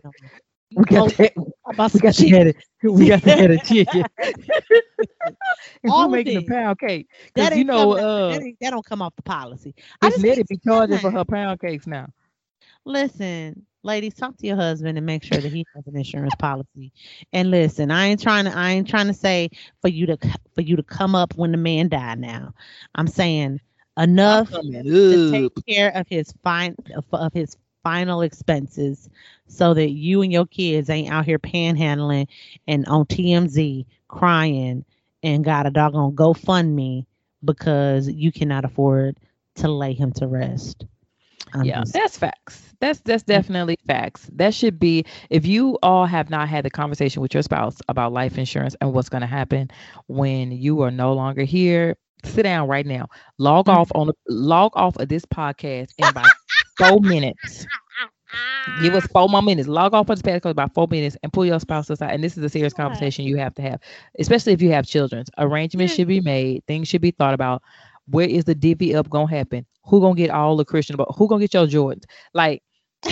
We 0.74 0.84
got 0.84 1.06
to, 1.06 1.30
about 1.66 1.92
we 1.94 2.00
got 2.00 2.14
to 2.14 2.24
chicken. 2.24 2.38
have 2.38 2.46
it. 2.48 2.56
We 2.82 3.06
got 3.08 3.22
to 3.22 3.32
have 3.32 3.50
a 3.50 3.58
chicken. 3.58 4.04
and 5.82 5.92
All 5.92 6.08
we're 6.08 6.08
making 6.08 6.36
a 6.36 6.42
pound 6.42 6.78
cake. 6.78 7.08
That 7.36 7.50
Because 7.50 7.58
you 7.58 7.64
know, 7.64 7.92
coming- 7.92 8.04
uh, 8.04 8.28
that, 8.28 8.54
that 8.60 8.70
don't 8.70 8.84
come 8.84 9.02
off 9.02 9.14
the 9.16 9.22
policy. 9.22 9.74
I 10.02 10.10
Miss 10.10 10.16
just 10.16 10.24
Nettie 10.24 10.44
can't 10.44 10.48
be 10.48 10.56
stand 10.56 10.64
charging 10.66 10.98
for 10.98 11.10
her 11.10 11.24
pound 11.24 11.60
cakes 11.60 11.86
now. 11.86 12.06
Listen, 12.84 13.66
ladies, 13.82 14.14
talk 14.14 14.36
to 14.38 14.46
your 14.46 14.56
husband 14.56 14.96
and 14.96 15.06
make 15.06 15.22
sure 15.22 15.40
that 15.40 15.52
he 15.52 15.66
has 15.74 15.86
an 15.86 15.96
insurance 15.96 16.34
policy. 16.36 16.92
And 17.32 17.50
listen, 17.50 17.90
I 17.90 18.06
ain't 18.06 18.20
trying 18.22 18.44
to 18.46 18.56
I 18.56 18.70
ain't 18.72 18.88
trying 18.88 19.06
to 19.08 19.14
say 19.14 19.50
for 19.80 19.88
you 19.88 20.06
to 20.06 20.18
for 20.54 20.62
you 20.62 20.76
to 20.76 20.82
come 20.82 21.14
up 21.14 21.34
when 21.36 21.50
the 21.52 21.58
man 21.58 21.88
died 21.88 22.18
now. 22.18 22.54
I'm 22.94 23.06
saying 23.08 23.60
enough 23.98 24.50
to 25.10 25.18
take 25.18 25.52
care 25.68 25.90
of 25.94 26.06
his 26.08 26.32
fine 26.42 26.74
of, 26.94 27.04
of 27.12 27.32
his 27.32 27.56
final 27.86 28.20
expenses 28.20 29.08
so 29.46 29.72
that 29.72 29.90
you 29.90 30.20
and 30.20 30.32
your 30.32 30.44
kids 30.44 30.90
ain't 30.90 31.08
out 31.08 31.24
here 31.24 31.38
panhandling 31.38 32.26
and 32.66 32.84
on 32.86 33.06
TMZ 33.06 33.86
crying 34.08 34.84
and 35.22 35.44
got 35.44 35.66
a 35.66 35.70
doggone 35.70 36.16
GoFundMe 36.16 37.06
because 37.44 38.08
you 38.08 38.32
cannot 38.32 38.64
afford 38.64 39.20
to 39.54 39.68
lay 39.68 39.92
him 39.92 40.10
to 40.14 40.26
rest. 40.26 40.84
I'm 41.54 41.62
yeah, 41.62 41.78
just- 41.78 41.92
that's 41.92 42.18
facts. 42.18 42.74
That's 42.80 42.98
that's 43.00 43.22
definitely 43.22 43.78
facts. 43.86 44.28
That 44.32 44.52
should 44.52 44.80
be 44.80 45.04
if 45.30 45.46
you 45.46 45.78
all 45.80 46.06
have 46.06 46.28
not 46.28 46.48
had 46.48 46.64
the 46.64 46.70
conversation 46.70 47.22
with 47.22 47.34
your 47.34 47.44
spouse 47.44 47.78
about 47.88 48.12
life 48.12 48.36
insurance 48.36 48.74
and 48.80 48.92
what's 48.92 49.08
going 49.08 49.20
to 49.20 49.28
happen 49.28 49.70
when 50.08 50.50
you 50.50 50.82
are 50.82 50.90
no 50.90 51.12
longer 51.12 51.44
here. 51.44 51.96
Sit 52.24 52.42
down 52.42 52.66
right 52.66 52.84
now. 52.84 53.06
Log 53.38 53.66
mm. 53.66 53.74
off 53.74 53.92
on 53.94 54.10
log 54.28 54.72
off 54.74 54.96
of 54.96 55.08
this 55.08 55.24
podcast 55.24 55.92
in 55.98 56.08
about 56.08 56.26
four 56.78 57.00
minutes. 57.00 57.66
Give 58.78 58.94
us 58.94 59.06
four 59.06 59.28
more 59.28 59.42
minutes. 59.42 59.68
Log 59.68 59.94
off 59.94 60.08
of 60.08 60.20
this 60.20 60.22
podcast 60.22 60.50
about 60.50 60.74
four 60.74 60.86
minutes 60.90 61.16
and 61.22 61.32
pull 61.32 61.44
your 61.44 61.60
spouse 61.60 61.90
aside. 61.90 62.12
And 62.14 62.22
this 62.22 62.36
is 62.36 62.44
a 62.44 62.48
serious 62.48 62.72
Yeah. 62.74 62.74
conversation 62.74 63.24
you 63.24 63.36
have 63.38 63.54
to 63.54 63.62
have, 63.62 63.80
especially 64.18 64.52
if 64.52 64.60
you 64.62 64.70
have 64.72 64.86
children. 64.86 65.24
Arrangements 65.38 65.92
Yeah. 65.92 65.94
should 65.94 66.08
be 66.08 66.20
made. 66.20 66.62
Things 66.66 66.88
should 66.88 67.00
be 67.00 67.10
thought 67.10 67.34
about. 67.34 67.62
Where 68.06 68.28
is 68.28 68.44
the 68.44 68.54
divvy 68.54 68.94
up 68.94 69.08
gonna 69.08 69.30
happen? 69.30 69.66
Who 69.84 70.00
gonna 70.00 70.14
get 70.16 70.30
all 70.30 70.56
the 70.56 70.64
Christian? 70.64 70.96
But 70.96 71.08
who 71.16 71.28
gonna 71.28 71.40
get 71.42 71.54
your 71.54 71.66
Jordans? 71.66 72.04
Like 72.34 72.62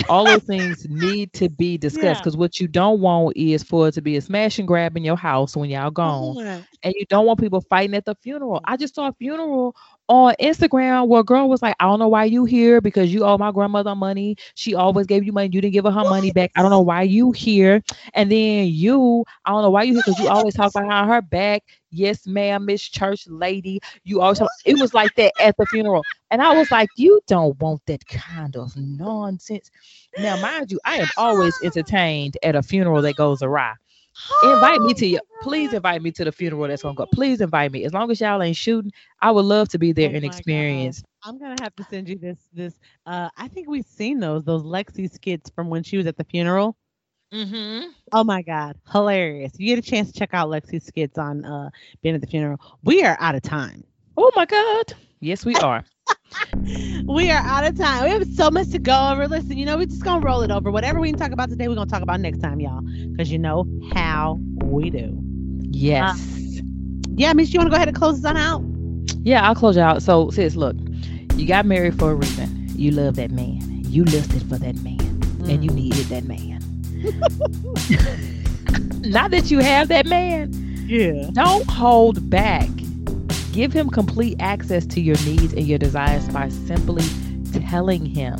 all 0.07 0.27
those 0.27 0.43
things 0.43 0.85
need 0.89 1.33
to 1.33 1.49
be 1.49 1.77
discussed 1.77 2.21
Yeah. 2.21 2.23
because 2.23 2.37
what 2.37 2.59
you 2.59 2.67
don't 2.67 2.99
want 2.99 3.35
is 3.35 3.63
for 3.63 3.87
it 3.87 3.93
to 3.93 4.01
be 4.01 4.15
a 4.17 4.21
smash 4.21 4.59
and 4.59 4.67
grab 4.67 4.95
in 4.97 5.03
your 5.03 5.17
house 5.17 5.55
when 5.55 5.69
y'all 5.69 5.91
gone 5.91 6.37
and 6.83 6.93
you 6.97 7.05
don't 7.09 7.25
want 7.25 7.39
people 7.39 7.61
fighting 7.69 7.95
at 7.95 8.05
the 8.05 8.15
funeral. 8.21 8.61
I 8.65 8.77
just 8.77 8.95
saw 8.95 9.07
a 9.07 9.13
funeral 9.13 9.75
on 10.07 10.35
Instagram 10.39 11.07
where 11.07 11.23
girl 11.23 11.49
was 11.49 11.61
like, 11.61 11.75
I 11.79 11.85
don't 11.85 11.99
know 11.99 12.07
why 12.07 12.25
you 12.25 12.45
here 12.45 12.81
because 12.81 13.13
you 13.13 13.23
owe 13.23 13.37
my 13.37 13.51
grandmother 13.51 13.95
money. 13.95 14.35
She 14.53 14.75
always 14.75 15.07
gave 15.07 15.23
you 15.23 15.31
money. 15.31 15.49
You 15.51 15.61
didn't 15.61 15.73
give 15.73 15.85
her 15.85 15.91
her 15.91 16.03
money 16.03 16.31
back. 16.31 16.51
I 16.55 16.61
don't 16.61 16.71
know 16.71 16.81
why 16.81 17.03
you 17.03 17.31
here. 17.31 17.83
And 18.13 18.31
then 18.31 18.67
you, 18.67 19.25
I 19.45 19.51
don't 19.51 19.63
know 19.63 19.71
why 19.71 19.83
you 19.83 19.93
here 19.93 20.03
because 20.05 20.19
you 20.19 20.27
always 20.27 20.53
talk 20.53 20.73
behind 20.73 21.09
her 21.09 21.21
back. 21.21 21.63
Yes, 21.89 22.27
ma'am, 22.27 22.65
Miss 22.65 22.81
Church 22.81 23.25
Lady. 23.27 23.79
You 24.03 24.21
always 24.21 24.39
talk, 24.39 24.49
it 24.65 24.79
was 24.79 24.93
like 24.93 25.15
that 25.15 25.33
at 25.39 25.55
the 25.57 25.65
funeral. 25.65 26.03
And 26.29 26.41
I 26.41 26.53
was 26.55 26.69
like, 26.69 26.89
you 26.97 27.21
don't 27.27 27.59
want 27.59 27.81
that 27.87 28.05
kind 28.07 28.55
of 28.57 28.75
nonsense. 28.75 29.71
Now, 30.17 30.39
mind 30.41 30.71
you, 30.71 30.79
I 30.85 30.97
am 30.97 31.07
always 31.17 31.57
entertained 31.63 32.37
at 32.43 32.55
a 32.55 32.61
funeral 32.61 33.01
that 33.01 33.15
goes 33.15 33.41
awry 33.41 33.73
invite 34.41 34.81
me 34.81 34.93
to 34.95 35.05
your 35.07 35.21
please 35.41 35.73
invite 35.73 36.01
me 36.01 36.11
to 36.11 36.23
the 36.25 36.31
funeral 36.31 36.67
that's 36.67 36.81
gonna 36.83 36.95
go 36.95 37.05
please 37.05 37.41
invite 37.41 37.71
me 37.71 37.83
as 37.85 37.93
long 37.93 38.09
as 38.11 38.19
y'all 38.21 38.41
ain't 38.41 38.55
shooting 38.55 38.91
i 39.21 39.31
would 39.31 39.45
love 39.45 39.67
to 39.69 39.77
be 39.77 39.91
there 39.91 40.09
Oh 40.09 40.13
and 40.13 40.23
my 40.23 40.43
God. 40.43 40.73
experience 40.73 41.03
I'm 41.23 41.37
gonna 41.39 41.57
have 41.57 41.75
to 41.77 41.83
send 41.83 42.07
you 42.07 42.17
this. 42.17 42.37
This. 42.53 42.79
Uh, 43.05 43.29
I 43.37 43.47
think 43.47 43.67
we've 43.69 43.85
seen 43.85 44.19
those. 44.19 44.43
Those 44.43 44.63
Lexi 44.63 45.11
skits 45.11 45.49
from 45.49 45.69
when 45.69 45.83
she 45.83 45.97
was 45.97 46.05
at 46.07 46.17
the 46.17 46.23
funeral. 46.23 46.77
mm-hmm. 47.33 47.87
Oh 48.13 48.23
my 48.23 48.41
God, 48.41 48.77
hilarious! 48.91 49.53
You 49.57 49.75
get 49.75 49.79
a 49.79 49.89
chance 49.89 50.11
to 50.11 50.19
check 50.19 50.29
out 50.33 50.49
Lexi's 50.49 50.85
skits 50.85 51.17
on 51.17 51.45
uh, 51.45 51.69
being 52.01 52.15
at 52.15 52.21
the 52.21 52.27
funeral. 52.27 52.59
We 52.83 53.03
are 53.03 53.17
out 53.19 53.35
of 53.35 53.41
time. 53.43 53.83
oh 54.17 54.31
my 54.35 54.45
god 54.45 54.93
yes 55.19 55.45
we 55.45 55.55
are 55.59 55.83
We 57.07 57.29
are 57.31 57.37
out 57.39 57.63
of 57.65 57.77
time. 57.77 58.03
We 58.05 58.09
have 58.11 58.27
so 58.33 58.49
much 58.49 58.69
to 58.71 58.79
go 58.79 59.09
over. 59.11 59.27
Listen, 59.27 59.57
you 59.57 59.65
know, 59.65 59.77
we're 59.77 59.85
just 59.85 60.03
gonna 60.03 60.25
roll 60.25 60.41
it 60.41 60.51
over. 60.51 60.71
Whatever 60.71 60.99
we 60.99 61.09
can 61.11 61.19
talk 61.19 61.31
about 61.31 61.49
today, 61.49 61.67
we're 61.67 61.75
gonna 61.75 61.89
talk 61.89 62.01
about 62.01 62.19
next 62.19 62.39
time, 62.39 62.59
y'all. 62.59 62.81
Because 63.11 63.31
you 63.31 63.37
know 63.37 63.65
how 63.93 64.39
we 64.63 64.89
do. 64.89 65.17
yes 65.71 66.19
uh, 66.19 66.61
Yeah, 67.15 67.33
Miss, 67.33 67.53
you 67.53 67.59
want 67.59 67.67
to 67.67 67.71
go 67.71 67.75
ahead 67.75 67.87
and 67.87 67.95
close 67.97 68.17
this 68.21 68.25
on 68.25 68.37
out? 68.37 68.63
yeah 69.23 69.47
i'll 69.47 69.55
close 69.55 69.75
you 69.75 69.81
out 69.81 70.01
so 70.03 70.29
sis 70.29 70.55
look 70.55 70.75
you 71.35 71.47
got 71.47 71.65
married 71.65 71.97
for 71.97 72.11
a 72.11 72.15
reason 72.15 72.67
you 72.75 72.91
love 72.91 73.15
that 73.15 73.31
man 73.31 73.59
you 73.85 74.03
lusted 74.05 74.41
for 74.43 74.57
that 74.57 74.75
man 74.83 74.99
and 75.49 75.63
you 75.63 75.69
mm. 75.71 75.75
needed 75.75 76.05
that 76.07 76.23
man 76.25 76.59
not 79.01 79.31
that 79.31 79.49
you 79.51 79.59
have 79.59 79.87
that 79.87 80.05
man 80.05 80.51
Yeah. 80.87 81.29
don't 81.33 81.67
hold 81.69 82.29
back 82.29 82.69
give 83.55 83.73
him 83.73 83.89
complete 83.89 84.35
access 84.39 84.85
to 84.85 85.01
your 85.01 85.17
needs 85.25 85.53
and 85.53 85.65
your 85.65 85.79
desires 85.79 86.27
by 86.29 86.49
simply 86.49 87.03
telling 87.69 88.05
him 88.05 88.37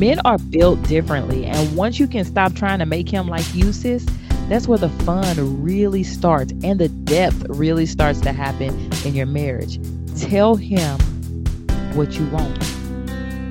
Men 0.00 0.18
are 0.24 0.38
built 0.38 0.82
differently. 0.84 1.44
And 1.44 1.76
once 1.76 2.00
you 2.00 2.06
can 2.06 2.24
stop 2.24 2.54
trying 2.54 2.78
to 2.78 2.86
make 2.86 3.06
him 3.06 3.28
like 3.28 3.44
you, 3.54 3.70
sis, 3.70 4.06
that's 4.48 4.66
where 4.66 4.78
the 4.78 4.88
fun 4.88 5.62
really 5.62 6.02
starts 6.02 6.52
and 6.64 6.80
the 6.80 6.88
depth 6.88 7.44
really 7.50 7.84
starts 7.84 8.18
to 8.22 8.32
happen 8.32 8.70
in 9.04 9.14
your 9.14 9.26
marriage. 9.26 9.78
Tell 10.18 10.54
him 10.54 10.98
what 11.94 12.14
you 12.14 12.26
want 12.28 12.56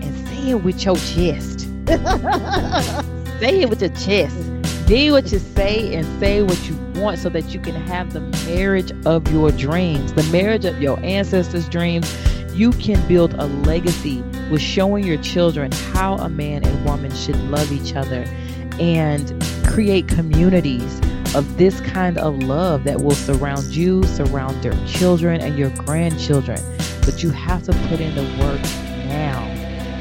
and 0.04 0.28
say 0.28 0.50
it 0.50 0.64
with 0.64 0.84
your 0.84 0.96
chest. 0.96 1.60
say 3.40 3.62
it 3.62 3.70
with 3.70 3.82
your 3.82 3.92
chest. 3.92 4.59
Be 4.90 5.12
what 5.12 5.32
you 5.32 5.38
say 5.38 5.94
and 5.94 6.20
say 6.20 6.42
what 6.42 6.68
you 6.68 6.76
want 7.00 7.20
so 7.20 7.30
that 7.30 7.54
you 7.54 7.60
can 7.60 7.76
have 7.76 8.12
the 8.12 8.22
marriage 8.48 8.92
of 9.06 9.32
your 9.32 9.52
dreams, 9.52 10.12
the 10.14 10.24
marriage 10.32 10.66
of 10.66 10.82
your 10.82 11.00
ancestors' 11.02 11.70
dreams. 11.70 12.12
You 12.56 12.72
can 12.72 13.08
build 13.08 13.36
a 13.36 13.46
legacy 13.46 14.24
with 14.50 14.62
showing 14.62 15.04
your 15.04 15.22
children 15.22 15.72
how 15.94 16.16
a 16.16 16.28
man 16.28 16.66
and 16.66 16.86
woman 16.86 17.14
should 17.14 17.40
love 17.52 17.72
each 17.72 17.96
other 17.96 18.26
and 18.80 19.32
create 19.64 20.08
communities 20.08 21.00
of 21.36 21.60
this 21.60 21.80
kind 21.82 22.18
of 22.18 22.42
love 22.42 22.84
that 22.86 23.00
will 23.00 23.12
surround 23.12 23.66
you, 23.66 24.02
surround 24.06 24.66
your 24.66 24.74
children 24.88 25.40
and 25.40 25.56
your 25.56 25.70
grandchildren. 25.70 26.60
But 27.06 27.22
you 27.22 27.30
have 27.30 27.62
to 27.66 27.74
put 27.90 28.00
in 28.00 28.16
the 28.16 28.24
work 28.44 28.62
now. 29.06 29.46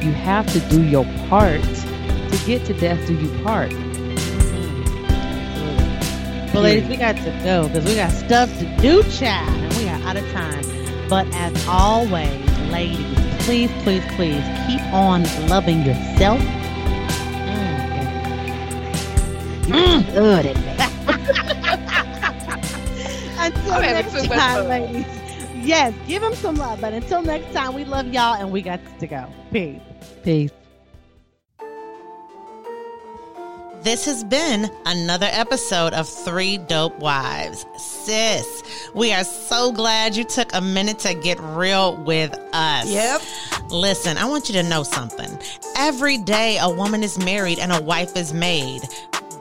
You 0.01 0.13
have 0.13 0.51
to 0.55 0.61
do 0.71 0.83
your 0.83 1.05
part 1.29 1.61
to 1.63 2.41
get 2.47 2.65
to 2.65 2.73
death 2.73 3.07
do 3.07 3.15
you 3.15 3.45
part. 3.45 3.71
Well, 6.59 6.65
ladies, 6.65 6.89
we 6.89 6.97
got 6.97 7.15
to 7.15 7.41
go 7.45 7.69
because 7.69 7.85
we 7.85 7.95
got 7.95 8.11
stuff 8.11 8.51
to 8.59 8.65
do, 8.79 9.05
child, 9.13 9.49
and 9.49 9.73
we 9.75 9.89
are 9.89 10.01
out 10.09 10.17
of 10.17 10.29
time. 10.33 10.65
But 11.09 11.33
as 11.33 11.55
always, 11.69 12.45
ladies, 12.73 13.07
please, 13.45 13.71
please, 13.85 14.03
please 14.17 14.43
keep 14.67 14.83
on 14.93 15.23
loving 15.47 15.85
yourself. 15.85 16.41
Mm. 19.69 20.13
Good 20.13 20.47
at 20.47 20.57
Until 23.55 23.81
next 23.81 24.27
time, 24.27 24.67
ladies. 24.67 25.07
Yes, 25.65 25.95
give 26.09 26.23
them 26.23 26.35
some 26.35 26.57
love. 26.57 26.81
But 26.81 26.93
until 26.93 27.23
next 27.23 27.55
time, 27.55 27.75
we 27.75 27.85
love 27.85 28.09
y'all 28.09 28.35
and 28.35 28.51
we 28.51 28.63
got 28.63 28.81
to 28.99 29.07
go. 29.07 29.29
Peace. 29.53 29.81
Peace. 30.25 30.51
This 33.83 34.05
has 34.07 34.25
been 34.25 34.69
another 34.87 35.29
episode 35.31 35.95
of 35.95 36.09
Three 36.09 36.59
Dope 36.59 36.99
Wives. 36.99 37.65
Sis, 37.77 38.91
we 38.93 39.13
are 39.13 39.23
so 39.23 39.71
glad 39.71 40.17
you 40.17 40.25
took 40.25 40.53
a 40.53 40.61
minute 40.61 40.99
to 41.01 41.15
get 41.15 41.39
real 41.41 41.97
with 41.97 42.37
us. 42.53 42.91
Yep. 42.91 43.23
Listen, 43.71 44.19
I 44.19 44.25
want 44.25 44.49
you 44.49 44.55
to 44.55 44.69
know 44.69 44.83
something. 44.83 45.31
Every 45.77 46.19
day 46.19 46.59
a 46.61 46.69
woman 46.69 47.05
is 47.05 47.19
married 47.19 47.61
and 47.61 47.71
a 47.71 47.81
wife 47.81 48.17
is 48.17 48.35
made. 48.35 48.83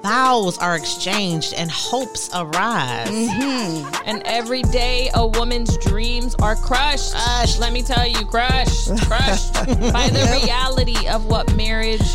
Vows 0.04 0.60
are 0.60 0.76
exchanged 0.76 1.56
and 1.56 1.72
hopes 1.72 2.30
arise. 2.34 3.10
Mm-hmm. 3.10 3.92
And 4.06 4.22
every 4.26 4.62
day 4.62 5.10
a 5.16 5.26
woman's 5.26 5.76
dreams 5.80 6.36
are 6.36 6.56
crushed. 6.56 7.14
Crushed. 7.14 7.60
Let 7.60 7.74
me 7.74 7.82
tell 7.82 8.08
you, 8.08 8.24
crushed, 8.26 8.90
crushed 9.08 9.54
by 9.66 10.10
the 10.10 10.40
reality 10.42 11.08
of 11.08 11.26
what 11.26 11.54
marriage 11.56 12.08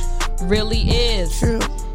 really 0.42 0.88
is. 0.88 1.40
True. 1.40 1.60